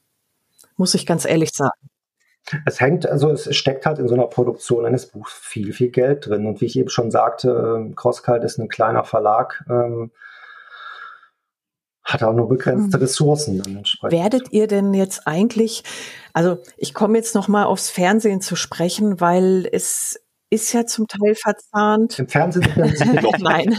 muss 0.78 0.94
ich 0.94 1.08
ganz 1.08 1.26
ehrlich 1.26 1.50
sagen. 1.54 1.90
Es 2.68 2.80
hängt, 2.80 3.10
also 3.10 3.32
es 3.32 3.56
steckt 3.56 3.88
halt 3.88 3.98
in 3.98 4.08
so 4.08 4.14
einer 4.14 4.28
Produktion 4.28 4.86
eines 4.86 5.08
Buchs 5.08 5.34
viel, 5.34 5.74
viel 5.74 5.90
Geld 5.90 6.28
drin. 6.28 6.46
Und 6.46 6.62
wie 6.62 6.66
ich 6.66 6.78
eben 6.78 6.90
schon 6.90 7.10
sagte, 7.10 7.78
ähm, 7.78 7.96
Crosskalt 7.96 8.44
ist 8.44 8.60
ein 8.60 8.70
kleiner 8.70 9.04
Verlag. 9.04 9.66
Ähm, 9.68 10.12
hat 12.06 12.24
auch 12.24 12.34
nur 12.34 12.48
begrenzte 12.48 12.98
hm. 12.98 13.02
Ressourcen 13.02 13.62
dann 13.62 13.78
entsprechend. 13.78 14.18
Werdet 14.18 14.52
ihr 14.54 14.68
denn 14.68 14.94
jetzt 14.94 15.28
eigentlich, 15.28 15.84
also 16.34 16.60
ich 16.78 16.94
komme 16.94 17.18
jetzt 17.18 17.36
noch 17.36 17.48
mal 17.48 17.66
aufs 17.66 17.90
Fernsehen 17.90 18.42
zu 18.42 18.56
sprechen, 18.56 19.20
weil 19.20 19.68
es 19.72 20.22
ist 20.52 20.72
ja 20.74 20.86
zum 20.86 21.08
Teil 21.08 21.34
verzahnt. 21.36 22.20
Im 22.20 22.28
Fernsehen 22.28 22.68
Nein, 23.40 23.76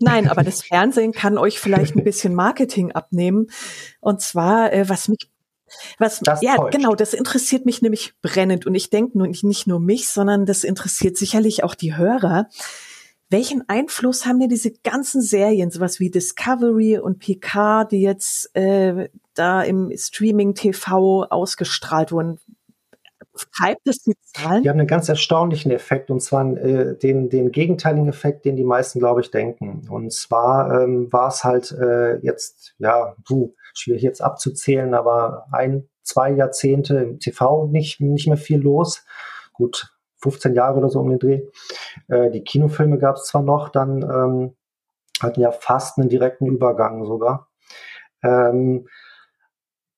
nein, 0.00 0.28
aber 0.28 0.42
das 0.42 0.62
Fernsehen 0.62 1.12
kann 1.12 1.38
euch 1.38 1.60
vielleicht 1.60 1.96
ein 1.96 2.04
bisschen 2.04 2.34
Marketing 2.34 2.92
abnehmen. 2.92 3.46
Und 4.00 4.20
zwar, 4.20 4.72
äh, 4.72 4.88
was 4.88 5.08
mich 5.08 5.30
was, 5.98 6.20
das 6.20 6.42
ja, 6.42 6.56
täuscht. 6.56 6.76
genau, 6.76 6.94
das 6.94 7.14
interessiert 7.14 7.64
mich 7.64 7.80
nämlich 7.80 8.14
brennend. 8.20 8.66
Und 8.66 8.74
ich 8.74 8.90
denke 8.90 9.18
nicht, 9.22 9.44
nicht 9.44 9.66
nur 9.66 9.80
mich, 9.80 10.08
sondern 10.08 10.44
das 10.44 10.64
interessiert 10.64 11.16
sicherlich 11.16 11.64
auch 11.64 11.74
die 11.74 11.96
Hörer 11.96 12.48
welchen 13.32 13.68
Einfluss 13.68 14.26
haben 14.26 14.38
denn 14.38 14.48
diese 14.48 14.70
ganzen 14.70 15.22
Serien, 15.22 15.70
sowas 15.70 15.98
wie 15.98 16.10
Discovery 16.10 16.98
und 16.98 17.18
Picard, 17.18 17.90
die 17.90 18.02
jetzt 18.02 18.54
äh, 18.54 19.08
da 19.34 19.62
im 19.62 19.90
Streaming-TV 19.96 21.24
ausgestrahlt 21.24 22.12
wurden? 22.12 22.38
Treibt 23.56 23.88
es 23.88 24.02
die 24.02 24.14
Zahlen? 24.20 24.62
Die 24.62 24.68
haben 24.68 24.78
einen 24.78 24.86
ganz 24.86 25.08
erstaunlichen 25.08 25.72
Effekt 25.72 26.10
und 26.10 26.20
zwar 26.20 26.46
äh, 26.56 26.98
den, 26.98 27.30
den 27.30 27.50
gegenteiligen 27.50 28.08
Effekt, 28.08 28.44
den 28.44 28.56
die 28.56 28.64
meisten, 28.64 28.98
glaube 28.98 29.22
ich, 29.22 29.30
denken. 29.30 29.88
Und 29.88 30.12
zwar 30.12 30.82
ähm, 30.82 31.10
war 31.10 31.28
es 31.28 31.42
halt 31.42 31.72
äh, 31.72 32.18
jetzt, 32.18 32.74
ja, 32.78 33.16
puh, 33.26 33.54
schwierig 33.72 34.02
jetzt 34.02 34.20
abzuzählen, 34.20 34.92
aber 34.92 35.46
ein, 35.50 35.88
zwei 36.02 36.30
Jahrzehnte 36.30 36.98
im 36.98 37.18
TV 37.20 37.68
nicht, 37.68 38.00
nicht 38.00 38.26
mehr 38.26 38.36
viel 38.36 38.60
los. 38.60 39.02
Gut, 39.54 39.91
15 40.22 40.54
Jahre 40.54 40.78
oder 40.78 40.88
so 40.88 41.00
um 41.00 41.10
den 41.10 41.18
Dreh. 41.18 41.42
Äh, 42.08 42.30
die 42.30 42.44
Kinofilme 42.44 42.98
gab 42.98 43.16
es 43.16 43.24
zwar 43.24 43.42
noch, 43.42 43.68
dann 43.68 44.02
ähm, 44.02 44.56
hatten 45.20 45.40
ja 45.40 45.52
fast 45.52 45.98
einen 45.98 46.08
direkten 46.08 46.46
Übergang 46.46 47.04
sogar. 47.04 47.48
Ähm, 48.22 48.86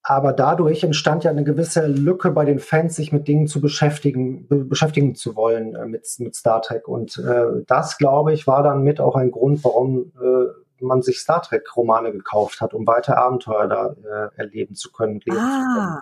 aber 0.06 0.34
dadurch 0.34 0.84
entstand 0.84 1.24
ja 1.24 1.30
eine 1.30 1.44
gewisse 1.44 1.86
Lücke 1.86 2.30
bei 2.30 2.44
den 2.44 2.58
Fans, 2.58 2.94
sich 2.94 3.10
mit 3.10 3.26
Dingen 3.26 3.46
zu 3.46 3.62
beschäftigen, 3.62 4.46
be 4.46 4.64
beschäftigen 4.64 5.14
zu 5.14 5.34
wollen 5.34 5.74
äh, 5.74 5.86
mit, 5.86 6.06
mit 6.18 6.34
Star 6.34 6.60
Trek. 6.60 6.88
Und 6.88 7.16
äh, 7.18 7.64
das, 7.66 7.96
glaube 7.96 8.34
ich, 8.34 8.46
war 8.46 8.62
dann 8.62 8.82
mit 8.82 9.00
auch 9.00 9.16
ein 9.16 9.30
Grund, 9.30 9.64
warum 9.64 10.12
äh, 10.20 10.84
man 10.84 11.00
sich 11.00 11.20
Star 11.20 11.40
Trek-Romane 11.40 12.12
gekauft 12.12 12.60
hat, 12.60 12.74
um 12.74 12.86
weitere 12.86 13.14
Abenteuer 13.14 13.66
da 13.66 13.94
äh, 14.04 14.28
erleben 14.36 14.74
zu 14.74 14.92
können, 14.92 15.20
lesen 15.24 15.40
ah. 15.40 15.62
zu 15.62 15.80
können. 15.80 15.98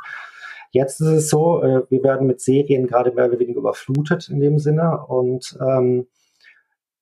Jetzt 0.73 1.01
ist 1.01 1.09
es 1.09 1.29
so, 1.29 1.63
äh, 1.63 1.83
wir 1.89 2.03
werden 2.03 2.27
mit 2.27 2.41
Serien 2.41 2.87
gerade 2.87 3.13
mehr 3.13 3.27
oder 3.27 3.39
weniger 3.39 3.61
überflutet 3.61 4.29
in 4.29 4.41
dem 4.41 4.59
Sinne 4.59 5.07
und 5.07 5.57
ähm, 5.61 6.09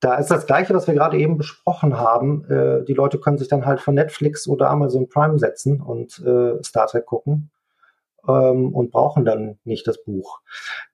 da 0.01 0.15
ist 0.15 0.31
das 0.31 0.47
Gleiche, 0.47 0.75
was 0.75 0.87
wir 0.87 0.95
gerade 0.95 1.19
eben 1.19 1.37
besprochen 1.37 1.99
haben. 1.99 2.45
Äh, 2.51 2.85
die 2.85 2.95
Leute 2.95 3.19
können 3.19 3.39
sich 3.39 3.49
dann 3.49 3.67
halt 3.67 3.81
von 3.81 3.95
Netflix 3.95 4.49
oder 4.49 4.71
Amazon 4.71 5.09
Prime 5.09 5.39
setzen 5.39 5.81
und 5.81 6.19
äh, 6.21 6.63
Star 6.65 6.87
Trek 6.87 7.07
gucken 7.07 7.51
ähm, 8.27 8.75
und 8.75 8.91
brauchen 8.91 9.25
dann 9.25 9.59
nicht 9.65 9.87
das 9.87 10.03
Buch. 10.03 10.41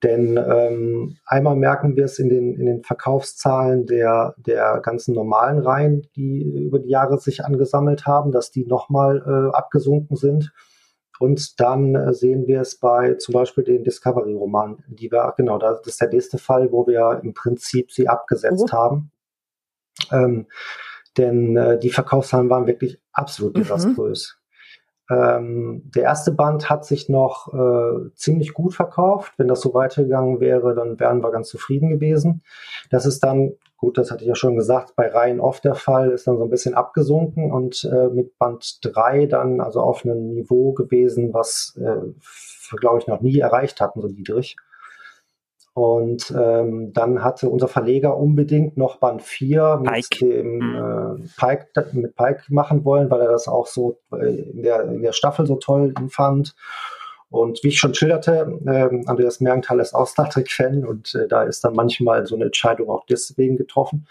Denn 0.03 0.37
ähm, 0.37 1.17
einmal 1.25 1.57
merken 1.57 1.97
wir 1.97 2.05
es 2.05 2.19
in 2.19 2.29
den, 2.29 2.55
in 2.57 2.67
den 2.67 2.83
Verkaufszahlen 2.83 3.87
der, 3.87 4.35
der 4.39 4.81
ganzen 4.81 5.15
normalen 5.15 5.61
Reihen, 5.61 6.09
die 6.17 6.43
über 6.43 6.81
die 6.81 6.91
Jahre 6.91 7.19
sich 7.19 7.45
angesammelt 7.45 8.07
haben, 8.07 8.33
dass 8.33 8.51
die 8.51 8.67
nochmal 8.67 9.23
äh, 9.25 9.57
abgesunken 9.57 10.17
sind. 10.17 10.53
Und 11.19 11.61
dann 11.61 11.95
äh, 11.95 12.13
sehen 12.13 12.47
wir 12.47 12.61
es 12.61 12.79
bei 12.79 13.15
zum 13.15 13.33
Beispiel 13.33 13.65
den 13.65 13.85
Discovery-Roman, 13.85 14.85
die 14.89 15.11
wir, 15.11 15.35
genau, 15.37 15.59
das 15.59 15.87
ist 15.87 16.01
der 16.01 16.09
nächste 16.09 16.39
Fall, 16.39 16.73
wo 16.73 16.87
wir 16.87 17.21
im 17.23 17.35
Prinzip 17.35 17.91
sie 17.91 18.09
abgesetzt 18.09 18.71
oh. 18.71 18.73
haben. 18.73 19.11
Ähm, 20.13 20.47
denn 21.17 21.57
äh, 21.57 21.79
die 21.79 21.91
Verkaufszahlen 21.91 22.51
waren 22.51 22.67
wirklich 22.67 23.01
absolut 23.13 23.55
mhm. 23.55 23.61
desaströs. 23.61 24.39
Ähm, 25.09 25.83
der 25.95 26.03
erste 26.03 26.33
Band 26.33 26.69
hat 26.69 26.85
sich 26.85 27.09
noch 27.09 27.53
äh, 27.55 28.11
ziemlich 28.15 28.55
gut 28.55 28.75
verkauft. 28.75 29.35
Wenn 29.37 29.49
das 29.49 29.61
so 29.61 29.73
weitergegangen 29.73 30.41
wäre, 30.41 30.75
dann 30.75 30.99
wären 30.99 31.23
wir 31.23 31.31
ganz 31.31 31.49
zufrieden 31.49 31.91
gewesen. 31.91 32.43
Das 32.91 33.07
ist 33.07 33.21
dann, 33.21 33.53
gut, 33.77 33.99
das 33.99 34.11
hatte 34.11 34.23
ich 34.23 34.29
ja 34.29 34.35
schon 34.35 34.57
gesagt, 34.57 34.95
bei 34.97 35.09
Reihen 35.09 35.41
oft 35.41 35.65
der 35.65 35.75
Fall, 35.75 36.11
ist 36.11 36.27
dann 36.27 36.39
so 36.39 36.45
ein 36.45 36.51
bisschen 36.51 36.75
abgesunken 36.75 37.53
und 37.53 37.85
äh, 37.85 38.09
mit 38.09 38.39
Band 38.39 38.79
3 38.83 39.27
dann 39.27 39.61
also 39.61 39.81
auf 39.81 40.05
einem 40.05 40.33
Niveau 40.33 40.73
gewesen, 40.73 41.35
was 41.35 41.79
äh, 41.81 42.77
glaube 42.79 42.99
ich 42.99 43.07
noch 43.07 43.21
nie 43.21 43.39
erreicht 43.39 43.81
hatten, 43.81 44.01
so 44.01 44.09
niedrig. 44.09 44.57
Und 45.77 46.35
ähm, 46.35 46.95
dann 46.95 47.23
hatte 47.23 47.51
unser 47.51 47.69
Verleger 47.69 48.17
unbedingt 48.17 48.79
noch 48.79 48.97
Band 48.97 49.21
4 49.21 49.81
mit 49.83 49.93
Pike. 49.93 50.19
dem 50.21 50.59
mhm. 50.59 51.23
äh, 51.23 51.29
Pike, 51.37 51.67
mit 51.93 52.17
Pike 52.17 52.45
machen 52.49 52.83
wollen, 52.87 53.11
weil 53.11 53.21
er 53.21 53.31
das 53.31 53.47
auch 53.47 53.67
so 53.67 53.99
äh, 54.11 54.51
in 54.53 54.63
der, 54.63 54.85
in 54.85 55.03
der 55.03 55.13
Staffel 55.13 55.47
so 55.47 55.57
toll 55.57 55.93
fand. 56.09 56.55
Und 57.29 57.63
wie 57.65 57.69
ich 57.69 57.79
schon 57.79 57.95
schilderte, 57.95 58.61
äh, 58.67 59.09
Andreas 59.09 59.41
Mergenthal 59.41 59.81
ist 59.81 59.95
auch 59.95 60.07
Star 60.07 60.31
Trek-Fan 60.31 60.85
und 60.85 61.15
äh, 61.15 61.27
da 61.27 61.43
ist 61.43 61.65
dann 61.65 61.75
manchmal 61.75 62.27
so 62.27 62.37
eine 62.37 62.45
Entscheidung 62.45 62.89
auch 62.89 63.05
deswegen 63.07 63.57
getroffen. 63.57 64.07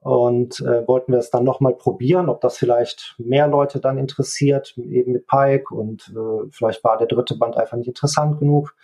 Und 0.00 0.60
äh, 0.60 0.88
wollten 0.88 1.12
wir 1.12 1.18
es 1.18 1.28
dann 1.28 1.44
nochmal 1.44 1.74
probieren, 1.74 2.30
ob 2.30 2.40
das 2.40 2.56
vielleicht 2.56 3.14
mehr 3.18 3.46
Leute 3.46 3.80
dann 3.80 3.98
interessiert, 3.98 4.74
eben 4.78 5.12
mit 5.12 5.26
Pike. 5.26 5.74
Und 5.74 6.14
äh, 6.16 6.48
vielleicht 6.50 6.82
war 6.82 6.96
der 6.96 7.06
dritte 7.06 7.36
Band 7.36 7.58
einfach 7.58 7.76
nicht 7.76 7.88
interessant 7.88 8.38
genug. 8.38 8.74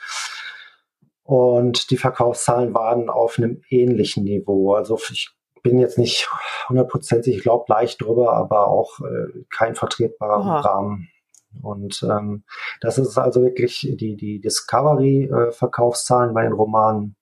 Und 1.23 1.91
die 1.91 1.97
Verkaufszahlen 1.97 2.75
waren 2.75 3.09
auf 3.09 3.39
einem 3.39 3.63
ähnlichen 3.71 4.25
Niveau. 4.25 4.75
Also 4.75 4.99
ich 5.11 5.31
bin 5.63 5.79
jetzt 5.79 5.97
nicht 5.97 6.29
hundertprozentig, 6.69 7.37
ich 7.37 7.43
glaube 7.43 7.65
leicht 7.69 8.03
drüber, 8.03 8.35
aber 8.35 8.69
auch 8.69 9.01
äh, 9.01 9.45
kein 9.51 9.75
vertretbarer. 9.75 10.65
Rahmen. 10.65 11.09
Und 11.63 12.03
ähm, 12.03 12.45
das 12.81 12.99
ist 12.99 13.19
also 13.19 13.43
wirklich 13.43 13.89
die, 13.99 14.17
die 14.17 14.41
Discovery-Verkaufszahlen 14.41 16.35
bei 16.35 16.43
den 16.43 16.53
Romanen 16.53 17.17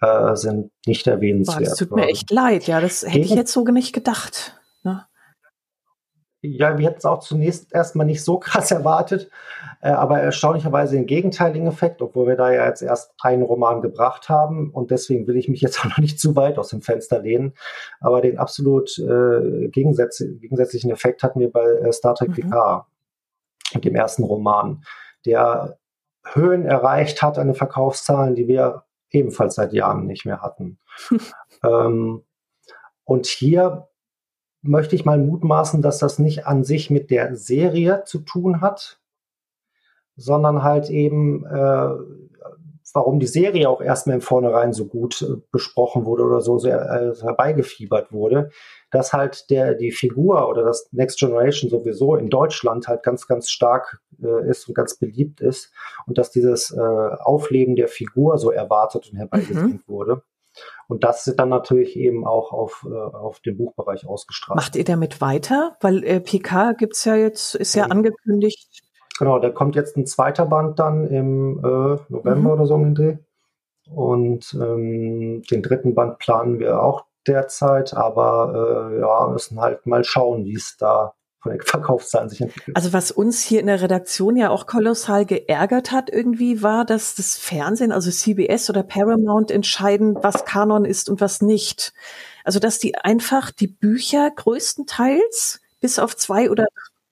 äh, 0.00 0.36
sind 0.36 0.70
nicht 0.86 1.06
erwähnenswert. 1.06 1.58
Boah, 1.58 1.64
das 1.64 1.78
tut 1.78 1.92
mir 1.92 2.06
echt 2.06 2.30
leid, 2.30 2.66
ja, 2.66 2.80
das 2.80 3.02
hätte 3.02 3.18
ich 3.18 3.30
jetzt 3.30 3.52
so 3.52 3.64
nicht 3.64 3.92
gedacht. 3.92 4.60
Ne? 4.82 5.06
Ja, 6.42 6.78
wir 6.78 6.86
hätten 6.86 6.98
es 6.98 7.04
auch 7.04 7.20
zunächst 7.20 7.74
erstmal 7.74 8.06
nicht 8.06 8.22
so 8.22 8.38
krass 8.38 8.70
erwartet, 8.70 9.30
äh, 9.80 9.88
aber 9.88 10.20
erstaunlicherweise 10.20 10.96
den 10.96 11.06
gegenteiligen 11.06 11.66
Effekt, 11.66 12.02
obwohl 12.02 12.26
wir 12.28 12.36
da 12.36 12.52
ja 12.52 12.66
jetzt 12.66 12.82
erst 12.82 13.14
einen 13.20 13.42
Roman 13.42 13.80
gebracht 13.80 14.28
haben 14.28 14.70
und 14.70 14.90
deswegen 14.90 15.26
will 15.26 15.36
ich 15.36 15.48
mich 15.48 15.60
jetzt 15.60 15.80
auch 15.80 15.86
noch 15.86 15.98
nicht 15.98 16.20
zu 16.20 16.36
weit 16.36 16.58
aus 16.58 16.68
dem 16.68 16.82
Fenster 16.82 17.20
lehnen, 17.20 17.54
aber 18.00 18.20
den 18.20 18.38
absolut 18.38 18.98
äh, 18.98 19.68
gegensätz 19.68 20.18
gegensätzlichen 20.18 20.90
Effekt 20.90 21.22
hatten 21.22 21.40
wir 21.40 21.50
bei 21.50 21.64
äh, 21.64 21.92
Star 21.92 22.14
Trek 22.14 22.30
mhm. 22.30 22.34
PK 22.34 22.86
mit 23.76 23.84
dem 23.84 23.94
ersten 23.94 24.24
Roman, 24.24 24.84
der 25.24 25.78
Höhen 26.24 26.64
erreicht 26.64 27.22
hat 27.22 27.38
an 27.38 27.48
den 27.48 27.54
Verkaufszahlen, 27.54 28.34
die 28.34 28.48
wir 28.48 28.84
ebenfalls 29.10 29.54
seit 29.54 29.72
Jahren 29.72 30.06
nicht 30.06 30.26
mehr 30.26 30.42
hatten. 30.42 30.78
ähm, 31.62 32.24
und 33.04 33.26
hier 33.26 33.88
möchte 34.62 34.96
ich 34.96 35.04
mal 35.04 35.18
mutmaßen, 35.18 35.80
dass 35.82 35.98
das 35.98 36.18
nicht 36.18 36.46
an 36.46 36.64
sich 36.64 36.90
mit 36.90 37.10
der 37.10 37.36
Serie 37.36 38.02
zu 38.04 38.18
tun 38.18 38.60
hat, 38.60 39.00
sondern 40.16 40.62
halt 40.62 40.90
eben, 40.90 41.44
äh, 41.46 41.88
warum 42.94 43.18
die 43.20 43.26
Serie 43.26 43.68
auch 43.68 43.80
erstmal 43.80 44.16
im 44.16 44.20
Vornherein 44.20 44.72
so 44.72 44.86
gut 44.86 45.22
äh, 45.22 45.36
besprochen 45.50 46.04
wurde 46.04 46.24
oder 46.24 46.40
so 46.40 46.58
sehr 46.58 46.80
äh, 46.80 47.22
herbeigefiebert 47.22 48.12
wurde, 48.12 48.50
dass 48.90 49.12
halt 49.12 49.50
der, 49.50 49.74
die 49.74 49.92
Figur 49.92 50.48
oder 50.48 50.62
das 50.62 50.88
Next 50.92 51.18
Generation 51.18 51.70
sowieso 51.70 52.16
in 52.16 52.30
Deutschland 52.30 52.88
halt 52.88 53.02
ganz, 53.02 53.26
ganz 53.26 53.50
stark 53.50 54.00
äh, 54.22 54.48
ist 54.48 54.68
und 54.68 54.74
ganz 54.74 54.98
beliebt 54.98 55.40
ist 55.40 55.72
und 56.06 56.18
dass 56.18 56.30
dieses 56.30 56.70
äh, 56.70 56.80
Aufleben 56.80 57.76
der 57.76 57.88
Figur 57.88 58.38
so 58.38 58.50
erwartet 58.50 59.08
und 59.10 59.18
herbeigeführt 59.18 59.64
mhm. 59.64 59.82
wurde. 59.86 60.22
Und 60.88 61.04
das 61.04 61.26
ist 61.26 61.36
dann 61.36 61.48
natürlich 61.48 61.96
eben 61.96 62.26
auch 62.26 62.52
auf, 62.52 62.86
äh, 62.88 62.94
auf 62.94 63.40
den 63.40 63.56
Buchbereich 63.56 64.06
ausgestrahlt. 64.06 64.56
Macht 64.56 64.76
ihr 64.76 64.84
damit 64.84 65.20
weiter? 65.20 65.76
Weil 65.80 66.04
äh, 66.04 66.20
PK 66.20 66.72
gibt's 66.72 67.04
ja 67.04 67.16
jetzt, 67.16 67.54
ist 67.54 67.74
ja 67.74 67.84
angekündigt. 67.86 68.85
Genau, 69.18 69.38
da 69.38 69.50
kommt 69.50 69.76
jetzt 69.76 69.96
ein 69.96 70.06
zweiter 70.06 70.46
Band 70.46 70.78
dann 70.78 71.06
im 71.06 71.58
äh, 71.58 71.98
November 72.08 72.34
mhm. 72.34 72.46
oder 72.46 72.66
so 72.66 72.74
um 72.74 72.84
den 72.84 72.94
Dreh. 72.94 73.16
Und 73.90 74.54
ähm, 74.54 75.42
den 75.50 75.62
dritten 75.62 75.94
Band 75.94 76.18
planen 76.18 76.58
wir 76.58 76.82
auch 76.82 77.04
derzeit, 77.26 77.94
aber 77.94 78.90
äh, 78.92 79.00
ja, 79.00 79.28
müssen 79.28 79.60
halt 79.60 79.86
mal 79.86 80.04
schauen, 80.04 80.44
wie 80.44 80.56
es 80.56 80.76
da 80.76 81.14
von 81.40 81.52
den 81.52 81.60
Verkaufszahlen 81.64 82.28
sich 82.28 82.40
entwickelt. 82.40 82.76
Also 82.76 82.92
was 82.92 83.10
uns 83.10 83.42
hier 83.42 83.60
in 83.60 83.66
der 83.66 83.80
Redaktion 83.80 84.36
ja 84.36 84.50
auch 84.50 84.66
kolossal 84.66 85.24
geärgert 85.24 85.92
hat 85.92 86.10
irgendwie 86.10 86.62
war, 86.62 86.84
dass 86.84 87.14
das 87.14 87.36
Fernsehen, 87.36 87.92
also 87.92 88.10
CBS 88.10 88.70
oder 88.70 88.82
Paramount 88.82 89.50
entscheiden, 89.50 90.16
was 90.20 90.44
Kanon 90.44 90.84
ist 90.84 91.08
und 91.08 91.20
was 91.20 91.42
nicht. 91.42 91.92
Also 92.44 92.58
dass 92.58 92.78
die 92.78 92.96
einfach 92.96 93.50
die 93.50 93.68
Bücher 93.68 94.30
größtenteils 94.30 95.60
bis 95.80 95.98
auf 95.98 96.16
zwei 96.16 96.50
oder 96.50 96.66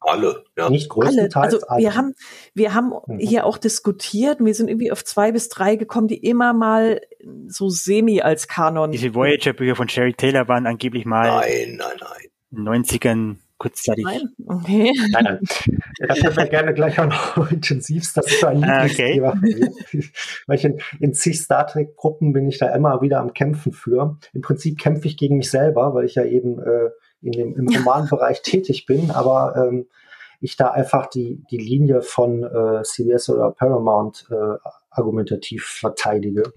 alle, 0.05 0.45
ja. 0.57 0.71
Nicht 0.71 0.89
größtenteils. 0.89 1.55
Alle. 1.55 1.71
Also 1.71 1.83
wir 1.83 1.95
haben, 1.95 2.15
wir 2.55 2.75
haben 2.75 2.93
mhm. 3.07 3.19
hier 3.19 3.47
auch 3.47 3.59
diskutiert 3.59 4.41
und 4.41 4.47
wir 4.47 4.55
sind 4.55 4.69
irgendwie 4.69 4.93
auf 4.93 5.05
zwei 5.05 5.33
bis 5.33 5.49
drei 5.49 5.77
gekommen, 5.77 6.09
die 6.09 6.19
immer 6.19 6.53
mal 6.53 7.01
so 7.49 7.69
semi 7.69 8.21
als 8.21 8.49
Kanon. 8.49 8.93
Diese 8.93 9.15
Voyager-Bücher 9.15 9.77
von 9.77 9.89
Sherry 9.89 10.15
Taylor 10.15 10.49
waren 10.49 10.67
angeblich 10.67 11.05
mal 11.05 11.27
nein, 11.27 11.77
nein, 11.79 11.97
nein. 12.01 12.85
90ern 12.85 13.37
kurzzeitig. 13.59 14.05
Nein, 14.05 14.29
okay. 14.47 14.93
Nein, 15.11 15.25
nein. 15.25 15.39
Das 16.07 16.21
können 16.21 16.37
wir 16.37 16.47
gerne 16.47 16.75
gleich 16.75 16.99
auch 16.99 17.07
noch 17.07 17.51
intensivst. 17.51 18.17
Das 18.17 18.27
ist 18.27 18.41
so 18.41 18.47
ein 18.47 18.63
ah, 18.65 18.85
Lieblingsthema. 18.85 19.29
Okay. 19.31 20.11
Weil 20.47 20.57
ich 20.57 20.65
in, 20.65 20.81
in 21.01 21.15
zig 21.15 21.41
Star 21.41 21.67
Trek-Gruppen 21.67 22.33
bin 22.33 22.49
ich 22.49 22.59
da 22.59 22.75
immer 22.75 23.01
wieder 23.01 23.21
am 23.21 23.33
Kämpfen 23.33 23.73
für. 23.73 24.19
Im 24.33 24.41
Prinzip 24.43 24.79
kämpfe 24.79 25.07
ich 25.09 25.17
gegen 25.17 25.39
mich 25.39 25.51
selber, 25.51 25.95
weil 25.95 26.05
ich 26.05 26.17
ja 26.17 26.25
eben 26.25 26.61
äh, 26.61 26.91
in 27.25 27.33
dem, 27.33 27.57
im 27.57 27.69
Romanbereich 27.69 28.43
tätig 28.43 28.87
bin, 28.87 29.11
aber 29.11 29.55
ähm, 29.57 29.87
ich 30.41 30.57
da 30.57 30.69
einfach 30.69 31.07
die, 31.07 31.43
die 31.51 31.59
Linie 31.59 32.03
von 32.03 32.43
äh, 32.43 32.83
CBS 32.83 33.31
oder 33.31 33.51
Paramount 33.51 34.27
äh, 34.31 34.59
argumentativ 34.91 35.65
verteidige. 35.65 36.53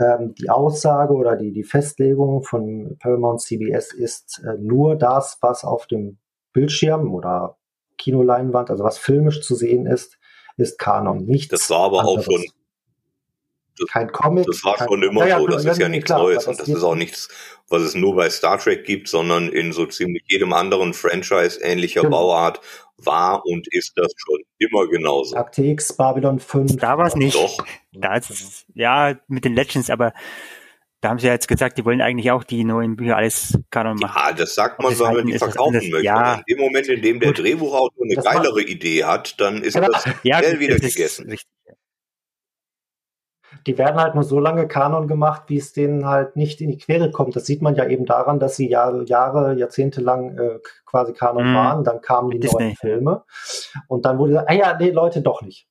Ähm, 0.00 0.34
die 0.34 0.50
Aussage 0.50 1.14
oder 1.14 1.36
die, 1.36 1.52
die 1.52 1.64
Festlegung 1.64 2.42
von 2.42 2.96
Paramount 2.98 3.40
CBS 3.40 3.92
ist 3.92 4.42
äh, 4.44 4.58
nur 4.58 4.96
das, 4.96 5.38
was 5.40 5.64
auf 5.64 5.86
dem 5.86 6.18
Bildschirm 6.52 7.12
oder 7.12 7.56
Kinoleinwand, 7.98 8.70
also 8.70 8.84
was 8.84 8.98
filmisch 8.98 9.42
zu 9.42 9.54
sehen 9.54 9.86
ist, 9.86 10.18
ist 10.56 10.78
Kanon. 10.78 11.24
Nichts 11.24 11.48
das 11.48 11.70
war 11.70 11.86
aber 11.86 12.00
anderes. 12.00 12.18
auch 12.18 12.32
schon 12.32 12.44
das, 13.78 13.88
kein 13.88 14.10
Comic. 14.12 14.46
Das 14.46 14.64
war 14.64 14.76
kein, 14.76 14.88
schon 14.88 15.02
immer 15.02 15.26
ja, 15.26 15.38
so, 15.38 15.46
das 15.46 15.64
ist 15.64 15.78
ja 15.78 15.88
nichts 15.88 16.06
klar, 16.06 16.20
Neues 16.20 16.46
und 16.46 16.58
das 16.58 16.68
ist 16.68 16.82
auch 16.82 16.94
nichts, 16.94 17.28
was 17.68 17.82
es 17.82 17.94
nur 17.94 18.14
bei 18.14 18.30
Star 18.30 18.58
Trek 18.58 18.84
gibt, 18.84 19.08
sondern 19.08 19.48
in 19.48 19.72
so 19.72 19.86
ziemlich 19.86 20.22
jedem 20.26 20.52
anderen 20.52 20.94
Franchise 20.94 21.60
ähnlicher 21.62 22.02
genau. 22.02 22.18
Bauart 22.18 22.60
war 22.96 23.44
und 23.44 23.66
ist 23.72 23.92
das 23.96 24.12
schon 24.16 24.40
immer 24.58 24.88
genauso. 24.88 25.36
Akte 25.36 25.62
X, 25.62 25.96
Babylon 25.96 26.38
5. 26.38 26.76
Da 26.76 26.96
war 26.96 27.06
es 27.06 27.16
nicht. 27.16 27.34
Doch. 27.34 27.64
Da 27.92 28.16
ist 28.16 28.30
es, 28.30 28.66
ja, 28.74 29.16
mit 29.28 29.44
den 29.44 29.54
Legends, 29.54 29.90
aber 29.90 30.12
da 31.00 31.10
haben 31.10 31.18
sie 31.18 31.26
ja 31.26 31.34
jetzt 31.34 31.48
gesagt, 31.48 31.76
die 31.76 31.84
wollen 31.84 32.00
eigentlich 32.00 32.30
auch 32.30 32.44
die 32.44 32.64
neuen 32.64 32.96
Bücher 32.96 33.16
alles 33.16 33.58
Kanon 33.70 33.96
machen. 33.96 34.22
Ja, 34.24 34.32
das 34.32 34.54
sagt 34.54 34.80
man, 34.80 34.98
wenn 34.98 35.14
man 35.14 35.26
die 35.26 35.38
verkaufen 35.38 35.90
möchte. 35.90 36.02
Ja. 36.02 36.36
In 36.46 36.56
dem 36.56 36.64
Moment, 36.64 36.86
in 36.88 37.02
dem 37.02 37.20
der 37.20 37.30
Gut. 37.30 37.40
Drehbuchautor 37.40 38.04
eine 38.04 38.14
das 38.14 38.24
geilere 38.24 38.62
Idee 38.62 39.04
hat, 39.04 39.38
dann 39.38 39.62
ist 39.62 39.74
ja, 39.74 39.82
das 39.82 40.04
ja, 40.22 40.38
schnell 40.38 40.60
wieder 40.60 40.78
gegessen. 40.78 41.28
Richtig 41.28 41.50
die 43.66 43.78
werden 43.78 44.00
halt 44.00 44.14
nur 44.14 44.24
so 44.24 44.38
lange 44.38 44.68
Kanon 44.68 45.08
gemacht, 45.08 45.44
wie 45.46 45.56
es 45.56 45.72
denen 45.72 46.06
halt 46.06 46.36
nicht 46.36 46.60
in 46.60 46.70
die 46.70 46.78
Quere 46.78 47.10
kommt. 47.10 47.34
Das 47.34 47.46
sieht 47.46 47.62
man 47.62 47.74
ja 47.74 47.86
eben 47.86 48.04
daran, 48.04 48.38
dass 48.38 48.56
sie 48.56 48.68
Jahre, 48.68 49.04
Jahre 49.04 49.54
Jahrzehnte 49.54 50.00
lang 50.00 50.36
äh, 50.36 50.58
quasi 50.84 51.12
Kanon 51.14 51.52
mm. 51.52 51.54
waren. 51.54 51.84
Dann 51.84 52.00
kamen 52.00 52.30
die 52.30 52.40
Disney. 52.40 52.62
neuen 52.62 52.76
Filme. 52.76 53.22
Und 53.88 54.04
dann 54.04 54.18
wurde 54.18 54.32
gesagt, 54.32 54.50
ah 54.50 54.54
ja, 54.54 54.76
nee, 54.78 54.90
Leute, 54.90 55.22
doch 55.22 55.42
nicht. 55.42 55.66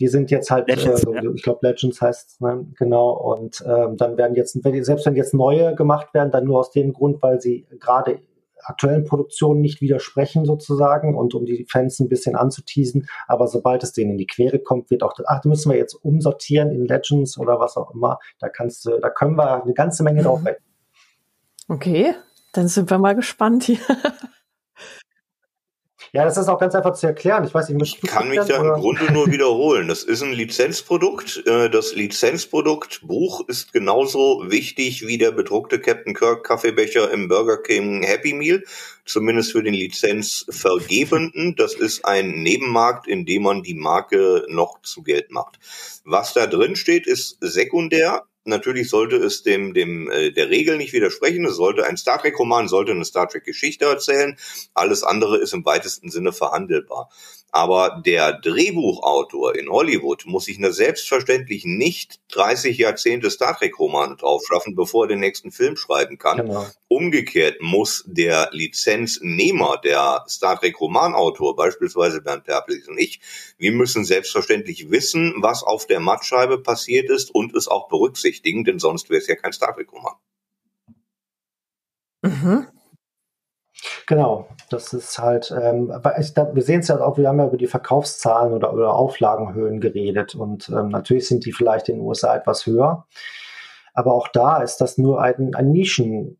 Die 0.00 0.08
sind 0.08 0.30
jetzt 0.30 0.50
halt, 0.50 0.68
Legends, 0.68 1.04
äh, 1.04 1.14
ja. 1.14 1.22
ich 1.34 1.42
glaube 1.42 1.66
Legends 1.66 2.00
heißt 2.00 2.40
ne? 2.40 2.66
genau. 2.78 3.10
Und 3.10 3.62
ähm, 3.66 3.96
dann 3.96 4.16
werden 4.16 4.34
jetzt, 4.36 4.52
selbst 4.62 5.06
wenn 5.06 5.16
jetzt 5.16 5.34
neue 5.34 5.74
gemacht 5.74 6.14
werden, 6.14 6.30
dann 6.30 6.44
nur 6.44 6.60
aus 6.60 6.70
dem 6.70 6.92
Grund, 6.92 7.22
weil 7.22 7.40
sie 7.40 7.66
gerade 7.80 8.20
aktuellen 8.64 9.04
Produktionen 9.04 9.60
nicht 9.60 9.80
widersprechen 9.80 10.44
sozusagen 10.44 11.16
und 11.16 11.34
um 11.34 11.44
die 11.44 11.66
Fans 11.70 12.00
ein 12.00 12.08
bisschen 12.08 12.36
anzuteasen. 12.36 13.06
Aber 13.26 13.46
sobald 13.46 13.82
es 13.82 13.92
denen 13.92 14.12
in 14.12 14.18
die 14.18 14.26
Quere 14.26 14.58
kommt, 14.58 14.90
wird 14.90 15.02
auch, 15.02 15.14
ach, 15.26 15.40
da 15.40 15.48
müssen 15.48 15.70
wir 15.70 15.78
jetzt 15.78 15.94
umsortieren 15.94 16.70
in 16.70 16.86
Legends 16.86 17.38
oder 17.38 17.60
was 17.60 17.76
auch 17.76 17.94
immer. 17.94 18.18
Da 18.38 18.48
kannst 18.48 18.84
du, 18.84 18.98
da 19.00 19.10
können 19.10 19.36
wir 19.36 19.62
eine 19.62 19.74
ganze 19.74 20.02
Menge 20.02 20.20
mhm. 20.20 20.24
drauf 20.24 20.44
wetten. 20.44 20.62
Okay, 21.68 22.14
dann 22.52 22.68
sind 22.68 22.90
wir 22.90 22.98
mal 22.98 23.14
gespannt 23.14 23.64
hier. 23.64 23.78
Ja, 26.12 26.24
das 26.24 26.36
ist 26.36 26.48
auch 26.48 26.58
ganz 26.58 26.74
einfach 26.74 26.94
zu 26.94 27.06
erklären. 27.06 27.44
Ich 27.44 27.54
weiß 27.54 27.68
nicht, 27.70 27.98
ich 28.02 28.10
kann 28.10 28.28
mich 28.28 28.40
da 28.40 28.56
im 28.56 28.80
Grunde 28.80 29.12
nur 29.12 29.26
wiederholen. 29.30 29.88
Das 29.88 30.02
ist 30.02 30.22
ein 30.22 30.32
Lizenzprodukt. 30.32 31.46
Äh, 31.46 31.70
das 31.70 31.94
Lizenzprodukt 31.94 33.00
Buch 33.02 33.46
ist 33.48 33.72
genauso 33.72 34.44
wichtig 34.48 35.06
wie 35.06 35.18
der 35.18 35.32
bedruckte 35.32 35.80
Captain 35.80 36.14
Kirk 36.14 36.44
Kaffeebecher 36.44 37.10
im 37.10 37.28
Burger 37.28 37.62
King 37.62 38.02
Happy 38.02 38.32
Meal. 38.32 38.62
Zumindest 39.04 39.52
für 39.52 39.62
den 39.62 39.74
Lizenzvergebenden. 39.74 41.56
Das 41.56 41.74
ist 41.74 42.04
ein 42.04 42.42
Nebenmarkt, 42.42 43.06
in 43.06 43.26
dem 43.26 43.42
man 43.42 43.62
die 43.62 43.74
Marke 43.74 44.46
noch 44.48 44.80
zu 44.82 45.02
Geld 45.02 45.30
macht. 45.30 45.58
Was 46.04 46.32
da 46.32 46.46
drin 46.46 46.76
steht, 46.76 47.06
ist 47.06 47.38
sekundär. 47.40 48.24
Natürlich 48.44 48.90
sollte 48.90 49.16
es 49.16 49.42
dem, 49.42 49.72
dem 49.72 50.10
äh, 50.10 50.30
der 50.30 50.50
Regel 50.50 50.76
nicht 50.76 50.92
widersprechen. 50.92 51.46
Es 51.46 51.56
sollte 51.56 51.86
ein 51.86 51.96
Star 51.96 52.20
Trek-Roman, 52.20 52.68
sollte 52.68 52.92
eine 52.92 53.04
Star 53.04 53.28
Trek-Geschichte 53.28 53.86
erzählen. 53.86 54.36
Alles 54.74 55.02
andere 55.02 55.38
ist 55.38 55.54
im 55.54 55.64
weitesten 55.64 56.10
Sinne 56.10 56.32
verhandelbar. 56.32 57.08
Aber 57.54 58.02
der 58.04 58.32
Drehbuchautor 58.32 59.54
in 59.54 59.68
Hollywood 59.68 60.26
muss 60.26 60.46
sich 60.46 60.58
selbstverständlich 60.60 61.64
nicht 61.64 62.18
30 62.32 62.78
Jahrzehnte 62.78 63.30
Star 63.30 63.56
Trek-Romane 63.56 64.16
draufschaffen, 64.16 64.74
bevor 64.74 65.04
er 65.04 65.10
den 65.10 65.20
nächsten 65.20 65.52
Film 65.52 65.76
schreiben 65.76 66.18
kann. 66.18 66.38
Genau. 66.38 66.66
Umgekehrt 66.88 67.62
muss 67.62 68.02
der 68.08 68.48
Lizenznehmer, 68.50 69.80
der 69.84 70.24
Star 70.28 70.58
Trek-Romanautor, 70.58 71.54
beispielsweise 71.54 72.22
Bernd 72.22 72.42
Perplis 72.42 72.88
und 72.88 72.98
ich, 72.98 73.20
wir 73.56 73.70
müssen 73.70 74.04
selbstverständlich 74.04 74.90
wissen, 74.90 75.34
was 75.36 75.62
auf 75.62 75.86
der 75.86 76.00
Mattscheibe 76.00 76.58
passiert 76.58 77.08
ist 77.08 77.32
und 77.32 77.54
es 77.54 77.68
auch 77.68 77.86
berücksichtigen, 77.86 78.64
denn 78.64 78.80
sonst 78.80 79.10
wäre 79.10 79.20
es 79.20 79.28
ja 79.28 79.36
kein 79.36 79.52
Star 79.52 79.76
Trek-Roman. 79.76 80.14
Mhm. 82.22 82.66
Genau, 84.06 84.48
das 84.68 84.92
ist 84.92 85.18
halt, 85.18 85.50
ähm, 85.50 85.90
ich, 86.18 86.36
wir 86.36 86.62
sehen 86.62 86.80
es 86.80 86.88
ja 86.88 87.00
auch, 87.00 87.16
wir 87.16 87.28
haben 87.28 87.38
ja 87.38 87.46
über 87.46 87.56
die 87.56 87.66
Verkaufszahlen 87.66 88.52
oder 88.52 88.70
über 88.72 88.94
Auflagenhöhen 88.94 89.80
geredet 89.80 90.34
und 90.34 90.68
ähm, 90.68 90.88
natürlich 90.88 91.26
sind 91.26 91.46
die 91.46 91.52
vielleicht 91.52 91.88
in 91.88 91.96
den 91.96 92.04
USA 92.04 92.36
etwas 92.36 92.66
höher, 92.66 93.06
aber 93.94 94.12
auch 94.12 94.28
da 94.28 94.62
ist 94.62 94.78
das 94.82 94.98
nur 94.98 95.22
ein, 95.22 95.54
ein 95.54 95.70
Nischenbereich 95.70 96.36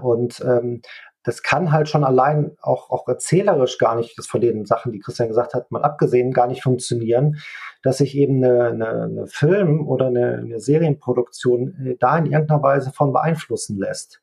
und 0.00 0.40
ähm, 0.40 0.80
das 1.22 1.42
kann 1.42 1.70
halt 1.70 1.90
schon 1.90 2.04
allein 2.04 2.56
auch, 2.62 2.88
auch 2.90 3.06
erzählerisch 3.06 3.76
gar 3.76 3.94
nicht, 3.96 4.16
das 4.16 4.26
von 4.26 4.40
den 4.40 4.64
Sachen, 4.64 4.92
die 4.92 5.00
Christian 5.00 5.28
gesagt 5.28 5.52
hat, 5.52 5.70
mal 5.70 5.82
abgesehen, 5.82 6.32
gar 6.32 6.46
nicht 6.46 6.62
funktionieren, 6.62 7.36
dass 7.82 7.98
sich 7.98 8.16
eben 8.16 8.42
eine, 8.42 8.68
eine, 8.68 9.02
eine 9.02 9.26
Film- 9.26 9.86
oder 9.86 10.06
eine, 10.06 10.38
eine 10.38 10.60
Serienproduktion 10.60 11.74
äh, 11.84 11.96
da 11.98 12.16
in 12.16 12.26
irgendeiner 12.26 12.62
Weise 12.62 12.90
von 12.90 13.12
beeinflussen 13.12 13.78
lässt. 13.78 14.22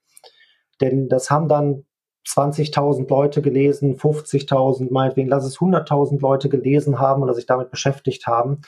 Denn 0.82 1.10
das 1.10 1.30
haben 1.30 1.48
dann 1.48 1.86
20.000 2.28 3.10
Leute 3.10 3.42
gelesen, 3.42 3.96
50.000, 3.96 4.92
meinetwegen, 4.92 5.30
lass 5.30 5.46
es 5.46 5.58
100.000 5.58 6.20
Leute 6.20 6.50
gelesen 6.50 7.00
haben 7.00 7.24
oder 7.24 7.34
sich 7.34 7.46
damit 7.46 7.72
beschäftigt 7.72 8.28
haben. 8.28 8.62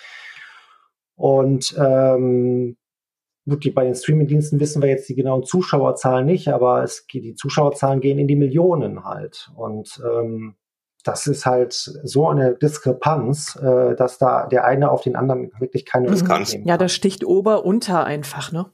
Und 1.16 1.76
ähm, 1.78 2.78
gut, 3.48 3.66
die, 3.66 3.72
bei 3.72 3.84
den 3.84 3.96
Streamingdiensten 3.96 4.60
wissen 4.60 4.82
wir 4.82 4.90
jetzt 4.90 5.10
die 5.10 5.16
genauen 5.16 5.44
Zuschauerzahlen 5.44 6.26
nicht, 6.26 6.48
aber 6.48 6.84
es, 6.84 7.06
die 7.12 7.36
Zuschauerzahlen 7.36 8.00
gehen 8.00 8.20
in 8.20 8.28
die 8.28 8.38
Millionen 8.38 9.04
halt. 9.04 9.52
Und 9.56 10.02
ähm, 10.06 10.56
das 11.04 11.28
ist 11.28 11.46
halt 11.46 11.74
so 11.74 12.30
eine 12.30 12.56
Diskrepanz, 12.56 13.56
äh, 13.56 13.96
dass 13.96 14.18
da 14.18 14.48
der 14.48 14.66
eine 14.66 14.92
auf 14.92 15.02
den 15.02 15.16
anderen 15.16 15.52
wirklich 15.60 15.86
keine 15.86 16.08
das 16.08 16.24
Ja, 16.66 16.78
das 16.78 16.94
sticht 16.94 17.26
ober 17.26 17.66
unter 17.66 18.06
einfach, 18.06 18.52
ne? 18.52 18.68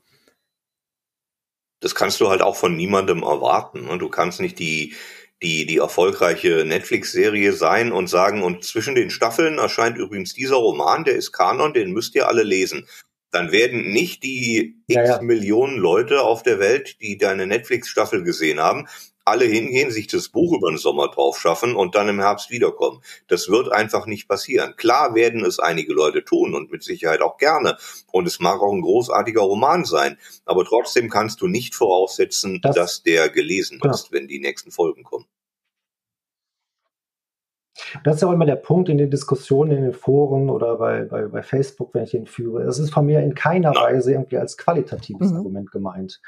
Das 1.80 1.96
kannst 1.96 2.20
du 2.22 2.30
halt 2.30 2.42
auch 2.42 2.56
von 2.56 2.76
niemandem 2.76 3.24
erwarten. 3.24 3.88
Und 3.88 4.00
du 4.00 4.10
kannst 4.10 4.40
nicht 4.40 4.60
die, 4.60 4.96
die, 5.42 5.66
die 5.66 5.78
erfolgreiche 5.78 6.66
Netflix-Serie 6.66 7.54
sein 7.54 7.92
und 7.92 8.08
sagen, 8.08 8.44
und 8.44 8.64
zwischen 8.64 8.96
den 8.96 9.10
Staffeln 9.10 9.58
erscheint 9.58 9.98
übrigens 9.98 10.34
dieser 10.34 10.56
Roman, 10.56 11.04
der 11.04 11.16
ist 11.16 11.32
Kanon, 11.32 11.74
den 11.74 11.92
müsst 11.92 12.16
ihr 12.16 12.28
alle 12.28 12.44
lesen. 12.44 12.88
Dann 13.36 13.52
werden 13.52 13.92
nicht 13.92 14.24
die 14.24 14.82
x 14.88 14.96
ja, 14.96 15.04
ja. 15.04 15.22
Millionen 15.22 15.78
Leute 15.78 16.22
auf 16.22 16.42
der 16.42 16.58
Welt, 16.58 17.02
die 17.02 17.18
deine 17.18 17.46
Netflix-Staffel 17.46 18.24
gesehen 18.24 18.62
haben, 18.62 18.88
alle 19.26 19.44
hingehen, 19.44 19.92
sich 19.92 20.08
das 20.08 20.30
Buch 20.30 20.56
über 20.56 20.72
den 20.72 20.78
Sommer 20.78 21.10
drauf 21.10 21.38
schaffen 21.38 21.76
und 21.76 21.96
dann 21.96 22.08
im 22.08 22.22
Herbst 22.22 22.50
wiederkommen. 22.50 23.02
Das 23.28 23.50
wird 23.50 23.74
einfach 23.74 24.06
nicht 24.06 24.30
passieren. 24.30 24.78
Klar 24.78 25.16
werden 25.16 25.44
es 25.44 25.60
einige 25.60 25.92
Leute 25.92 26.24
tun 26.24 26.56
und 26.56 26.72
mit 26.72 26.82
Sicherheit 26.82 27.22
auch 27.22 27.36
gerne. 27.36 27.78
Und 28.10 28.26
es 28.26 28.40
mag 28.40 28.62
auch 28.62 28.72
ein 28.72 28.82
großartiger 28.82 29.42
Roman 29.42 29.84
sein. 29.84 30.18
Aber 30.46 30.64
trotzdem 30.64 31.10
kannst 31.10 31.42
du 31.42 31.48
nicht 31.48 31.76
voraussetzen, 31.76 32.62
das, 32.62 32.74
dass 32.74 33.04
der 33.04 33.28
gelesen 33.28 33.82
ja. 33.84 33.92
ist, 33.92 34.14
wenn 34.14 34.30
die 34.30 34.40
nächsten 34.40 34.72
Folgen 34.72 35.04
kommen. 35.04 35.26
Das 38.04 38.16
ist 38.16 38.22
ja 38.22 38.28
auch 38.28 38.34
immer 38.34 38.46
der 38.46 38.56
Punkt 38.56 38.90
in 38.90 38.98
den 38.98 39.10
Diskussionen 39.10 39.72
in 39.72 39.84
den 39.84 39.94
Foren 39.94 40.50
oder 40.50 40.78
bei, 40.78 41.04
bei, 41.04 41.28
bei 41.28 41.44
Facebook, 41.44 41.94
wenn 41.94 42.04
ich 42.04 42.12
den 42.12 42.26
führe. 42.26 42.64
Es 42.64 42.80
ist 42.80 42.94
von 42.94 43.06
mir 43.06 43.22
in 43.22 43.36
keiner. 43.36 43.76
Weise 43.76 44.14
irgendwie 44.14 44.38
als 44.38 44.58
qualitatives 44.58 45.32
mhm. 45.32 45.38
Argument 45.38 45.72
gemeint. 45.72 46.22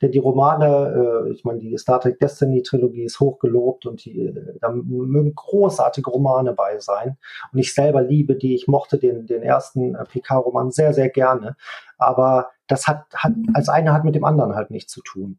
Denn 0.00 0.12
die 0.12 0.18
Romane, 0.18 1.26
äh, 1.26 1.32
ich 1.32 1.44
meine, 1.44 1.58
die 1.58 1.76
Star 1.76 2.00
Trek 2.00 2.18
Destiny 2.20 2.62
Trilogie 2.62 3.04
ist 3.04 3.18
hochgelobt 3.20 3.86
und 3.86 4.04
die, 4.04 4.26
äh, 4.26 4.58
da 4.60 4.70
mögen 4.70 5.34
großartige 5.34 6.10
Romane 6.10 6.52
bei 6.52 6.78
sein. 6.78 7.16
Und 7.52 7.58
ich 7.58 7.74
selber 7.74 8.02
liebe 8.02 8.36
die. 8.36 8.54
Ich 8.54 8.68
mochte 8.68 8.98
den, 8.98 9.26
den 9.26 9.42
ersten 9.42 9.94
äh, 9.94 10.04
PK-Roman 10.04 10.70
sehr, 10.70 10.94
sehr 10.94 11.08
gerne. 11.08 11.56
Aber 11.98 12.50
das 12.68 12.86
hat, 12.86 13.04
hat, 13.14 13.32
als 13.54 13.68
eine 13.68 13.92
hat 13.92 14.04
mit 14.04 14.14
dem 14.14 14.24
anderen 14.24 14.54
halt 14.54 14.70
nichts 14.70 14.92
zu 14.92 15.02
tun. 15.02 15.38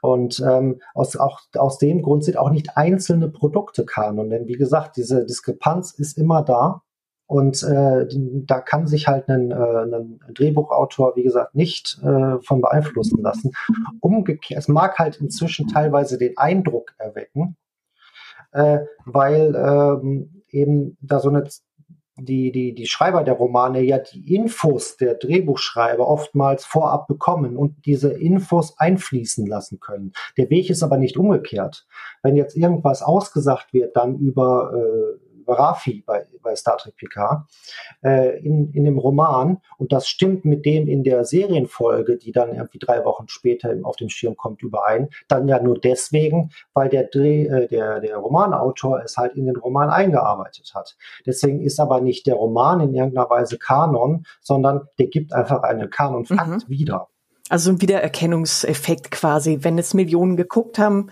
Und 0.00 0.40
ähm, 0.46 0.80
aus, 0.94 1.16
auch 1.16 1.40
aus 1.54 1.78
dem 1.78 2.02
Grund 2.02 2.24
sind 2.24 2.38
auch 2.38 2.50
nicht 2.50 2.76
einzelne 2.76 3.28
Produkte 3.28 3.84
Kanon. 3.84 4.30
Denn 4.30 4.46
wie 4.46 4.56
gesagt, 4.56 4.96
diese 4.96 5.24
Diskrepanz 5.24 5.92
ist 5.92 6.18
immer 6.18 6.42
da. 6.42 6.82
Und 7.26 7.62
äh, 7.62 8.06
da 8.46 8.60
kann 8.62 8.86
sich 8.86 9.06
halt 9.06 9.28
ein, 9.28 9.50
äh, 9.50 9.54
ein 9.54 10.18
Drehbuchautor, 10.32 11.14
wie 11.14 11.22
gesagt, 11.22 11.54
nicht 11.54 12.00
äh, 12.02 12.40
von 12.40 12.62
beeinflussen 12.62 13.20
lassen. 13.20 13.52
Umgekehrt, 14.00 14.58
es 14.58 14.68
mag 14.68 14.98
halt 14.98 15.16
inzwischen 15.16 15.68
teilweise 15.68 16.16
den 16.16 16.38
Eindruck 16.38 16.94
erwecken, 16.96 17.56
äh, 18.52 18.78
weil 19.04 19.54
ähm, 19.54 20.42
eben 20.48 20.96
da 21.02 21.20
so 21.20 21.28
eine 21.28 21.44
die, 22.18 22.52
die, 22.52 22.74
die 22.74 22.86
Schreiber 22.86 23.24
der 23.24 23.34
Romane 23.34 23.82
ja 23.82 23.98
die 23.98 24.34
Infos 24.34 24.96
der 24.96 25.14
Drehbuchschreiber 25.14 26.06
oftmals 26.06 26.64
vorab 26.64 27.06
bekommen 27.06 27.56
und 27.56 27.86
diese 27.86 28.12
Infos 28.12 28.78
einfließen 28.78 29.46
lassen 29.46 29.80
können. 29.80 30.12
Der 30.36 30.50
Weg 30.50 30.70
ist 30.70 30.82
aber 30.82 30.96
nicht 30.96 31.16
umgekehrt. 31.16 31.86
Wenn 32.22 32.36
jetzt 32.36 32.56
irgendwas 32.56 33.02
ausgesagt 33.02 33.72
wird, 33.72 33.96
dann 33.96 34.16
über, 34.16 34.72
äh, 34.74 35.27
Rafi 35.54 36.02
bei, 36.06 36.26
bei 36.42 36.54
Star 36.56 36.76
Trek 36.78 36.96
PK 36.96 37.46
äh, 38.02 38.38
in, 38.38 38.72
in 38.72 38.84
dem 38.84 38.98
Roman 38.98 39.58
und 39.78 39.92
das 39.92 40.08
stimmt 40.08 40.44
mit 40.44 40.64
dem 40.64 40.88
in 40.88 41.02
der 41.04 41.24
Serienfolge, 41.24 42.16
die 42.16 42.32
dann 42.32 42.54
irgendwie 42.54 42.78
drei 42.78 43.04
Wochen 43.04 43.28
später 43.28 43.74
auf 43.82 43.96
dem 43.96 44.08
Schirm 44.08 44.36
kommt, 44.36 44.62
überein. 44.62 45.08
Dann 45.28 45.48
ja 45.48 45.60
nur 45.60 45.78
deswegen, 45.78 46.50
weil 46.74 46.88
der 46.88 47.04
Dreh, 47.04 47.46
äh, 47.46 47.68
der, 47.68 48.00
der 48.00 48.16
Romanautor 48.16 49.02
es 49.02 49.16
halt 49.16 49.34
in 49.34 49.46
den 49.46 49.56
Roman 49.56 49.90
eingearbeitet 49.90 50.72
hat. 50.74 50.96
Deswegen 51.26 51.60
ist 51.60 51.80
aber 51.80 52.00
nicht 52.00 52.26
der 52.26 52.34
Roman 52.34 52.80
in 52.80 52.94
irgendeiner 52.94 53.30
Weise 53.30 53.58
Kanon, 53.58 54.24
sondern 54.40 54.88
der 54.98 55.06
gibt 55.06 55.32
einfach 55.32 55.62
einen 55.62 55.90
Kanonfakt 55.90 56.48
mhm. 56.48 56.68
wieder. 56.68 57.08
Also 57.48 57.70
ein 57.70 57.80
Wiedererkennungseffekt 57.80 59.10
quasi. 59.10 59.58
Wenn 59.62 59.78
es 59.78 59.94
Millionen 59.94 60.36
geguckt 60.36 60.78
haben, 60.78 61.10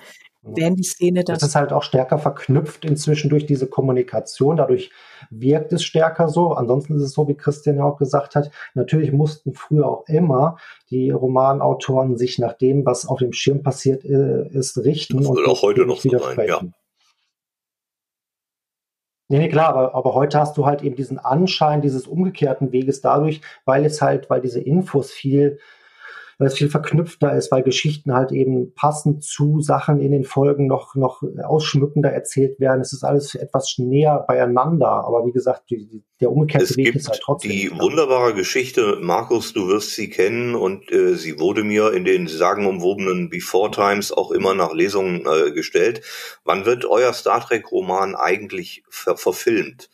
werden 0.55 0.76
die 0.76 0.84
Szene 0.84 1.24
dann. 1.24 1.34
Das 1.34 1.49
ist 1.49 1.55
halt 1.55 1.72
auch 1.72 1.82
stärker 1.82 2.18
verknüpft 2.18 2.84
inzwischen 2.84 3.30
durch 3.30 3.47
diese 3.47 3.66
Kommunikation. 3.66 4.57
Dadurch 4.57 4.90
wirkt 5.30 5.72
es 5.72 5.82
stärker 5.82 6.28
so. 6.28 6.53
Ansonsten 6.53 6.97
ist 6.97 7.03
es 7.03 7.12
so, 7.12 7.26
wie 7.28 7.34
Christian 7.34 7.76
ja 7.76 7.84
auch 7.84 7.99
gesagt 7.99 8.36
hat, 8.36 8.51
natürlich 8.74 9.12
mussten 9.12 9.55
früher 9.55 9.86
auch 9.86 10.05
immer 10.07 10.57
die 10.90 11.11
Romanautoren 11.11 12.16
sich 12.16 12.38
nach 12.38 12.53
dem, 12.53 12.86
was 12.86 13.07
auf 13.07 13.18
dem 13.18 13.32
Schirm 13.32 13.62
passiert 13.62 14.05
äh, 14.05 14.49
ist, 14.49 14.78
richten. 14.78 15.18
Das 15.18 15.28
und 15.28 15.47
auch 15.47 15.62
heute 15.62 15.86
noch 15.86 16.01
so 16.01 16.11
sein, 16.11 16.47
ja. 16.47 16.61
Nee, 19.28 19.38
nee, 19.38 19.49
klar, 19.49 19.70
aber, 19.70 19.94
aber 19.97 20.14
heute 20.14 20.38
hast 20.38 20.57
du 20.57 20.66
halt 20.66 20.82
eben 20.82 20.94
diesen 20.94 21.18
Anschein 21.18 21.82
dieses 21.82 22.07
umgekehrten 22.07 22.70
Weges 22.70 23.01
dadurch, 23.01 23.40
weil 23.64 23.84
es 23.84 24.01
halt, 24.01 24.30
weil 24.30 24.40
diese 24.40 24.61
Infos 24.61 25.11
viel 25.11 25.59
weil 26.39 26.49
es 26.49 26.55
viel 26.55 26.68
verknüpfter 26.68 27.34
ist, 27.34 27.51
weil 27.51 27.62
Geschichten 27.62 28.12
halt 28.12 28.30
eben 28.30 28.74
passend 28.74 29.24
zu 29.24 29.61
Sachen 29.61 30.01
in 30.01 30.12
den 30.12 30.24
Folgen 30.24 30.66
noch, 30.66 30.95
noch 30.95 31.22
ausschmückender 31.43 32.11
erzählt 32.11 32.61
werden. 32.61 32.82
Es 32.82 32.93
ist 32.93 33.05
alles 33.05 33.34
etwas 33.34 33.76
näher 33.78 34.24
beieinander. 34.28 34.87
Aber 34.87 35.26
wie 35.26 35.32
gesagt, 35.32 35.70
die, 35.70 36.05
der 36.20 36.30
umgekehrte 36.30 36.64
es 36.64 36.76
Weg 36.76 36.95
ist 36.95 37.09
halt 37.09 37.20
trotzdem. 37.22 37.51
Die 37.51 37.70
wunderbare 37.70 38.34
Geschichte, 38.34 38.99
Markus, 39.01 39.55
du 39.55 39.68
wirst 39.68 39.93
sie 39.93 40.11
kennen 40.11 40.55
und 40.55 40.93
äh, 40.93 41.14
sie 41.14 41.39
wurde 41.41 41.64
mir 41.64 41.93
in 41.93 42.05
den 42.05 42.28
sagenumwobenen 42.28 43.30
Before 43.30 43.70
Times 43.70 44.12
auch 44.12 44.30
immer 44.30 44.53
nach 44.55 44.74
Lesungen 44.74 45.24
äh, 45.26 45.53
gestellt. 45.53 46.03
Wann 46.45 46.66
wird 46.66 46.84
euer 46.84 47.14
Star 47.14 47.41
Trek 47.41 47.72
Roman 47.72 48.14
eigentlich 48.14 48.84
ver 48.91 49.16
verfilmt? 49.16 49.89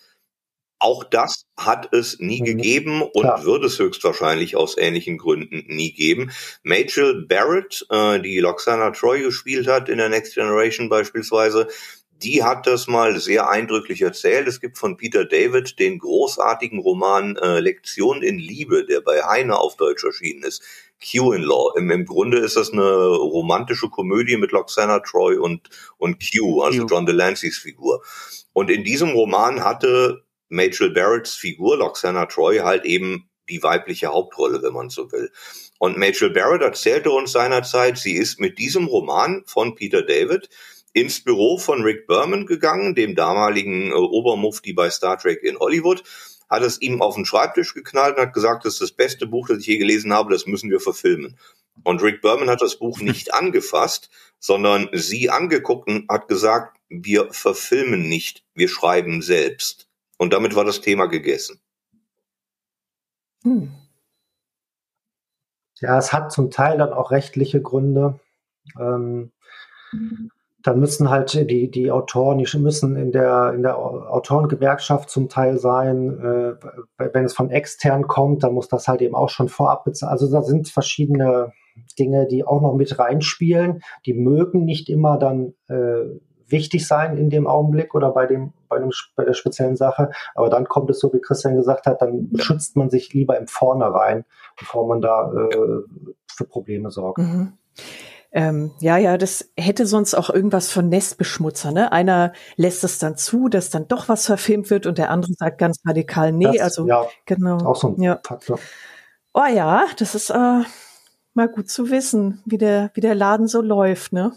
Auch 0.82 1.04
das 1.04 1.44
hat 1.56 1.94
es 1.94 2.18
nie 2.18 2.40
mhm. 2.40 2.44
gegeben 2.44 3.02
und 3.02 3.22
Klar. 3.22 3.44
wird 3.44 3.64
es 3.64 3.78
höchstwahrscheinlich 3.78 4.56
aus 4.56 4.76
ähnlichen 4.76 5.16
Gründen 5.16 5.64
nie 5.68 5.92
geben. 5.92 6.32
Machel 6.64 7.24
Barrett, 7.24 7.86
äh, 7.88 8.18
die 8.18 8.40
Loxana 8.40 8.90
Troy 8.90 9.22
gespielt 9.22 9.68
hat 9.68 9.88
in 9.88 9.98
der 9.98 10.08
Next 10.08 10.34
Generation 10.34 10.88
beispielsweise, 10.88 11.68
die 12.20 12.42
hat 12.42 12.66
das 12.66 12.88
mal 12.88 13.20
sehr 13.20 13.48
eindrücklich 13.48 14.02
erzählt. 14.02 14.48
Es 14.48 14.60
gibt 14.60 14.76
von 14.76 14.96
Peter 14.96 15.24
David 15.24 15.78
den 15.78 16.00
großartigen 16.00 16.80
Roman 16.80 17.36
äh, 17.36 17.60
Lektion 17.60 18.20
in 18.20 18.40
Liebe, 18.40 18.84
der 18.84 19.02
bei 19.02 19.22
Heine 19.22 19.58
auf 19.58 19.76
Deutsch 19.76 20.02
erschienen 20.02 20.42
ist. 20.42 20.64
Q-in-Law. 21.00 21.74
Im, 21.76 21.92
Im 21.92 22.06
Grunde 22.06 22.38
ist 22.38 22.56
das 22.56 22.72
eine 22.72 22.82
romantische 22.82 23.88
Komödie 23.88 24.36
mit 24.36 24.50
Loxana 24.50 24.98
Troy 24.98 25.36
und, 25.36 25.70
und 25.98 26.18
Q, 26.20 26.62
also 26.62 26.80
Q. 26.82 26.86
John 26.88 27.06
Delancey's 27.06 27.58
Figur. 27.58 28.02
Und 28.52 28.68
in 28.68 28.82
diesem 28.82 29.10
Roman 29.10 29.62
hatte 29.64 30.24
Machel 30.52 30.90
Barretts 30.90 31.34
Figur, 31.34 31.78
Loxana 31.78 32.26
Troy, 32.26 32.58
halt 32.58 32.84
eben 32.84 33.28
die 33.48 33.62
weibliche 33.62 34.08
Hauptrolle, 34.08 34.62
wenn 34.62 34.72
man 34.72 34.90
so 34.90 35.10
will. 35.10 35.30
Und 35.78 35.98
Machel 35.98 36.30
Barrett 36.30 36.62
erzählte 36.62 37.10
uns 37.10 37.32
seinerzeit, 37.32 37.98
sie 37.98 38.12
ist 38.12 38.38
mit 38.38 38.58
diesem 38.58 38.86
Roman 38.86 39.42
von 39.46 39.74
Peter 39.74 40.02
David 40.02 40.48
ins 40.92 41.24
Büro 41.24 41.58
von 41.58 41.82
Rick 41.82 42.06
Berman 42.06 42.46
gegangen, 42.46 42.94
dem 42.94 43.14
damaligen 43.14 43.90
äh, 43.90 43.94
Obermufti 43.94 44.74
bei 44.74 44.90
Star 44.90 45.18
Trek 45.18 45.42
in 45.42 45.58
Hollywood, 45.58 46.04
hat 46.50 46.62
es 46.62 46.80
ihm 46.82 47.00
auf 47.00 47.14
den 47.14 47.24
Schreibtisch 47.24 47.72
geknallt 47.72 48.16
und 48.16 48.22
hat 48.22 48.34
gesagt, 48.34 48.66
das 48.66 48.74
ist 48.74 48.82
das 48.82 48.92
beste 48.92 49.26
Buch, 49.26 49.48
das 49.48 49.60
ich 49.60 49.66
je 49.66 49.78
gelesen 49.78 50.12
habe, 50.12 50.32
das 50.32 50.46
müssen 50.46 50.70
wir 50.70 50.80
verfilmen. 50.80 51.38
Und 51.82 52.02
Rick 52.02 52.20
Berman 52.20 52.50
hat 52.50 52.60
das 52.60 52.78
Buch 52.78 53.00
nicht 53.00 53.32
angefasst, 53.34 54.10
sondern 54.38 54.90
sie 54.92 55.30
angeguckt 55.30 55.88
und 55.88 56.08
hat 56.10 56.28
gesagt, 56.28 56.76
wir 56.90 57.32
verfilmen 57.32 58.06
nicht, 58.06 58.44
wir 58.54 58.68
schreiben 58.68 59.22
selbst. 59.22 59.88
Und 60.22 60.32
damit 60.32 60.54
war 60.54 60.64
das 60.64 60.80
Thema 60.80 61.06
gegessen. 61.06 61.58
Hm. 63.42 63.72
Ja, 65.80 65.98
es 65.98 66.12
hat 66.12 66.30
zum 66.30 66.52
Teil 66.52 66.78
dann 66.78 66.92
auch 66.92 67.10
rechtliche 67.10 67.60
Gründe. 67.60 68.20
Ähm, 68.78 69.32
dann 70.62 70.78
müssen 70.78 71.10
halt 71.10 71.50
die, 71.50 71.72
die 71.72 71.90
Autoren, 71.90 72.38
die 72.38 72.56
müssen 72.56 72.94
in 72.94 73.10
der, 73.10 73.52
in 73.52 73.64
der 73.64 73.76
Autorengewerkschaft 73.78 75.10
zum 75.10 75.28
Teil 75.28 75.58
sein. 75.58 76.20
Äh, 76.20 76.54
wenn 77.12 77.24
es 77.24 77.34
von 77.34 77.50
extern 77.50 78.06
kommt, 78.06 78.44
dann 78.44 78.54
muss 78.54 78.68
das 78.68 78.86
halt 78.86 79.02
eben 79.02 79.16
auch 79.16 79.28
schon 79.28 79.48
vorab 79.48 79.82
bezahlen. 79.82 80.12
Also 80.12 80.30
da 80.30 80.42
sind 80.42 80.68
verschiedene 80.68 81.52
Dinge, 81.98 82.28
die 82.28 82.44
auch 82.44 82.62
noch 82.62 82.74
mit 82.76 82.96
reinspielen. 82.96 83.82
Die 84.06 84.14
mögen 84.14 84.64
nicht 84.64 84.88
immer 84.88 85.18
dann 85.18 85.54
äh, 85.66 86.20
wichtig 86.46 86.86
sein 86.86 87.16
in 87.16 87.28
dem 87.28 87.48
Augenblick 87.48 87.96
oder 87.96 88.12
bei 88.12 88.26
dem, 88.26 88.52
bei, 88.72 88.78
dem, 88.78 88.90
bei 89.16 89.24
der 89.24 89.34
speziellen 89.34 89.76
Sache. 89.76 90.10
Aber 90.34 90.50
dann 90.50 90.66
kommt 90.66 90.90
es 90.90 90.98
so, 90.98 91.12
wie 91.12 91.20
Christian 91.20 91.56
gesagt 91.56 91.86
hat, 91.86 92.02
dann 92.02 92.30
schützt 92.38 92.76
man 92.76 92.90
sich 92.90 93.12
lieber 93.12 93.38
im 93.38 93.46
Vornherein, 93.46 94.24
bevor 94.58 94.86
man 94.86 95.00
da 95.00 95.32
äh, 95.32 95.82
für 96.26 96.44
Probleme 96.44 96.90
sorgt. 96.90 97.18
Mhm. 97.18 97.52
Ähm, 98.34 98.70
ja, 98.80 98.96
ja, 98.96 99.18
das 99.18 99.50
hätte 99.58 99.84
sonst 99.84 100.14
auch 100.14 100.30
irgendwas 100.30 100.70
von 100.70 100.88
Nestbeschmutzer. 100.88 101.70
Ne? 101.70 101.92
Einer 101.92 102.32
lässt 102.56 102.82
es 102.82 102.98
dann 102.98 103.16
zu, 103.16 103.48
dass 103.48 103.68
dann 103.68 103.88
doch 103.88 104.08
was 104.08 104.24
verfilmt 104.24 104.70
wird 104.70 104.86
und 104.86 104.96
der 104.96 105.10
andere 105.10 105.34
sagt 105.34 105.58
ganz 105.58 105.80
radikal, 105.86 106.32
nee, 106.32 106.46
das, 106.46 106.60
also 106.60 106.86
ja, 106.86 107.04
genau. 107.26 107.58
Auch 107.58 107.76
so 107.76 107.88
ein 107.88 108.00
ja. 108.00 108.18
Faktor. 108.24 108.58
Oh 109.34 109.46
ja, 109.54 109.84
das 109.98 110.14
ist 110.14 110.30
äh, 110.30 110.62
mal 111.34 111.48
gut 111.48 111.68
zu 111.68 111.90
wissen, 111.90 112.42
wie 112.46 112.58
der, 112.58 112.90
wie 112.94 113.02
der 113.02 113.14
Laden 113.14 113.48
so 113.48 113.60
läuft, 113.60 114.14
ne? 114.14 114.32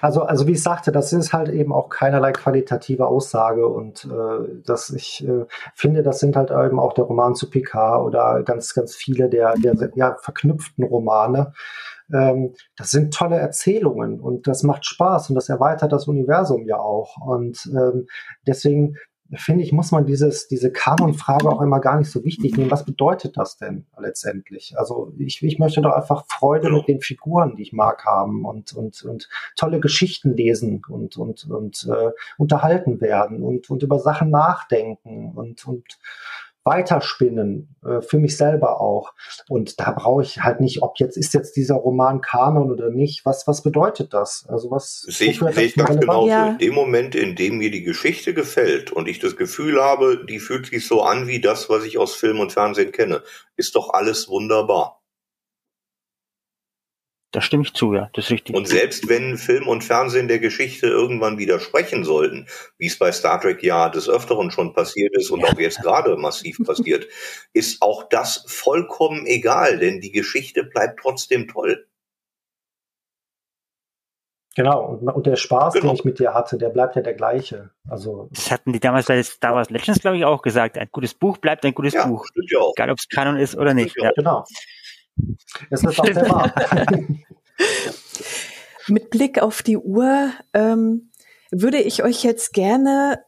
Also, 0.00 0.22
also 0.22 0.46
wie 0.46 0.52
ich 0.52 0.62
sagte, 0.62 0.92
das 0.92 1.12
ist 1.12 1.32
halt 1.32 1.48
eben 1.48 1.72
auch 1.72 1.88
keinerlei 1.88 2.32
qualitative 2.32 3.06
Aussage 3.06 3.66
und 3.66 4.04
äh, 4.04 4.62
dass 4.64 4.90
ich 4.90 5.26
äh, 5.26 5.46
finde, 5.74 6.02
das 6.02 6.20
sind 6.20 6.36
halt 6.36 6.50
eben 6.50 6.78
auch 6.78 6.92
der 6.92 7.04
Roman 7.04 7.34
zu 7.34 7.50
Picard 7.50 8.04
oder 8.04 8.42
ganz, 8.42 8.74
ganz 8.74 8.94
viele 8.94 9.28
der, 9.28 9.54
der 9.54 9.90
ja, 9.94 10.16
verknüpften 10.20 10.84
Romane. 10.84 11.52
Ähm, 12.12 12.54
das 12.76 12.90
sind 12.90 13.14
tolle 13.14 13.36
Erzählungen 13.36 14.20
und 14.20 14.46
das 14.46 14.62
macht 14.62 14.84
Spaß 14.86 15.30
und 15.30 15.36
das 15.36 15.48
erweitert 15.48 15.92
das 15.92 16.08
Universum 16.08 16.66
ja 16.66 16.78
auch. 16.78 17.16
Und 17.16 17.70
ähm, 17.74 18.06
deswegen 18.46 18.96
finde 19.36 19.64
ich, 19.64 19.72
muss 19.72 19.92
man 19.92 20.06
dieses, 20.06 20.48
diese 20.48 20.70
Kanon-Frage 20.70 21.48
auch 21.48 21.60
immer 21.62 21.80
gar 21.80 21.98
nicht 21.98 22.10
so 22.10 22.24
wichtig 22.24 22.56
nehmen. 22.56 22.70
Was 22.70 22.84
bedeutet 22.84 23.36
das 23.36 23.56
denn 23.56 23.86
letztendlich? 23.98 24.74
Also 24.76 25.12
ich, 25.18 25.42
ich 25.42 25.58
möchte 25.58 25.80
doch 25.80 25.92
einfach 25.92 26.24
Freude 26.28 26.70
mit 26.70 26.88
den 26.88 27.00
Figuren, 27.00 27.56
die 27.56 27.62
ich 27.62 27.72
mag, 27.72 28.04
haben 28.04 28.44
und, 28.44 28.72
und, 28.74 29.02
und 29.02 29.28
tolle 29.56 29.80
Geschichten 29.80 30.34
lesen 30.36 30.82
und, 30.88 31.16
und, 31.16 31.48
und 31.48 31.88
äh, 31.90 32.10
unterhalten 32.36 33.00
werden 33.00 33.42
und, 33.42 33.70
und 33.70 33.82
über 33.82 33.98
Sachen 33.98 34.30
nachdenken 34.30 35.32
und, 35.34 35.66
und 35.66 35.98
weiterspinnen, 36.64 37.76
äh, 37.84 38.00
für 38.00 38.18
mich 38.18 38.36
selber 38.36 38.80
auch. 38.80 39.12
Und 39.48 39.80
da 39.80 39.90
brauche 39.90 40.22
ich 40.22 40.42
halt 40.42 40.60
nicht, 40.60 40.82
ob 40.82 40.98
jetzt 40.98 41.16
ist 41.16 41.34
jetzt 41.34 41.56
dieser 41.56 41.74
Roman 41.74 42.20
Kanon 42.20 42.70
oder 42.70 42.90
nicht. 42.90 43.26
Was, 43.26 43.46
was 43.46 43.62
bedeutet 43.62 44.14
das? 44.14 44.46
Also 44.48 44.70
was 44.70 45.00
sehe 45.00 45.30
ich, 45.30 45.40
sehe 45.40 45.64
ich 45.64 45.74
ganz 45.74 45.98
genauso. 45.98 46.28
Ja. 46.28 46.50
In 46.50 46.58
dem 46.58 46.74
Moment, 46.74 47.14
in 47.14 47.34
dem 47.34 47.58
mir 47.58 47.70
die 47.70 47.82
Geschichte 47.82 48.34
gefällt 48.34 48.92
und 48.92 49.08
ich 49.08 49.18
das 49.18 49.36
Gefühl 49.36 49.82
habe, 49.82 50.24
die 50.24 50.38
fühlt 50.38 50.66
sich 50.66 50.86
so 50.86 51.02
an 51.02 51.26
wie 51.26 51.40
das, 51.40 51.68
was 51.68 51.84
ich 51.84 51.98
aus 51.98 52.14
Film 52.14 52.40
und 52.40 52.52
Fernsehen 52.52 52.92
kenne, 52.92 53.22
ist 53.56 53.74
doch 53.74 53.92
alles 53.92 54.28
wunderbar. 54.28 55.01
Da 57.32 57.40
stimme 57.40 57.62
ich 57.62 57.72
zu, 57.72 57.94
ja, 57.94 58.10
das 58.12 58.26
ist 58.26 58.30
richtig. 58.30 58.54
Und 58.54 58.68
selbst 58.68 59.08
wenn 59.08 59.38
Film 59.38 59.66
und 59.66 59.82
Fernsehen 59.82 60.28
der 60.28 60.38
Geschichte 60.38 60.86
irgendwann 60.86 61.38
widersprechen 61.38 62.04
sollten, 62.04 62.46
wie 62.76 62.86
es 62.86 62.98
bei 62.98 63.10
Star 63.10 63.40
Trek 63.40 63.62
ja 63.62 63.88
des 63.88 64.06
Öfteren 64.06 64.50
schon 64.50 64.74
passiert 64.74 65.16
ist 65.16 65.30
und 65.30 65.40
ja. 65.40 65.46
auch 65.46 65.58
jetzt 65.58 65.80
gerade 65.80 66.16
massiv 66.16 66.58
passiert, 66.62 67.06
ist 67.54 67.80
auch 67.80 68.06
das 68.10 68.44
vollkommen 68.46 69.26
egal, 69.26 69.78
denn 69.78 70.02
die 70.02 70.12
Geschichte 70.12 70.62
bleibt 70.62 71.00
trotzdem 71.00 71.48
toll. 71.48 71.86
Genau, 74.54 74.84
und, 74.84 75.08
und 75.08 75.26
der 75.26 75.36
Spaß, 75.36 75.72
genau. 75.72 75.86
den 75.86 75.94
ich 75.94 76.04
mit 76.04 76.18
dir 76.18 76.34
hatte, 76.34 76.58
der 76.58 76.68
bleibt 76.68 76.96
ja 76.96 77.02
der 77.02 77.14
gleiche. 77.14 77.70
Also 77.88 78.28
das 78.32 78.50
hatten 78.50 78.74
die 78.74 78.80
damals 78.80 79.06
bei 79.06 79.22
Star 79.22 79.54
Wars 79.54 79.70
Legends, 79.70 80.00
glaube 80.00 80.18
ich, 80.18 80.26
auch 80.26 80.42
gesagt. 80.42 80.76
Ein 80.76 80.88
gutes 80.92 81.14
Buch 81.14 81.38
bleibt 81.38 81.64
ein 81.64 81.72
gutes 81.72 81.94
ja, 81.94 82.06
Buch. 82.06 82.26
Ja 82.50 82.60
Egal, 82.76 82.90
ob 82.90 82.98
es 82.98 83.08
Kanon 83.08 83.38
ist 83.38 83.56
oder 83.56 83.72
nicht. 83.72 83.96
Ja. 83.98 84.12
Genau. 84.14 84.44
Es 85.70 85.82
ist 85.82 85.98
auch 85.98 86.04
sehr 86.04 86.28
wahr. 86.28 86.52
Mit 88.88 89.10
Blick 89.10 89.40
auf 89.40 89.62
die 89.62 89.76
Uhr 89.76 90.30
ähm, 90.52 91.10
würde 91.50 91.78
ich 91.78 92.02
euch 92.02 92.24
jetzt 92.24 92.52
gerne 92.52 93.22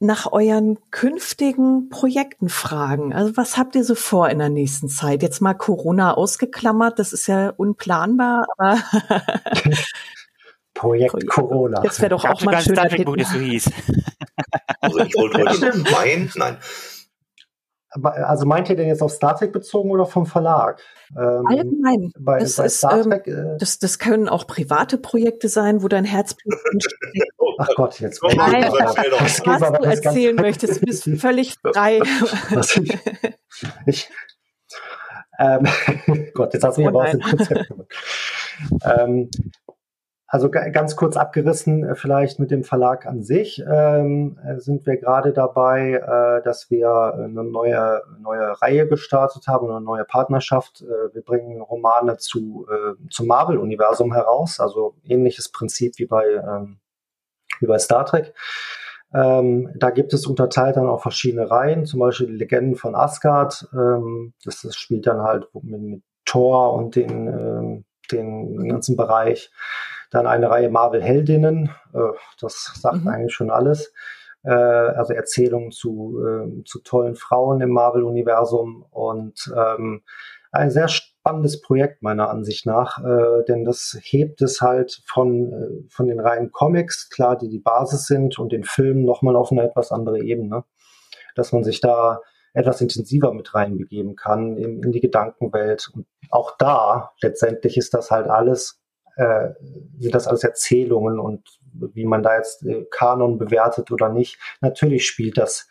nach 0.00 0.30
euren 0.30 0.78
künftigen 0.90 1.88
Projekten 1.88 2.48
fragen. 2.48 3.12
Also 3.12 3.36
was 3.36 3.56
habt 3.56 3.74
ihr 3.74 3.82
so 3.84 3.94
vor 3.96 4.28
in 4.28 4.38
der 4.38 4.48
nächsten 4.48 4.88
Zeit? 4.88 5.22
Jetzt 5.22 5.40
mal 5.40 5.54
Corona 5.54 6.14
ausgeklammert, 6.14 6.98
das 6.98 7.12
ist 7.12 7.26
ja 7.26 7.50
unplanbar, 7.50 8.46
aber 8.56 8.78
Projekt, 10.74 11.10
Projekt 11.12 11.30
Corona. 11.30 11.82
Jetzt 11.82 12.00
wäre 12.00 12.10
doch 12.10 12.24
auch 12.24 12.42
mal 12.42 12.60
schön, 12.60 12.76
das 12.76 12.92
so 13.32 13.38
hieß. 13.38 13.70
Also 14.80 14.98
ich 15.00 15.14
wollte 15.16 15.38
heute 15.50 15.78
meinen, 15.90 16.30
nein. 16.36 16.58
Also 17.90 18.44
meint 18.44 18.68
ihr 18.68 18.76
denn 18.76 18.88
jetzt 18.88 19.02
auf 19.02 19.12
Star 19.12 19.36
Trek 19.36 19.52
bezogen 19.52 19.90
oder 19.90 20.04
vom 20.04 20.26
Verlag? 20.26 20.80
Ähm, 21.16 21.44
Allgemein. 21.46 22.12
Bei, 22.18 22.38
das, 22.38 22.56
bei 22.56 22.66
ist, 22.66 22.78
Star 22.78 22.98
ähm, 22.98 23.10
Trek, 23.10 23.26
ähm, 23.26 23.56
das, 23.58 23.78
das 23.78 23.98
können 23.98 24.28
auch 24.28 24.46
private 24.46 24.98
Projekte 24.98 25.48
sein, 25.48 25.82
wo 25.82 25.88
dein 25.88 26.04
Herzblut 26.04 26.54
entsteht. 26.72 27.28
Ach 27.58 27.68
Gott, 27.76 27.98
jetzt 28.00 28.22
Nein, 28.22 28.36
was, 28.70 29.40
was 29.44 29.72
du 29.72 29.84
erzählen 29.84 30.36
möchtest, 30.36 30.80
bist 30.84 31.10
völlig 31.18 31.54
frei. 31.62 32.00
ich, 32.50 32.92
ich 33.86 34.10
ähm, 35.38 35.66
Gott, 36.34 36.52
jetzt 36.54 36.64
hast 36.64 36.76
du 36.76 36.82
mich 36.82 36.90
oh 36.92 36.98
aber 37.00 37.04
aus 37.04 37.10
dem 37.12 37.20
Konzept 37.20 37.68
gemacht. 37.68 37.88
Ähm, 38.84 39.30
also 40.30 40.50
ganz 40.50 40.94
kurz 40.94 41.16
abgerissen, 41.16 41.84
äh, 41.84 41.94
vielleicht 41.94 42.38
mit 42.38 42.50
dem 42.50 42.62
Verlag 42.62 43.06
an 43.06 43.22
sich, 43.22 43.64
ähm, 43.66 44.38
äh, 44.44 44.58
sind 44.58 44.84
wir 44.86 44.98
gerade 44.98 45.32
dabei, 45.32 45.94
äh, 45.94 46.44
dass 46.44 46.70
wir 46.70 47.14
eine 47.14 47.44
neue, 47.44 48.02
neue 48.20 48.60
Reihe 48.60 48.86
gestartet 48.86 49.48
haben, 49.48 49.70
eine 49.70 49.80
neue 49.80 50.04
Partnerschaft. 50.04 50.82
Äh, 50.82 51.14
wir 51.14 51.22
bringen 51.22 51.62
Romane 51.62 52.18
zu, 52.18 52.66
äh, 52.70 53.08
zum 53.10 53.26
Marvel-Universum 53.26 54.12
heraus, 54.12 54.60
also 54.60 54.94
ähnliches 55.02 55.50
Prinzip 55.50 55.98
wie 55.98 56.06
bei, 56.06 56.26
ähm, 56.26 56.78
wie 57.60 57.66
bei 57.66 57.78
Star 57.78 58.04
Trek. 58.04 58.34
Ähm, 59.14 59.72
da 59.76 59.88
gibt 59.88 60.12
es 60.12 60.26
unterteilt 60.26 60.76
dann 60.76 60.88
auch 60.88 61.00
verschiedene 61.00 61.50
Reihen, 61.50 61.86
zum 61.86 62.00
Beispiel 62.00 62.26
die 62.26 62.36
Legenden 62.36 62.76
von 62.76 62.94
Asgard. 62.94 63.66
Ähm, 63.72 64.34
das, 64.44 64.60
das 64.60 64.76
spielt 64.76 65.06
dann 65.06 65.22
halt 65.22 65.48
mit, 65.54 65.80
mit 65.80 66.02
Thor 66.26 66.74
und 66.74 66.96
den, 66.96 67.26
ähm, 67.26 67.84
den 68.12 68.68
ganzen 68.68 68.94
Bereich. 68.94 69.50
Dann 70.10 70.26
eine 70.26 70.50
Reihe 70.50 70.70
Marvel-Heldinnen, 70.70 71.70
äh, 71.94 71.98
das 72.40 72.72
sagt 72.80 73.04
mhm. 73.04 73.08
eigentlich 73.08 73.34
schon 73.34 73.50
alles. 73.50 73.92
Äh, 74.42 74.52
also 74.52 75.12
Erzählungen 75.12 75.70
zu, 75.70 76.18
äh, 76.24 76.64
zu 76.64 76.80
tollen 76.80 77.14
Frauen 77.16 77.60
im 77.60 77.70
Marvel-Universum 77.70 78.84
und 78.90 79.52
ähm, 79.56 80.02
ein 80.50 80.70
sehr 80.70 80.88
spannendes 80.88 81.60
Projekt 81.60 82.02
meiner 82.02 82.30
Ansicht 82.30 82.64
nach, 82.64 83.04
äh, 83.04 83.44
denn 83.46 83.64
das 83.64 83.98
hebt 84.00 84.40
es 84.40 84.60
halt 84.60 85.02
von, 85.06 85.52
äh, 85.52 85.88
von 85.90 86.06
den 86.06 86.20
reinen 86.20 86.52
Comics, 86.52 87.10
klar, 87.10 87.36
die 87.36 87.48
die 87.48 87.58
Basis 87.58 88.06
sind, 88.06 88.38
und 88.38 88.52
den 88.52 88.64
Filmen 88.64 89.04
nochmal 89.04 89.36
auf 89.36 89.52
eine 89.52 89.62
etwas 89.62 89.92
andere 89.92 90.20
Ebene, 90.20 90.64
dass 91.34 91.52
man 91.52 91.64
sich 91.64 91.80
da 91.80 92.20
etwas 92.54 92.80
intensiver 92.80 93.34
mit 93.34 93.54
reinbegeben 93.54 94.16
kann 94.16 94.56
in, 94.56 94.82
in 94.82 94.92
die 94.92 95.00
Gedankenwelt. 95.00 95.90
Und 95.94 96.06
auch 96.30 96.56
da 96.56 97.12
letztendlich 97.20 97.76
ist 97.76 97.92
das 97.92 98.10
halt 98.10 98.28
alles 98.28 98.80
äh, 99.18 99.50
sind 99.98 100.14
das 100.14 100.26
alles 100.26 100.44
Erzählungen 100.44 101.18
und 101.18 101.42
wie 101.72 102.06
man 102.06 102.22
da 102.22 102.36
jetzt 102.36 102.64
äh, 102.64 102.86
Kanon 102.90 103.38
bewertet 103.38 103.90
oder 103.90 104.08
nicht. 104.08 104.38
Natürlich 104.60 105.06
spielt 105.06 105.38
das 105.38 105.68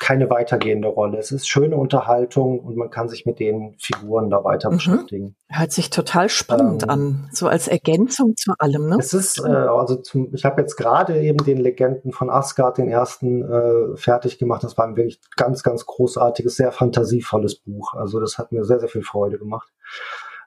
keine 0.00 0.30
weitergehende 0.30 0.88
Rolle. 0.88 1.18
Es 1.18 1.32
ist 1.32 1.48
schöne 1.48 1.76
Unterhaltung 1.76 2.60
und 2.60 2.76
man 2.76 2.90
kann 2.90 3.08
sich 3.08 3.26
mit 3.26 3.40
den 3.40 3.74
Figuren 3.78 4.30
da 4.30 4.44
weiter 4.44 4.70
mhm. 4.70 4.76
beschäftigen. 4.76 5.36
Hört 5.48 5.72
sich 5.72 5.90
total 5.90 6.28
spannend 6.28 6.84
ähm, 6.84 6.90
an, 6.90 7.28
so 7.32 7.48
als 7.48 7.66
Ergänzung 7.66 8.36
zu 8.36 8.52
allem. 8.58 8.88
Ne? 8.88 8.96
Es 8.98 9.12
ist, 9.12 9.40
äh, 9.44 9.48
also 9.48 9.96
zum, 9.96 10.32
ich 10.34 10.44
habe 10.44 10.60
jetzt 10.60 10.76
gerade 10.76 11.20
eben 11.20 11.44
den 11.44 11.58
Legenden 11.58 12.12
von 12.12 12.30
Asgard, 12.30 12.78
den 12.78 12.88
ersten, 12.88 13.42
äh, 13.42 13.96
fertig 13.96 14.38
gemacht. 14.38 14.62
Das 14.62 14.78
war 14.78 14.86
ein 14.86 14.96
wirklich 14.96 15.20
ganz, 15.36 15.62
ganz 15.62 15.84
großartiges, 15.84 16.56
sehr 16.56 16.70
fantasievolles 16.70 17.56
Buch. 17.56 17.94
Also 17.94 18.20
das 18.20 18.38
hat 18.38 18.52
mir 18.52 18.64
sehr, 18.64 18.78
sehr 18.78 18.88
viel 18.88 19.02
Freude 19.02 19.38
gemacht. 19.38 19.72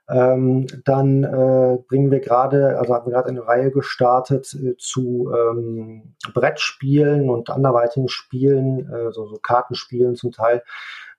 Ähm, 0.09 0.65
dann 0.85 1.23
äh, 1.23 1.77
bringen 1.87 2.09
wir 2.09 2.19
gerade, 2.19 2.79
also 2.79 2.95
haben 2.95 3.05
wir 3.05 3.13
gerade 3.13 3.29
eine 3.29 3.45
Reihe 3.45 3.69
gestartet 3.69 4.53
äh, 4.55 4.75
zu 4.77 5.31
ähm, 5.31 6.15
Brettspielen 6.33 7.29
und 7.29 7.51
anderweitigen 7.51 8.09
Spielen, 8.09 8.91
äh, 8.91 9.11
so, 9.11 9.27
so 9.27 9.37
Kartenspielen 9.37 10.15
zum 10.15 10.31
Teil, 10.31 10.63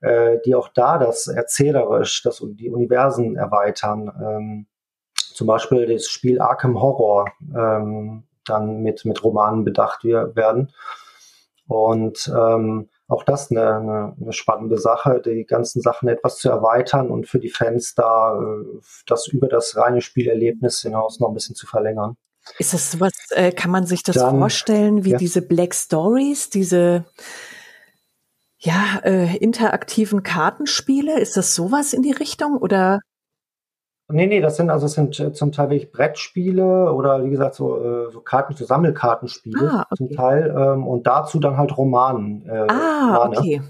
äh, 0.01 0.39
die 0.45 0.57
auch 0.57 0.69
da 0.69 0.99
das 0.99 1.29
erzählerisch, 1.29 2.23
das 2.23 2.45
die 2.45 2.71
Universen 2.71 3.37
erweitern. 3.37 4.11
Ähm, 4.21 4.67
zum 5.15 5.47
Beispiel 5.47 5.87
das 5.87 6.07
Spiel 6.07 6.41
Arkham 6.41 6.81
Horror 6.81 7.31
ähm, 7.57 8.25
dann 8.45 8.83
mit, 8.83 9.05
mit 9.05 9.23
Romanen 9.23 9.65
bedacht 9.65 10.03
werden. 10.05 10.73
Und 11.69 12.31
ähm, 12.37 12.89
auch 13.11 13.25
das 13.25 13.51
eine, 13.51 13.77
eine, 13.77 14.17
eine 14.21 14.33
spannende 14.33 14.79
Sache, 14.79 15.21
die 15.25 15.45
ganzen 15.45 15.83
Sachen 15.83 16.09
etwas 16.09 16.39
zu 16.39 16.49
erweitern 16.49 17.11
und 17.11 17.27
für 17.27 17.41
die 17.41 17.51
Fans 17.51 17.95
da 17.95 18.41
äh, 18.41 18.81
das 19.07 19.27
über 19.27 19.49
das 19.49 19.77
reine 19.77 20.01
Spielerlebnis 20.01 20.81
hinaus 20.83 21.19
noch 21.19 21.29
ein 21.29 21.35
bisschen 21.35 21.57
zu 21.57 21.67
verlängern. 21.67 22.17
Ist 22.59 22.73
das 22.73 22.93
sowas, 22.93 23.13
äh, 23.31 23.53
kann 23.53 23.71
man 23.71 23.85
sich 23.85 24.03
das 24.03 24.17
Dann, 24.17 24.39
vorstellen, 24.39 25.05
wie 25.05 25.11
ja. 25.11 25.19
diese 25.19 25.43
Black 25.43 25.75
Stories, 25.75 26.51
diese 26.51 27.05
ja, 28.59 29.01
äh, 29.03 29.37
interaktiven 29.39 30.23
Kartenspiele? 30.23 31.19
Ist 31.19 31.37
das 31.37 31.55
sowas 31.55 31.93
in 31.93 32.03
die 32.03 32.13
Richtung 32.13 32.57
oder? 32.57 33.01
Nee, 34.13 34.27
nee, 34.27 34.41
das 34.41 34.57
sind 34.57 34.71
also 34.71 34.87
das 34.87 34.93
sind 34.93 35.19
äh, 35.21 35.33
zum 35.33 35.53
Teil 35.53 35.71
wirklich 35.71 35.93
Brettspiele 35.93 36.93
oder 36.93 37.25
wie 37.25 37.31
gesagt 37.31 37.55
so, 37.55 37.83
äh, 37.83 38.11
so 38.11 38.21
Karten, 38.21 38.55
so 38.55 38.65
Sammelkartenspiele 38.65 39.71
ah, 39.71 39.87
okay. 39.91 39.97
zum 39.97 40.11
Teil 40.17 40.55
ähm, 40.57 40.87
und 40.87 41.07
dazu 41.07 41.41
dann 41.41 41.57
halt 41.57 41.77
Romanen. 41.77 42.47
Äh, 42.47 42.67
ah, 42.69 43.17
Romane, 43.17 43.39
okay. 43.39 43.63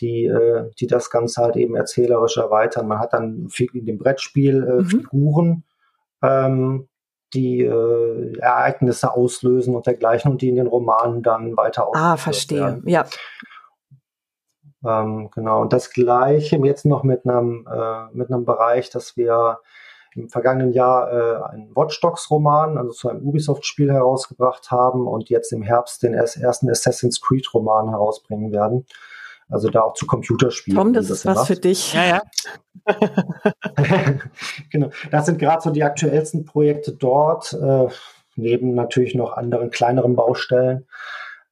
Die, 0.00 0.26
äh, 0.26 0.70
die 0.78 0.86
das 0.86 1.10
Ganze 1.10 1.42
halt 1.42 1.56
eben 1.56 1.74
erzählerisch 1.74 2.36
erweitern. 2.36 2.86
Man 2.86 3.00
hat 3.00 3.12
dann 3.12 3.48
in 3.72 3.86
dem 3.86 3.98
Brettspiel 3.98 4.64
äh, 4.64 4.82
mhm. 4.82 4.86
Figuren, 4.86 5.64
ähm, 6.22 6.88
die 7.34 7.62
äh, 7.62 8.38
Ereignisse 8.38 9.12
auslösen 9.12 9.74
und 9.74 9.86
dergleichen 9.86 10.30
und 10.30 10.40
die 10.40 10.48
in 10.48 10.56
den 10.56 10.66
Romanen 10.66 11.22
dann 11.22 11.56
weiter 11.56 11.88
Ah, 11.94 12.16
verstehe. 12.16 12.60
Werden. 12.60 12.82
Ja. 12.86 13.04
Ähm, 14.84 15.30
genau. 15.34 15.62
Und 15.62 15.72
das 15.72 15.90
Gleiche 15.90 16.56
jetzt 16.64 16.86
noch 16.86 17.02
mit 17.02 17.26
einem, 17.26 17.66
äh, 17.70 18.06
mit 18.12 18.30
einem 18.30 18.44
Bereich, 18.44 18.90
dass 18.90 19.16
wir 19.16 19.58
im 20.14 20.28
vergangenen 20.28 20.72
Jahr 20.72 21.12
äh, 21.12 21.52
einen 21.52 21.74
Watch 21.76 22.00
Dogs 22.00 22.30
Roman, 22.30 22.78
also 22.78 22.90
zu 22.92 23.08
einem 23.08 23.22
Ubisoft-Spiel 23.22 23.92
herausgebracht 23.92 24.70
haben 24.70 25.06
und 25.06 25.28
jetzt 25.28 25.52
im 25.52 25.62
Herbst 25.62 26.02
den 26.02 26.14
ersten 26.14 26.70
Assassin's 26.70 27.20
Creed 27.20 27.52
Roman 27.54 27.90
herausbringen 27.90 28.52
werden. 28.52 28.86
Also 29.50 29.70
da 29.70 29.80
auch 29.80 29.94
zu 29.94 30.06
Computerspielen. 30.06 30.78
Tom, 30.78 30.92
das 30.92 31.08
ist 31.08 31.24
was 31.24 31.36
macht. 31.36 31.46
für 31.46 31.56
dich. 31.56 31.94
Ja, 31.94 32.04
ja. 32.04 32.22
genau. 34.70 34.90
Das 35.10 35.26
sind 35.26 35.38
gerade 35.38 35.62
so 35.62 35.70
die 35.70 35.84
aktuellsten 35.84 36.44
Projekte 36.44 36.92
dort, 36.92 37.54
äh, 37.54 37.88
neben 38.36 38.74
natürlich 38.74 39.14
noch 39.14 39.32
anderen 39.32 39.70
kleineren 39.70 40.16
Baustellen. 40.16 40.86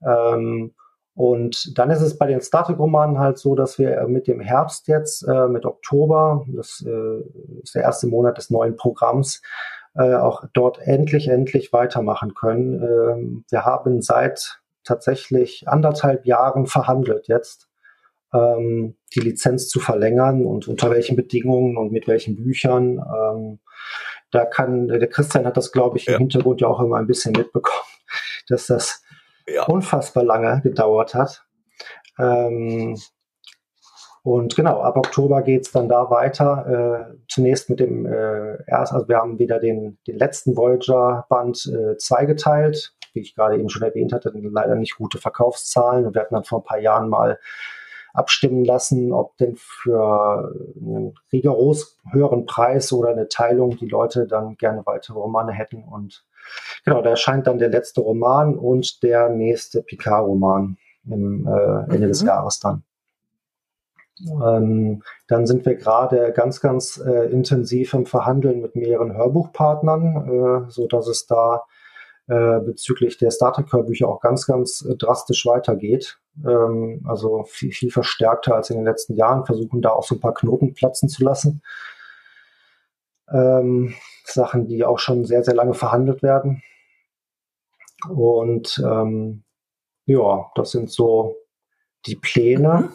Ähm, 0.07 0.74
und 1.16 1.78
dann 1.78 1.90
ist 1.90 2.02
es 2.02 2.18
bei 2.18 2.26
den 2.26 2.42
Star 2.42 2.66
Trek-Romanen 2.66 3.18
halt 3.18 3.38
so, 3.38 3.54
dass 3.54 3.78
wir 3.78 4.06
mit 4.06 4.26
dem 4.26 4.38
Herbst 4.38 4.86
jetzt, 4.86 5.26
äh, 5.26 5.48
mit 5.48 5.64
Oktober, 5.64 6.44
das 6.48 6.84
äh, 6.86 7.22
ist 7.62 7.74
der 7.74 7.82
erste 7.82 8.06
Monat 8.06 8.36
des 8.36 8.50
neuen 8.50 8.76
Programms, 8.76 9.40
äh, 9.94 10.14
auch 10.14 10.44
dort 10.52 10.78
endlich, 10.78 11.28
endlich 11.28 11.72
weitermachen 11.72 12.34
können. 12.34 12.82
Ähm, 12.82 13.44
wir 13.48 13.64
haben 13.64 14.02
seit 14.02 14.60
tatsächlich 14.84 15.66
anderthalb 15.66 16.26
Jahren 16.26 16.66
verhandelt 16.66 17.28
jetzt, 17.28 17.70
ähm, 18.34 18.96
die 19.14 19.20
Lizenz 19.20 19.68
zu 19.68 19.80
verlängern 19.80 20.44
und 20.44 20.68
unter 20.68 20.90
welchen 20.90 21.16
Bedingungen 21.16 21.78
und 21.78 21.92
mit 21.92 22.06
welchen 22.08 22.36
Büchern. 22.36 22.98
Ähm, 22.98 23.58
da 24.30 24.44
kann, 24.44 24.88
der 24.88 25.08
Christian 25.08 25.46
hat 25.46 25.56
das, 25.56 25.72
glaube 25.72 25.96
ich, 25.96 26.04
ja. 26.04 26.14
im 26.14 26.18
Hintergrund 26.18 26.60
ja 26.60 26.68
auch 26.68 26.80
immer 26.80 26.96
ein 26.96 27.06
bisschen 27.06 27.32
mitbekommen, 27.32 27.86
dass 28.48 28.66
das 28.66 29.02
ja. 29.49 29.64
unfassbar 29.64 30.24
lange 30.24 30.61
gedauert 30.62 31.14
hat. 31.14 31.47
Ähm, 32.18 32.97
und 34.26 34.57
genau, 34.57 34.80
ab 34.80 34.97
Oktober 34.97 35.42
geht's 35.42 35.70
dann 35.70 35.88
da 35.88 36.11
weiter. 36.11 37.11
Äh, 37.12 37.16
zunächst 37.28 37.70
mit 37.70 37.78
dem 37.78 38.07
äh, 38.07 38.59
erst, 38.66 38.92
also 38.92 39.09
wir 39.09 39.18
haben 39.18 39.38
wieder 39.38 39.61
den, 39.61 39.99
den 40.09 40.18
letzten 40.18 40.57
Voyager-Band 40.57 41.66
äh, 41.66 41.97
zweigeteilt, 41.97 42.92
wie 43.12 43.20
ich 43.20 43.36
gerade 43.36 43.57
eben 43.57 43.68
schon 43.68 43.82
erwähnt 43.82 44.12
hatte, 44.12 44.32
leider 44.34 44.74
nicht 44.74 44.97
gute 44.97 45.18
Verkaufszahlen. 45.18 46.07
Und 46.07 46.14
wir 46.14 46.22
hatten 46.22 46.34
dann 46.34 46.42
vor 46.42 46.59
ein 46.59 46.64
paar 46.64 46.80
Jahren 46.80 47.09
mal 47.09 47.38
abstimmen 48.14 48.64
lassen, 48.64 49.12
ob 49.12 49.36
denn 49.36 49.55
für 49.57 50.53
einen 50.74 51.14
rigoros 51.32 51.97
höheren 52.11 52.47
Preis 52.47 52.92
oder 52.92 53.11
eine 53.11 53.28
Teilung 53.28 53.76
die 53.76 53.88
Leute 53.88 54.26
dann 54.26 54.57
gerne 54.57 54.84
weitere 54.86 55.18
Romane 55.18 55.53
hätten. 55.53 55.84
Und 55.84 56.24
Genau, 56.84 57.03
da 57.03 57.11
erscheint 57.11 57.47
dann 57.47 57.59
der 57.59 57.68
letzte 57.68 58.01
Roman 58.01 58.57
und 58.57 59.03
der 59.03 59.28
nächste 59.28 59.82
Picard-Roman 59.82 60.76
im 61.09 61.47
äh, 61.47 61.92
Ende 61.92 62.07
mhm. 62.07 62.09
des 62.09 62.22
Jahres 62.22 62.61
dann. 62.61 62.82
Ähm, 64.20 65.03
dann 65.28 65.47
sind 65.47 65.66
wir 65.66 65.74
gerade 65.74 66.32
ganz, 66.32 66.61
ganz 66.61 67.03
äh, 67.05 67.30
intensiv 67.30 67.92
im 67.92 68.07
Verhandeln 68.07 68.62
mit 68.62 68.74
mehreren 68.74 69.14
Hörbuchpartnern, 69.14 70.66
äh, 70.66 70.70
so 70.70 70.86
dass 70.86 71.07
es 71.07 71.26
da 71.26 71.64
äh, 72.28 72.61
bezüglich 72.61 73.18
der 73.18 73.30
Star 73.30 73.53
Trek 73.53 73.72
Hörbücher 73.72 74.09
auch 74.09 74.20
ganz, 74.20 74.47
ganz 74.47 74.82
äh, 74.82 74.97
drastisch 74.97 75.44
weitergeht. 75.47 76.18
Ähm, 76.44 77.05
also 77.07 77.44
viel, 77.44 77.72
viel 77.72 77.90
verstärkter 77.90 78.55
als 78.55 78.70
in 78.70 78.76
den 78.76 78.86
letzten 78.86 79.14
Jahren, 79.14 79.44
versuchen 79.44 79.82
da 79.82 79.90
auch 79.90 80.05
so 80.05 80.14
ein 80.14 80.20
paar 80.20 80.34
Knoten 80.34 80.74
platzen 80.74 81.09
zu 81.09 81.22
lassen. 81.22 81.62
Ähm, 83.32 83.94
Sachen, 84.24 84.66
die 84.66 84.84
auch 84.84 84.98
schon 84.98 85.24
sehr, 85.24 85.42
sehr 85.44 85.54
lange 85.54 85.74
verhandelt 85.74 86.22
werden. 86.22 86.62
Und 88.08 88.82
ähm, 88.84 89.44
ja, 90.04 90.50
das 90.54 90.70
sind 90.70 90.90
so 90.90 91.36
die 92.06 92.16
Pläne. 92.16 92.90
Mhm. 92.90 92.92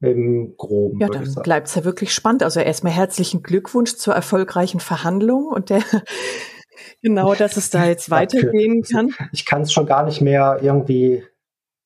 Im 0.00 0.56
Groben. 0.58 1.00
Ja, 1.00 1.08
dann 1.08 1.32
bleibt 1.42 1.68
es 1.68 1.76
ja 1.76 1.84
wirklich 1.84 2.12
spannend. 2.12 2.42
Also 2.42 2.60
erstmal 2.60 2.92
herzlichen 2.92 3.42
Glückwunsch 3.42 3.96
zur 3.96 4.14
erfolgreichen 4.14 4.80
Verhandlung 4.80 5.46
und 5.46 5.70
der 5.70 5.82
genau, 7.02 7.34
dass 7.34 7.56
es 7.56 7.70
da 7.70 7.86
jetzt 7.86 8.10
weitergehen 8.10 8.82
kann. 8.82 9.14
Ich 9.32 9.46
kann 9.46 9.62
es 9.62 9.72
schon 9.72 9.86
gar 9.86 10.04
nicht 10.04 10.20
mehr 10.20 10.58
irgendwie 10.60 11.24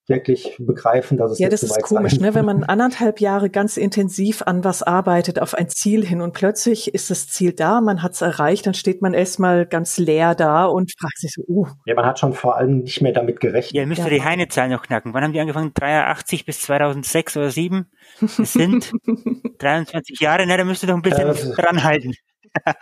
wirklich 0.08 0.56
begreifen, 0.58 1.18
dass 1.18 1.32
es 1.32 1.38
ja, 1.38 1.48
das 1.48 1.62
ist 1.62 1.82
komisch, 1.82 2.18
ne? 2.18 2.34
wenn 2.34 2.44
man 2.44 2.64
anderthalb 2.64 3.20
Jahre 3.20 3.50
ganz 3.50 3.76
intensiv 3.76 4.42
an 4.42 4.64
was 4.64 4.82
arbeitet, 4.82 5.40
auf 5.40 5.54
ein 5.54 5.68
Ziel 5.68 6.04
hin 6.04 6.20
und 6.20 6.32
plötzlich 6.32 6.94
ist 6.94 7.10
das 7.10 7.28
Ziel 7.28 7.52
da, 7.52 7.80
man 7.80 8.02
hat 8.02 8.12
es 8.12 8.22
erreicht, 8.22 8.66
dann 8.66 8.74
steht 8.74 9.02
man 9.02 9.14
erstmal 9.14 9.66
ganz 9.66 9.98
leer 9.98 10.34
da 10.34 10.64
und 10.66 10.92
fragt 10.98 11.18
sich 11.18 11.32
so, 11.32 11.42
uh. 11.46 11.66
Ja, 11.86 11.94
man 11.94 12.06
hat 12.06 12.18
schon 12.18 12.32
vor 12.32 12.56
allem 12.56 12.78
nicht 12.78 13.02
mehr 13.02 13.12
damit 13.12 13.40
gerechnet. 13.40 13.74
Ja, 13.74 13.82
ihr 13.82 13.86
müsst 13.86 14.00
ja. 14.00 14.08
die 14.08 14.22
Heine-Zahl 14.22 14.68
noch 14.68 14.82
knacken. 14.82 15.14
Wann 15.14 15.24
haben 15.24 15.32
die 15.32 15.40
angefangen? 15.40 15.72
83 15.74 16.46
bis 16.46 16.60
2006 16.62 17.36
oder 17.36 17.50
7? 17.50 17.86
Das 18.20 18.52
sind 18.52 18.92
23 19.58 20.20
Jahre, 20.20 20.46
ne? 20.46 20.56
Da 20.56 20.64
müsst 20.64 20.82
ihr 20.82 20.86
doch 20.86 20.94
ein 20.94 21.02
bisschen 21.02 21.28
äh, 21.28 21.54
dranhalten. 21.54 22.14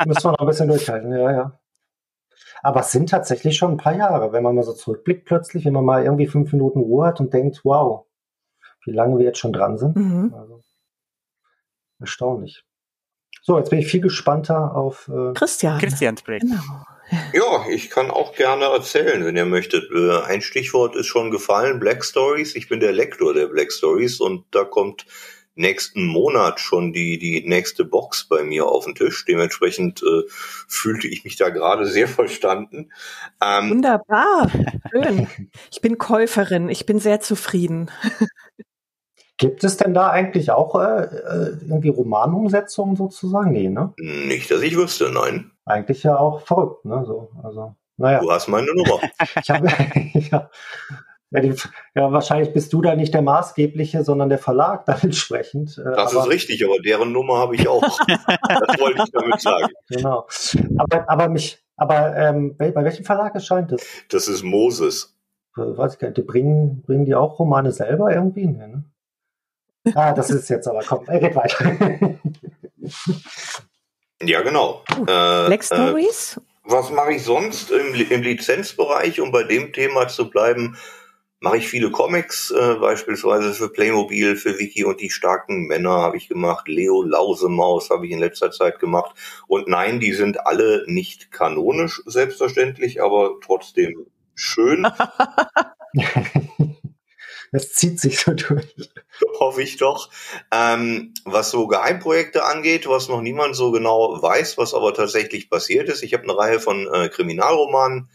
Müssen 0.06 0.24
wir 0.24 0.32
noch 0.32 0.38
ein 0.38 0.46
bisschen 0.46 0.68
durchhalten, 0.68 1.12
ja, 1.12 1.32
ja. 1.32 1.58
Aber 2.66 2.80
es 2.80 2.90
sind 2.90 3.10
tatsächlich 3.10 3.56
schon 3.56 3.74
ein 3.74 3.76
paar 3.76 3.94
Jahre, 3.94 4.32
wenn 4.32 4.42
man 4.42 4.56
mal 4.56 4.64
so 4.64 4.72
zurückblickt 4.72 5.24
plötzlich, 5.24 5.64
wenn 5.64 5.72
man 5.72 5.84
mal 5.84 6.02
irgendwie 6.02 6.26
fünf 6.26 6.52
Minuten 6.52 6.80
Ruhe 6.80 7.06
hat 7.06 7.20
und 7.20 7.32
denkt, 7.32 7.60
wow, 7.62 8.06
wie 8.84 8.90
lange 8.90 9.18
wir 9.18 9.24
jetzt 9.24 9.38
schon 9.38 9.52
dran 9.52 9.78
sind. 9.78 9.94
Mhm. 9.94 10.34
Also, 10.36 10.64
erstaunlich. 12.00 12.64
So, 13.40 13.56
jetzt 13.56 13.70
bin 13.70 13.78
ich 13.78 13.86
viel 13.86 14.00
gespannter 14.00 14.74
auf 14.74 15.06
äh 15.06 15.32
Christian. 15.34 15.78
Christians 15.78 16.22
Projekt. 16.22 16.42
Genau. 16.42 16.82
Ja, 17.32 17.68
ich 17.70 17.88
kann 17.88 18.10
auch 18.10 18.34
gerne 18.34 18.64
erzählen, 18.64 19.24
wenn 19.24 19.36
ihr 19.36 19.46
möchtet. 19.46 19.88
Äh, 19.92 20.22
ein 20.24 20.42
Stichwort 20.42 20.96
ist 20.96 21.06
schon 21.06 21.30
gefallen, 21.30 21.78
Black 21.78 22.04
Stories. 22.04 22.56
Ich 22.56 22.68
bin 22.68 22.80
der 22.80 22.90
Lektor 22.90 23.32
der 23.32 23.46
Black 23.46 23.70
Stories 23.70 24.18
und 24.18 24.44
da 24.50 24.64
kommt 24.64 25.06
nächsten 25.56 26.06
Monat 26.06 26.60
schon 26.60 26.92
die, 26.92 27.18
die 27.18 27.46
nächste 27.46 27.84
Box 27.84 28.28
bei 28.28 28.42
mir 28.44 28.66
auf 28.66 28.84
den 28.84 28.94
Tisch. 28.94 29.24
Dementsprechend 29.24 30.02
äh, 30.02 30.22
fühlte 30.28 31.08
ich 31.08 31.24
mich 31.24 31.36
da 31.36 31.48
gerade 31.48 31.86
sehr 31.86 32.08
verstanden. 32.08 32.92
Ähm, 33.42 33.70
Wunderbar, 33.70 34.50
schön. 34.90 35.26
Ich 35.70 35.80
bin 35.80 35.98
Käuferin, 35.98 36.68
ich 36.68 36.86
bin 36.86 36.98
sehr 36.98 37.20
zufrieden. 37.20 37.90
Gibt 39.38 39.64
es 39.64 39.76
denn 39.76 39.92
da 39.92 40.10
eigentlich 40.10 40.50
auch 40.50 40.80
äh, 40.80 41.04
äh, 41.04 41.58
irgendwie 41.62 41.90
Romanumsetzungen 41.90 42.96
sozusagen? 42.96 43.52
Nee, 43.52 43.68
ne? 43.68 43.92
Nicht, 43.98 44.50
dass 44.50 44.62
ich 44.62 44.76
wüsste, 44.76 45.10
nein. 45.10 45.50
Eigentlich 45.66 46.02
ja 46.04 46.16
auch 46.16 46.40
verrückt, 46.46 46.86
ne? 46.86 47.04
So, 47.06 47.30
also, 47.42 47.74
naja. 47.98 48.20
Du 48.20 48.30
hast 48.30 48.48
meine 48.48 48.72
Nummer. 48.74 49.00
ich 49.42 49.50
habe, 49.50 49.68
ja, 50.14 50.50
ja, 51.36 51.42
die, 51.42 51.54
ja, 51.94 52.12
wahrscheinlich 52.12 52.52
bist 52.54 52.72
du 52.72 52.80
da 52.80 52.96
nicht 52.96 53.12
der 53.12 53.20
Maßgebliche, 53.20 54.04
sondern 54.04 54.30
der 54.30 54.38
Verlag 54.38 54.86
dann 54.86 55.00
entsprechend. 55.02 55.76
Äh, 55.76 55.84
das 55.84 56.14
aber, 56.14 56.24
ist 56.24 56.30
richtig, 56.30 56.64
aber 56.64 56.78
deren 56.78 57.12
Nummer 57.12 57.38
habe 57.38 57.54
ich 57.54 57.68
auch. 57.68 57.82
das 58.08 58.80
wollte 58.80 59.02
ich 59.04 59.10
damit 59.12 59.40
sagen. 59.40 59.68
Genau. 59.88 60.26
Aber, 60.78 61.10
aber 61.10 61.28
mich, 61.28 61.58
aber 61.76 62.16
ähm, 62.16 62.56
bei, 62.56 62.70
bei 62.70 62.84
welchem 62.84 63.04
Verlag 63.04 63.34
erscheint 63.34 63.70
es? 63.72 63.86
Das 64.08 64.28
ist 64.28 64.42
Moses. 64.42 65.14
Äh, 65.56 65.60
weiß 65.60 65.94
ich 65.94 65.98
gar 65.98 66.08
nicht, 66.08 66.16
die 66.16 66.22
bringen, 66.22 66.82
bringen 66.82 67.04
die 67.04 67.14
auch 67.14 67.38
Romane 67.38 67.72
selber 67.72 68.12
irgendwie? 68.14 68.46
Ne? 68.46 68.84
Ah, 69.94 70.12
das 70.12 70.30
ist 70.30 70.48
jetzt 70.48 70.66
aber, 70.66 70.82
komm, 70.82 71.04
er 71.06 71.20
geht 71.20 71.36
weiter. 71.36 71.70
ja, 74.22 74.40
genau. 74.40 74.82
Uh, 74.98 75.04
Black 75.04 75.60
äh, 75.60 75.64
Stories? 75.64 76.38
Äh, 76.38 76.40
was 76.68 76.90
mache 76.90 77.12
ich 77.12 77.22
sonst 77.22 77.70
im, 77.70 77.94
im 77.94 78.22
Lizenzbereich, 78.22 79.20
um 79.20 79.30
bei 79.30 79.44
dem 79.44 79.72
Thema 79.72 80.08
zu 80.08 80.28
bleiben? 80.28 80.76
Mache 81.40 81.58
ich 81.58 81.68
viele 81.68 81.90
Comics, 81.90 82.50
äh, 82.50 82.74
beispielsweise 82.74 83.52
für 83.52 83.68
Playmobil, 83.68 84.36
für 84.36 84.58
Wiki 84.58 84.84
und 84.84 85.00
die 85.00 85.10
starken 85.10 85.66
Männer 85.66 85.90
habe 85.90 86.16
ich 86.16 86.28
gemacht, 86.28 86.68
Leo 86.68 87.02
Lausemaus 87.02 87.90
habe 87.90 88.06
ich 88.06 88.12
in 88.12 88.18
letzter 88.18 88.50
Zeit 88.50 88.78
gemacht. 88.78 89.14
Und 89.46 89.68
nein, 89.68 90.00
die 90.00 90.12
sind 90.12 90.46
alle 90.46 90.84
nicht 90.86 91.30
kanonisch, 91.30 92.02
selbstverständlich, 92.06 93.02
aber 93.02 93.36
trotzdem 93.42 94.06
schön. 94.34 94.86
Das 97.52 97.72
zieht 97.72 98.00
sich 98.00 98.20
so 98.20 98.34
durch. 98.34 98.66
Hoffe 99.40 99.62
ich 99.62 99.76
doch. 99.76 100.10
Ähm, 100.52 101.14
was 101.24 101.50
so 101.50 101.66
Geheimprojekte 101.66 102.44
angeht, 102.44 102.86
was 102.88 103.08
noch 103.08 103.22
niemand 103.22 103.56
so 103.56 103.70
genau 103.70 104.20
weiß, 104.20 104.58
was 104.58 104.74
aber 104.74 104.92
tatsächlich 104.92 105.48
passiert 105.48 105.88
ist. 105.88 106.02
Ich 106.02 106.12
habe 106.12 106.24
eine 106.24 106.36
Reihe 106.36 106.60
von 106.60 106.86
äh, 106.92 107.08
Kriminalromanen 107.08 108.10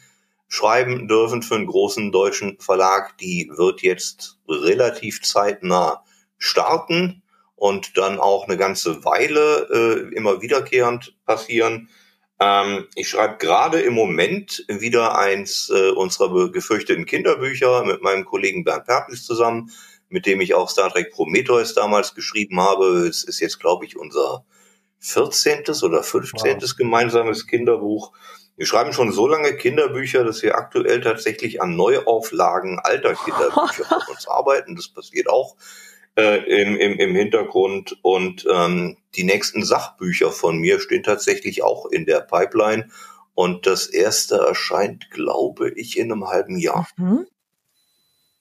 schreiben 0.51 1.07
dürfen 1.07 1.43
für 1.43 1.55
einen 1.55 1.65
großen 1.65 2.11
deutschen 2.11 2.59
Verlag. 2.59 3.17
Die 3.19 3.49
wird 3.55 3.81
jetzt 3.83 4.37
relativ 4.49 5.21
zeitnah 5.21 6.03
starten 6.37 7.23
und 7.55 7.97
dann 7.97 8.19
auch 8.19 8.49
eine 8.49 8.57
ganze 8.57 9.05
Weile 9.05 9.69
äh, 9.71 10.13
immer 10.13 10.41
wiederkehrend 10.41 11.15
passieren. 11.25 11.87
Ähm, 12.41 12.85
ich 12.95 13.07
schreibe 13.07 13.37
gerade 13.37 13.79
im 13.79 13.93
Moment 13.93 14.65
wieder 14.67 15.17
eins 15.17 15.71
äh, 15.73 15.91
unserer 15.91 16.51
gefürchteten 16.51 17.05
Kinderbücher 17.05 17.85
mit 17.85 18.01
meinem 18.01 18.25
Kollegen 18.25 18.65
Bernd 18.65 18.87
Perplis 18.87 19.23
zusammen, 19.23 19.71
mit 20.09 20.25
dem 20.25 20.41
ich 20.41 20.53
auch 20.53 20.69
Star 20.69 20.91
Trek 20.91 21.11
Prometheus 21.13 21.75
damals 21.75 22.13
geschrieben 22.13 22.59
habe. 22.59 23.07
Es 23.07 23.23
ist 23.23 23.39
jetzt, 23.39 23.61
glaube 23.61 23.85
ich, 23.85 23.97
unser 23.97 24.43
14. 24.99 25.63
oder 25.83 26.03
15. 26.03 26.61
Wow. 26.61 26.75
gemeinsames 26.75 27.47
Kinderbuch. 27.47 28.11
Wir 28.61 28.67
schreiben 28.67 28.93
schon 28.93 29.11
so 29.11 29.25
lange 29.25 29.55
Kinderbücher, 29.55 30.23
dass 30.23 30.43
wir 30.43 30.55
aktuell 30.55 31.01
tatsächlich 31.01 31.63
an 31.63 31.75
Neuauflagen 31.75 32.77
alter 32.77 33.15
Kinderbücher 33.15 33.85
von 33.85 34.13
uns 34.13 34.27
arbeiten. 34.27 34.75
Das 34.75 34.87
passiert 34.87 35.27
auch 35.27 35.55
äh, 36.15 36.43
im, 36.43 36.77
im, 36.77 36.99
im 36.99 37.15
Hintergrund. 37.15 37.97
Und 38.03 38.45
ähm, 38.47 38.97
die 39.15 39.23
nächsten 39.23 39.65
Sachbücher 39.65 40.29
von 40.29 40.59
mir 40.59 40.79
stehen 40.79 41.01
tatsächlich 41.01 41.63
auch 41.63 41.87
in 41.87 42.05
der 42.05 42.19
Pipeline. 42.19 42.91
Und 43.33 43.65
das 43.65 43.87
erste 43.87 44.35
erscheint, 44.35 45.09
glaube 45.09 45.71
ich, 45.71 45.97
in 45.97 46.11
einem 46.11 46.27
halben 46.27 46.59
Jahr. 46.59 46.87
Mhm. 46.97 47.25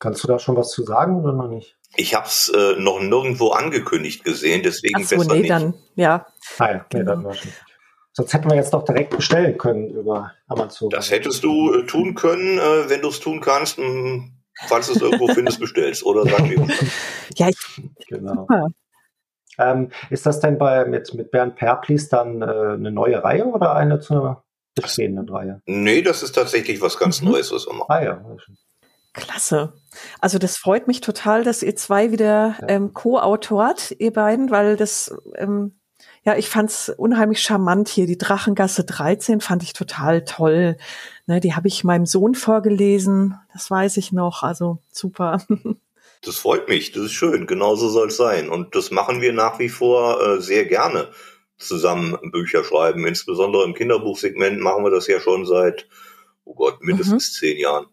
Kannst 0.00 0.22
du 0.22 0.28
da 0.28 0.38
schon 0.38 0.54
was 0.54 0.68
zu 0.68 0.84
sagen 0.84 1.18
oder 1.18 1.32
noch 1.32 1.48
nicht? 1.48 1.78
Ich 1.96 2.14
habe 2.14 2.26
es 2.26 2.50
äh, 2.54 2.74
noch 2.78 3.00
nirgendwo 3.00 3.52
angekündigt 3.52 4.22
gesehen, 4.22 4.62
deswegen 4.62 5.00
Ach 5.00 5.08
so, 5.08 5.16
besser 5.16 5.32
nee, 5.32 5.38
nicht. 5.38 5.50
dann, 5.50 5.74
ja. 5.94 6.26
Ah 6.58 6.72
ja, 6.72 6.86
nee, 6.92 7.04
dann 7.04 7.24
war 7.24 7.32
schon. 7.32 7.50
Sonst 8.12 8.32
hätten 8.32 8.50
wir 8.50 8.56
jetzt 8.56 8.74
doch 8.74 8.84
direkt 8.84 9.16
bestellen 9.16 9.56
können 9.56 9.88
über 9.90 10.32
Amazon. 10.48 10.90
Das 10.90 11.10
hättest 11.10 11.44
du 11.44 11.72
äh, 11.72 11.86
tun 11.86 12.14
können, 12.14 12.58
äh, 12.58 12.88
wenn 12.88 13.02
du 13.02 13.08
es 13.08 13.20
tun 13.20 13.40
kannst, 13.40 13.78
mh, 13.78 13.86
hm, 13.86 14.32
falls 14.66 14.88
du 14.88 14.94
es 14.94 15.00
irgendwo 15.00 15.28
findest, 15.34 15.60
bestellst. 15.60 16.04
Oder 16.04 16.24
sag 16.24 16.42
mir. 16.42 16.66
ja, 17.36 17.48
ich, 17.48 17.56
genau. 18.08 18.46
Ähm, 19.58 19.90
ist 20.08 20.26
das 20.26 20.40
denn 20.40 20.58
bei 20.58 20.84
mit, 20.86 21.14
mit 21.14 21.30
Bernd 21.30 21.56
Perplis 21.56 22.08
dann 22.08 22.42
äh, 22.42 22.44
eine 22.44 22.90
neue 22.90 23.22
Reihe 23.22 23.44
oder 23.46 23.74
eine 23.74 24.00
zu 24.00 24.14
einer 24.14 24.44
bestehenden 24.74 25.28
Reihe? 25.28 25.60
Nee, 25.66 26.02
das 26.02 26.22
ist 26.22 26.32
tatsächlich 26.32 26.80
was 26.80 26.98
ganz 26.98 27.20
mhm. 27.20 27.30
Neues, 27.30 27.52
was 27.52 27.66
wir 27.66 27.74
machen. 27.74 27.90
Ah, 27.90 28.02
ja. 28.02 28.24
Klasse. 29.12 29.74
Also 30.20 30.38
das 30.38 30.56
freut 30.56 30.86
mich 30.86 31.00
total, 31.00 31.42
dass 31.42 31.62
ihr 31.62 31.74
zwei 31.76 32.12
wieder 32.12 32.56
ähm, 32.68 32.92
co-autort, 32.92 33.94
ihr 33.98 34.12
beiden, 34.12 34.50
weil 34.50 34.76
das 34.76 35.14
ähm, 35.36 35.79
ja, 36.24 36.36
ich 36.36 36.48
fand's 36.48 36.92
unheimlich 36.96 37.40
charmant 37.42 37.88
hier. 37.88 38.06
Die 38.06 38.18
Drachengasse 38.18 38.84
13 38.84 39.40
fand 39.40 39.62
ich 39.62 39.72
total 39.72 40.24
toll. 40.24 40.76
Ne, 41.26 41.40
die 41.40 41.54
habe 41.54 41.68
ich 41.68 41.82
meinem 41.82 42.06
Sohn 42.06 42.34
vorgelesen. 42.34 43.38
Das 43.52 43.70
weiß 43.70 43.96
ich 43.96 44.12
noch. 44.12 44.42
Also 44.42 44.78
super. 44.90 45.42
Das 46.22 46.36
freut 46.36 46.68
mich. 46.68 46.92
Das 46.92 47.04
ist 47.04 47.14
schön. 47.14 47.46
Genauso 47.46 47.88
soll 47.88 48.08
es 48.08 48.18
sein. 48.18 48.50
Und 48.50 48.74
das 48.74 48.90
machen 48.90 49.22
wir 49.22 49.32
nach 49.32 49.58
wie 49.58 49.70
vor 49.70 50.20
äh, 50.20 50.42
sehr 50.42 50.66
gerne 50.66 51.08
zusammen 51.56 52.18
Bücher 52.30 52.62
schreiben. 52.62 53.06
Insbesondere 53.06 53.64
im 53.64 53.72
Kinderbuchsegment 53.72 54.60
machen 54.60 54.84
wir 54.84 54.90
das 54.90 55.06
ja 55.06 55.18
schon 55.18 55.46
seit, 55.46 55.88
oh 56.44 56.54
Gott, 56.54 56.82
mindestens 56.82 57.32
mhm. 57.32 57.38
zehn 57.38 57.58
Jahren. 57.58 57.86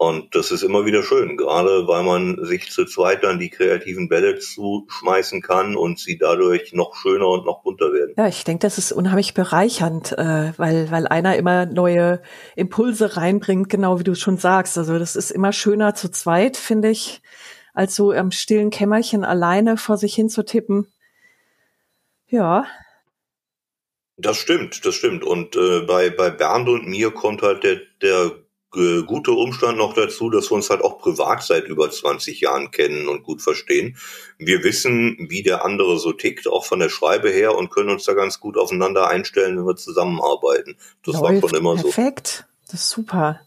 Und 0.00 0.36
das 0.36 0.52
ist 0.52 0.62
immer 0.62 0.86
wieder 0.86 1.02
schön, 1.02 1.36
gerade 1.36 1.88
weil 1.88 2.04
man 2.04 2.44
sich 2.44 2.70
zu 2.70 2.84
zweit 2.84 3.24
dann 3.24 3.40
die 3.40 3.50
kreativen 3.50 4.08
Bälle 4.08 4.38
zuschmeißen 4.38 5.42
kann 5.42 5.74
und 5.74 5.98
sie 5.98 6.16
dadurch 6.16 6.72
noch 6.72 6.94
schöner 6.94 7.26
und 7.26 7.44
noch 7.44 7.64
bunter 7.64 7.92
werden. 7.92 8.14
Ja, 8.16 8.28
ich 8.28 8.44
denke, 8.44 8.60
das 8.60 8.78
ist 8.78 8.92
unheimlich 8.92 9.34
bereichernd, 9.34 10.12
äh, 10.12 10.52
weil, 10.56 10.92
weil 10.92 11.08
einer 11.08 11.34
immer 11.34 11.66
neue 11.66 12.22
Impulse 12.54 13.16
reinbringt, 13.16 13.70
genau 13.70 13.98
wie 13.98 14.04
du 14.04 14.14
schon 14.14 14.36
sagst. 14.36 14.78
Also 14.78 15.00
das 15.00 15.16
ist 15.16 15.32
immer 15.32 15.52
schöner 15.52 15.96
zu 15.96 16.08
zweit, 16.12 16.56
finde 16.56 16.90
ich, 16.90 17.20
als 17.74 17.96
so 17.96 18.12
im 18.12 18.30
stillen 18.30 18.70
Kämmerchen 18.70 19.24
alleine 19.24 19.76
vor 19.76 19.96
sich 19.96 20.14
hin 20.14 20.28
zu 20.28 20.44
tippen. 20.44 20.86
Ja. 22.28 22.66
Das 24.16 24.36
stimmt, 24.36 24.84
das 24.86 24.94
stimmt. 24.94 25.24
Und 25.24 25.56
äh, 25.56 25.80
bei, 25.80 26.10
bei 26.10 26.30
Bernd 26.30 26.68
und 26.68 26.86
mir 26.86 27.10
kommt 27.10 27.42
halt 27.42 27.64
der, 27.64 27.80
der 28.00 28.30
äh, 28.76 29.02
guter 29.02 29.32
Umstand 29.32 29.78
noch 29.78 29.94
dazu, 29.94 30.28
dass 30.30 30.50
wir 30.50 30.56
uns 30.56 30.68
halt 30.68 30.82
auch 30.82 30.98
privat 30.98 31.42
seit 31.42 31.66
über 31.68 31.90
20 31.90 32.40
Jahren 32.40 32.70
kennen 32.70 33.08
und 33.08 33.22
gut 33.22 33.40
verstehen. 33.40 33.96
Wir 34.38 34.62
wissen, 34.62 35.16
wie 35.30 35.42
der 35.42 35.64
andere 35.64 35.98
so 35.98 36.12
tickt, 36.12 36.46
auch 36.48 36.66
von 36.66 36.78
der 36.78 36.90
Schreibe 36.90 37.30
her 37.30 37.56
und 37.56 37.70
können 37.70 37.90
uns 37.90 38.04
da 38.04 38.12
ganz 38.12 38.40
gut 38.40 38.58
aufeinander 38.58 39.08
einstellen, 39.08 39.56
wenn 39.56 39.66
wir 39.66 39.76
zusammenarbeiten. 39.76 40.76
Das 41.04 41.14
Läuft. 41.14 41.42
war 41.42 41.48
schon 41.48 41.58
immer 41.58 41.74
Perfekt. 41.74 41.86
so. 41.94 42.02
Perfekt. 42.02 42.46
Das 42.70 42.80
ist 42.80 42.90
super. 42.90 43.40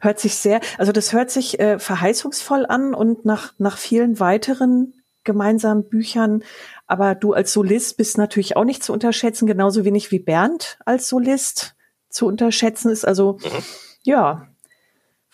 Hört 0.00 0.20
sich 0.20 0.34
sehr, 0.36 0.60
also 0.78 0.92
das 0.92 1.12
hört 1.12 1.30
sich 1.30 1.58
äh, 1.58 1.78
verheißungsvoll 1.78 2.66
an 2.66 2.94
und 2.94 3.24
nach, 3.24 3.52
nach 3.58 3.78
vielen 3.78 4.20
weiteren 4.20 4.94
gemeinsamen 5.24 5.88
Büchern. 5.88 6.44
Aber 6.86 7.14
du 7.14 7.32
als 7.32 7.52
Solist 7.52 7.96
bist 7.96 8.16
natürlich 8.16 8.56
auch 8.56 8.64
nicht 8.64 8.82
zu 8.82 8.92
unterschätzen, 8.92 9.46
genauso 9.46 9.84
wenig 9.84 10.10
wie 10.10 10.18
Bernd 10.18 10.78
als 10.84 11.08
Solist 11.08 11.74
zu 12.08 12.26
unterschätzen 12.26 12.90
ist. 12.90 13.06
Also, 13.06 13.38
mhm. 13.42 13.62
ja, 14.02 14.48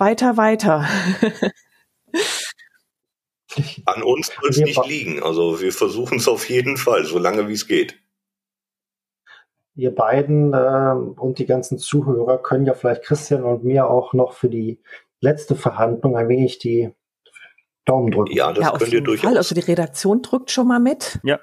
weiter, 0.02 0.36
weiter. 0.36 0.84
An 3.84 4.02
uns 4.02 4.32
soll 4.34 4.50
es 4.50 4.58
nicht 4.58 4.84
liegen. 4.86 5.22
Also 5.22 5.60
wir 5.60 5.72
versuchen 5.72 6.18
es 6.18 6.26
auf 6.26 6.48
jeden 6.50 6.76
Fall, 6.76 7.04
solange 7.04 7.46
wie 7.46 7.52
es 7.52 7.68
geht. 7.68 8.00
Ihr 9.76 9.94
beiden 9.94 10.52
äh, 10.52 10.94
und 11.20 11.38
die 11.38 11.46
ganzen 11.46 11.78
Zuhörer 11.78 12.42
können 12.42 12.66
ja 12.66 12.74
vielleicht 12.74 13.04
Christian 13.04 13.44
und 13.44 13.62
mir 13.62 13.88
auch 13.88 14.12
noch 14.12 14.32
für 14.32 14.48
die 14.48 14.82
letzte 15.20 15.54
Verhandlung 15.54 16.16
ein 16.16 16.28
wenig 16.28 16.58
die 16.58 16.90
Daumen 17.84 18.10
drücken. 18.10 18.32
Ja, 18.32 18.52
das 18.52 18.64
ja, 18.64 18.76
könnt 18.76 18.92
ihr 18.92 19.02
durchaus. 19.02 19.24
Fall. 19.24 19.36
Also 19.36 19.54
die 19.54 19.60
Redaktion 19.60 20.20
drückt 20.20 20.50
schon 20.50 20.66
mal 20.66 20.80
mit. 20.80 21.20
Ja 21.22 21.38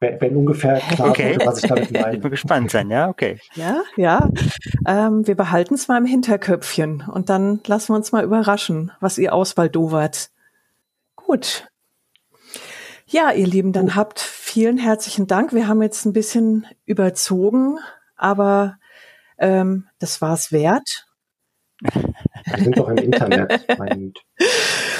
wenn 0.00 0.36
ungefähr 0.36 0.78
klar 0.78 1.10
okay. 1.10 1.32
wird, 1.32 1.46
was 1.46 1.62
ich 1.62 1.68
damit 1.68 1.90
meine. 1.92 2.16
Ich 2.16 2.22
bin 2.22 2.30
gespannt 2.30 2.70
sein, 2.70 2.90
ja, 2.90 3.08
okay. 3.08 3.38
Ja, 3.54 3.82
ja. 3.96 4.28
Ähm, 4.86 5.26
wir 5.26 5.34
behalten 5.34 5.74
es 5.74 5.88
mal 5.88 5.98
im 5.98 6.06
Hinterköpfchen 6.06 7.04
und 7.12 7.28
dann 7.28 7.60
lassen 7.66 7.92
wir 7.92 7.96
uns 7.96 8.10
mal 8.12 8.24
überraschen, 8.24 8.92
was 9.00 9.18
ihr 9.18 9.34
ausbaldowert. 9.34 10.30
Gut. 11.16 11.68
Ja, 13.06 13.32
ihr 13.32 13.46
Lieben, 13.46 13.72
dann 13.72 13.94
habt 13.94 14.20
vielen 14.20 14.78
herzlichen 14.78 15.26
Dank. 15.26 15.52
Wir 15.52 15.68
haben 15.68 15.82
jetzt 15.82 16.06
ein 16.06 16.12
bisschen 16.12 16.66
überzogen, 16.86 17.78
aber 18.16 18.78
ähm, 19.38 19.88
das 19.98 20.20
war's 20.22 20.52
wert. 20.52 21.06
Wir 21.80 22.64
sind 22.64 22.78
doch 22.78 22.88
im 22.88 22.98
Internet, 22.98 23.66
mein 23.78 24.12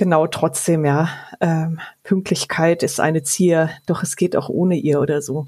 Genau, 0.00 0.26
trotzdem, 0.26 0.86
ja. 0.86 1.10
Ähm, 1.42 1.78
Pünktlichkeit 2.04 2.82
ist 2.82 3.00
eine 3.00 3.22
Zier, 3.22 3.68
doch 3.86 4.02
es 4.02 4.16
geht 4.16 4.34
auch 4.34 4.48
ohne 4.48 4.76
ihr 4.76 4.98
oder 4.98 5.20
so. 5.20 5.46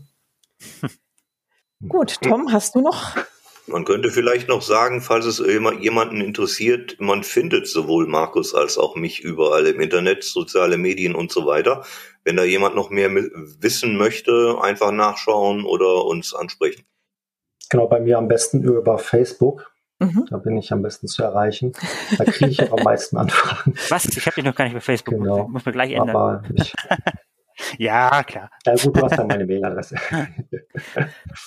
Gut, 1.89 2.21
Tom, 2.21 2.53
hast 2.53 2.75
du 2.75 2.83
noch? 2.83 3.17
Man 3.67 3.87
könnte 3.87 4.11
vielleicht 4.11 4.51
noch 4.51 4.61
sagen, 4.61 5.01
falls 5.01 5.25
es 5.25 5.39
jemanden 5.39 6.21
interessiert, 6.21 6.97
man 6.99 7.23
findet 7.23 7.67
sowohl 7.67 8.07
Markus 8.07 8.55
als 8.55 8.77
auch 8.77 8.95
mich 8.95 9.21
überall 9.21 9.67
im 9.67 9.81
Internet, 9.81 10.23
soziale 10.23 10.77
Medien 10.77 11.15
und 11.15 11.33
so 11.33 11.47
weiter. 11.47 11.87
Wenn 12.23 12.37
da 12.37 12.45
jemand 12.45 12.75
noch 12.75 12.91
mehr 12.91 13.11
wissen 13.11 13.97
möchte, 13.97 14.59
einfach 14.61 14.93
nachschauen 14.93 15.65
oder 15.65 16.05
uns 16.05 16.35
ansprechen. 16.35 16.85
Genau, 17.71 17.87
bei 17.87 18.01
mir 18.01 18.19
am 18.19 18.29
besten 18.29 18.63
über 18.63 18.99
Facebook. 18.99 19.72
Mhm. 20.07 20.27
Da 20.31 20.39
bin 20.39 20.57
ich 20.57 20.73
am 20.73 20.83
besten 20.83 21.07
zu 21.07 21.23
erreichen. 21.23 21.73
Da 22.19 22.25
kriege 22.25 22.51
ich 22.51 22.63
auch 22.63 22.79
am 22.79 22.85
meisten 22.85 23.17
Anfragen. 23.17 23.75
Was? 23.89 24.05
Ich 24.05 24.27
habe 24.27 24.35
dich 24.35 24.45
noch 24.45 24.55
gar 24.55 24.65
nicht 24.65 24.75
bei 24.75 24.81
Facebook. 24.81 25.15
Genau. 25.15 25.49
Muss 25.49 25.65
man 25.65 25.73
gleich 25.73 25.93
ändern. 25.93 26.11
Aber 26.11 26.43
ich, 26.55 26.73
ja, 27.79 28.23
klar. 28.25 28.51
Ja 28.67 28.75
gut, 28.75 28.97
du 28.97 29.03
hast 29.03 29.19
dann 29.19 29.27
meine 29.27 29.47
Mailadresse. 29.47 29.97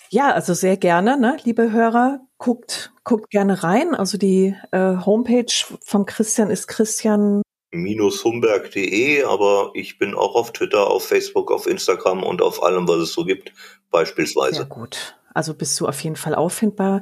ja, 0.09 0.31
also 0.31 0.53
sehr 0.53 0.77
gerne, 0.77 1.19
ne, 1.19 1.37
liebe 1.43 1.71
Hörer, 1.71 2.21
guckt, 2.37 2.91
guckt 3.03 3.29
gerne 3.29 3.63
rein. 3.63 3.95
Also 3.95 4.17
die 4.17 4.55
äh, 4.71 4.95
Homepage 5.05 5.53
vom 5.83 6.05
Christian 6.05 6.49
ist 6.49 6.67
Christian 6.67 7.41
humberg.de, 7.73 9.23
aber 9.23 9.71
ich 9.73 9.97
bin 9.97 10.15
auch 10.15 10.35
auf 10.35 10.53
Twitter, 10.53 10.87
auf 10.87 11.05
Facebook, 11.05 11.51
auf 11.51 11.67
Instagram 11.67 12.23
und 12.23 12.41
auf 12.41 12.63
allem, 12.63 12.87
was 12.87 12.97
es 12.97 13.13
so 13.13 13.25
gibt, 13.25 13.51
beispielsweise. 13.91 14.55
Sehr 14.55 14.65
gut. 14.65 15.17
Also 15.33 15.53
bist 15.53 15.79
du 15.79 15.87
auf 15.87 15.99
jeden 16.01 16.15
Fall 16.15 16.33
auffindbar. 16.33 17.01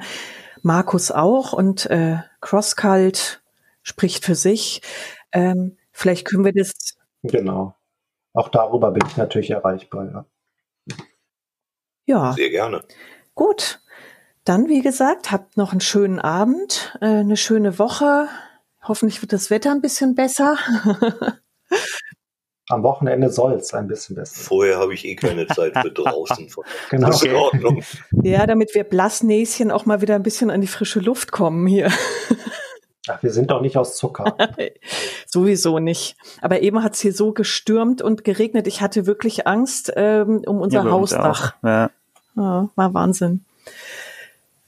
Markus 0.64 1.12
auch 1.12 1.54
und 1.54 1.86
äh, 1.88 2.18
Crosscult 2.42 3.42
spricht 3.82 4.26
für 4.26 4.36
sich. 4.36 4.82
Ähm, 5.32 5.78
vielleicht 5.92 6.26
können 6.26 6.46
wir 6.46 6.54
das. 6.54 6.72
Genau. 7.22 7.76
Auch 8.34 8.50
darüber 8.50 8.92
bin 8.92 9.04
ich 9.08 9.18
natürlich 9.18 9.52
erreichbar, 9.52 10.06
ja. 10.12 10.26
Ja. 12.06 12.34
Sehr 12.34 12.50
gerne. 12.50 12.84
Gut. 13.36 13.80
Dann, 14.46 14.68
wie 14.68 14.82
gesagt, 14.82 15.32
habt 15.32 15.56
noch 15.56 15.72
einen 15.72 15.82
schönen 15.82 16.20
Abend, 16.20 16.98
äh, 17.00 17.06
eine 17.06 17.38
schöne 17.38 17.80
Woche. 17.80 18.28
Hoffentlich 18.82 19.22
wird 19.22 19.32
das 19.32 19.50
Wetter 19.50 19.72
ein 19.72 19.82
bisschen 19.82 20.16
besser. 20.16 20.58
Am 22.70 22.82
Wochenende 22.84 23.30
soll 23.30 23.54
es 23.54 23.74
ein 23.74 23.88
bisschen 23.88 24.16
besser. 24.16 24.40
Vorher 24.40 24.78
habe 24.78 24.94
ich 24.94 25.04
eh 25.06 25.16
keine 25.16 25.48
Zeit 25.48 25.78
für 25.78 25.92
draußen. 25.92 26.48
genau. 26.90 27.08
Das 27.08 27.18
ist 27.18 27.26
in 27.26 27.36
Ordnung. 27.36 27.84
Ja, 28.24 28.48
damit 28.48 28.74
wir 28.74 28.86
Blassnäschen 28.86 29.70
auch 29.70 29.86
mal 29.86 30.02
wieder 30.02 30.16
ein 30.16 30.24
bisschen 30.24 30.50
an 30.50 30.62
die 30.62 30.68
frische 30.68 31.00
Luft 31.00 31.32
kommen 31.32 31.68
hier. 31.68 31.92
Ach, 33.10 33.22
wir 33.22 33.34
sind 33.34 33.52
doch 33.52 33.60
nicht 33.60 33.76
aus 33.76 33.98
Zucker. 33.98 34.38
Sowieso 35.28 35.80
nicht. 35.80 36.16
Aber 36.42 36.62
eben 36.62 36.82
hat 36.84 36.94
es 36.94 37.02
hier 37.02 37.12
so 37.12 37.34
gestürmt 37.34 38.02
und 38.02 38.24
geregnet. 38.24 38.66
Ich 38.66 38.80
hatte 38.80 39.06
wirklich 39.06 39.46
Angst 39.46 39.92
ähm, 39.98 40.42
um 40.46 40.62
unser 40.62 40.86
ja, 40.86 40.92
Hausdach. 40.92 41.56
Ja. 41.64 41.92
ja. 42.38 42.70
war 42.76 42.94
Wahnsinn. 42.94 43.44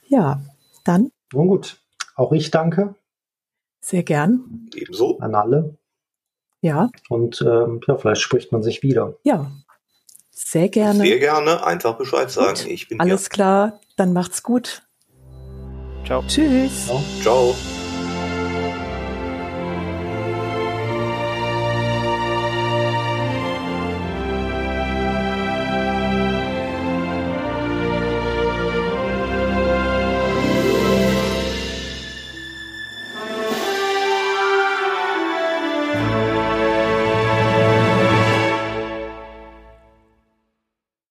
Ja, 0.08 0.42
dann. 0.84 1.10
Nun 1.32 1.48
gut. 1.48 1.78
Auch 2.14 2.32
ich 2.32 2.50
danke. 2.50 2.94
Sehr 3.80 4.02
gern. 4.02 4.68
Ebenso. 4.74 5.18
An 5.18 5.34
alle. 5.34 5.78
Ja. 6.60 6.90
Und 7.08 7.42
ähm, 7.42 7.80
ja, 7.86 7.96
vielleicht 7.96 8.22
spricht 8.22 8.52
man 8.52 8.62
sich 8.62 8.82
wieder. 8.82 9.14
Ja. 9.22 9.50
Sehr 10.30 10.68
gerne. 10.68 11.00
Sehr 11.00 11.18
gerne. 11.18 11.64
Einfach 11.64 11.96
Bescheid 11.96 12.30
sagen. 12.30 12.58
Gut. 12.58 12.66
Ich 12.66 12.88
bin 12.88 13.00
Alles 13.00 13.22
hier. 13.22 13.28
klar. 13.30 13.80
Dann 13.96 14.12
macht's 14.12 14.42
gut. 14.42 14.82
Ciao. 16.04 16.22
Tschüss. 16.26 16.86
Ciao. 16.86 17.02
Ciao. 17.22 17.75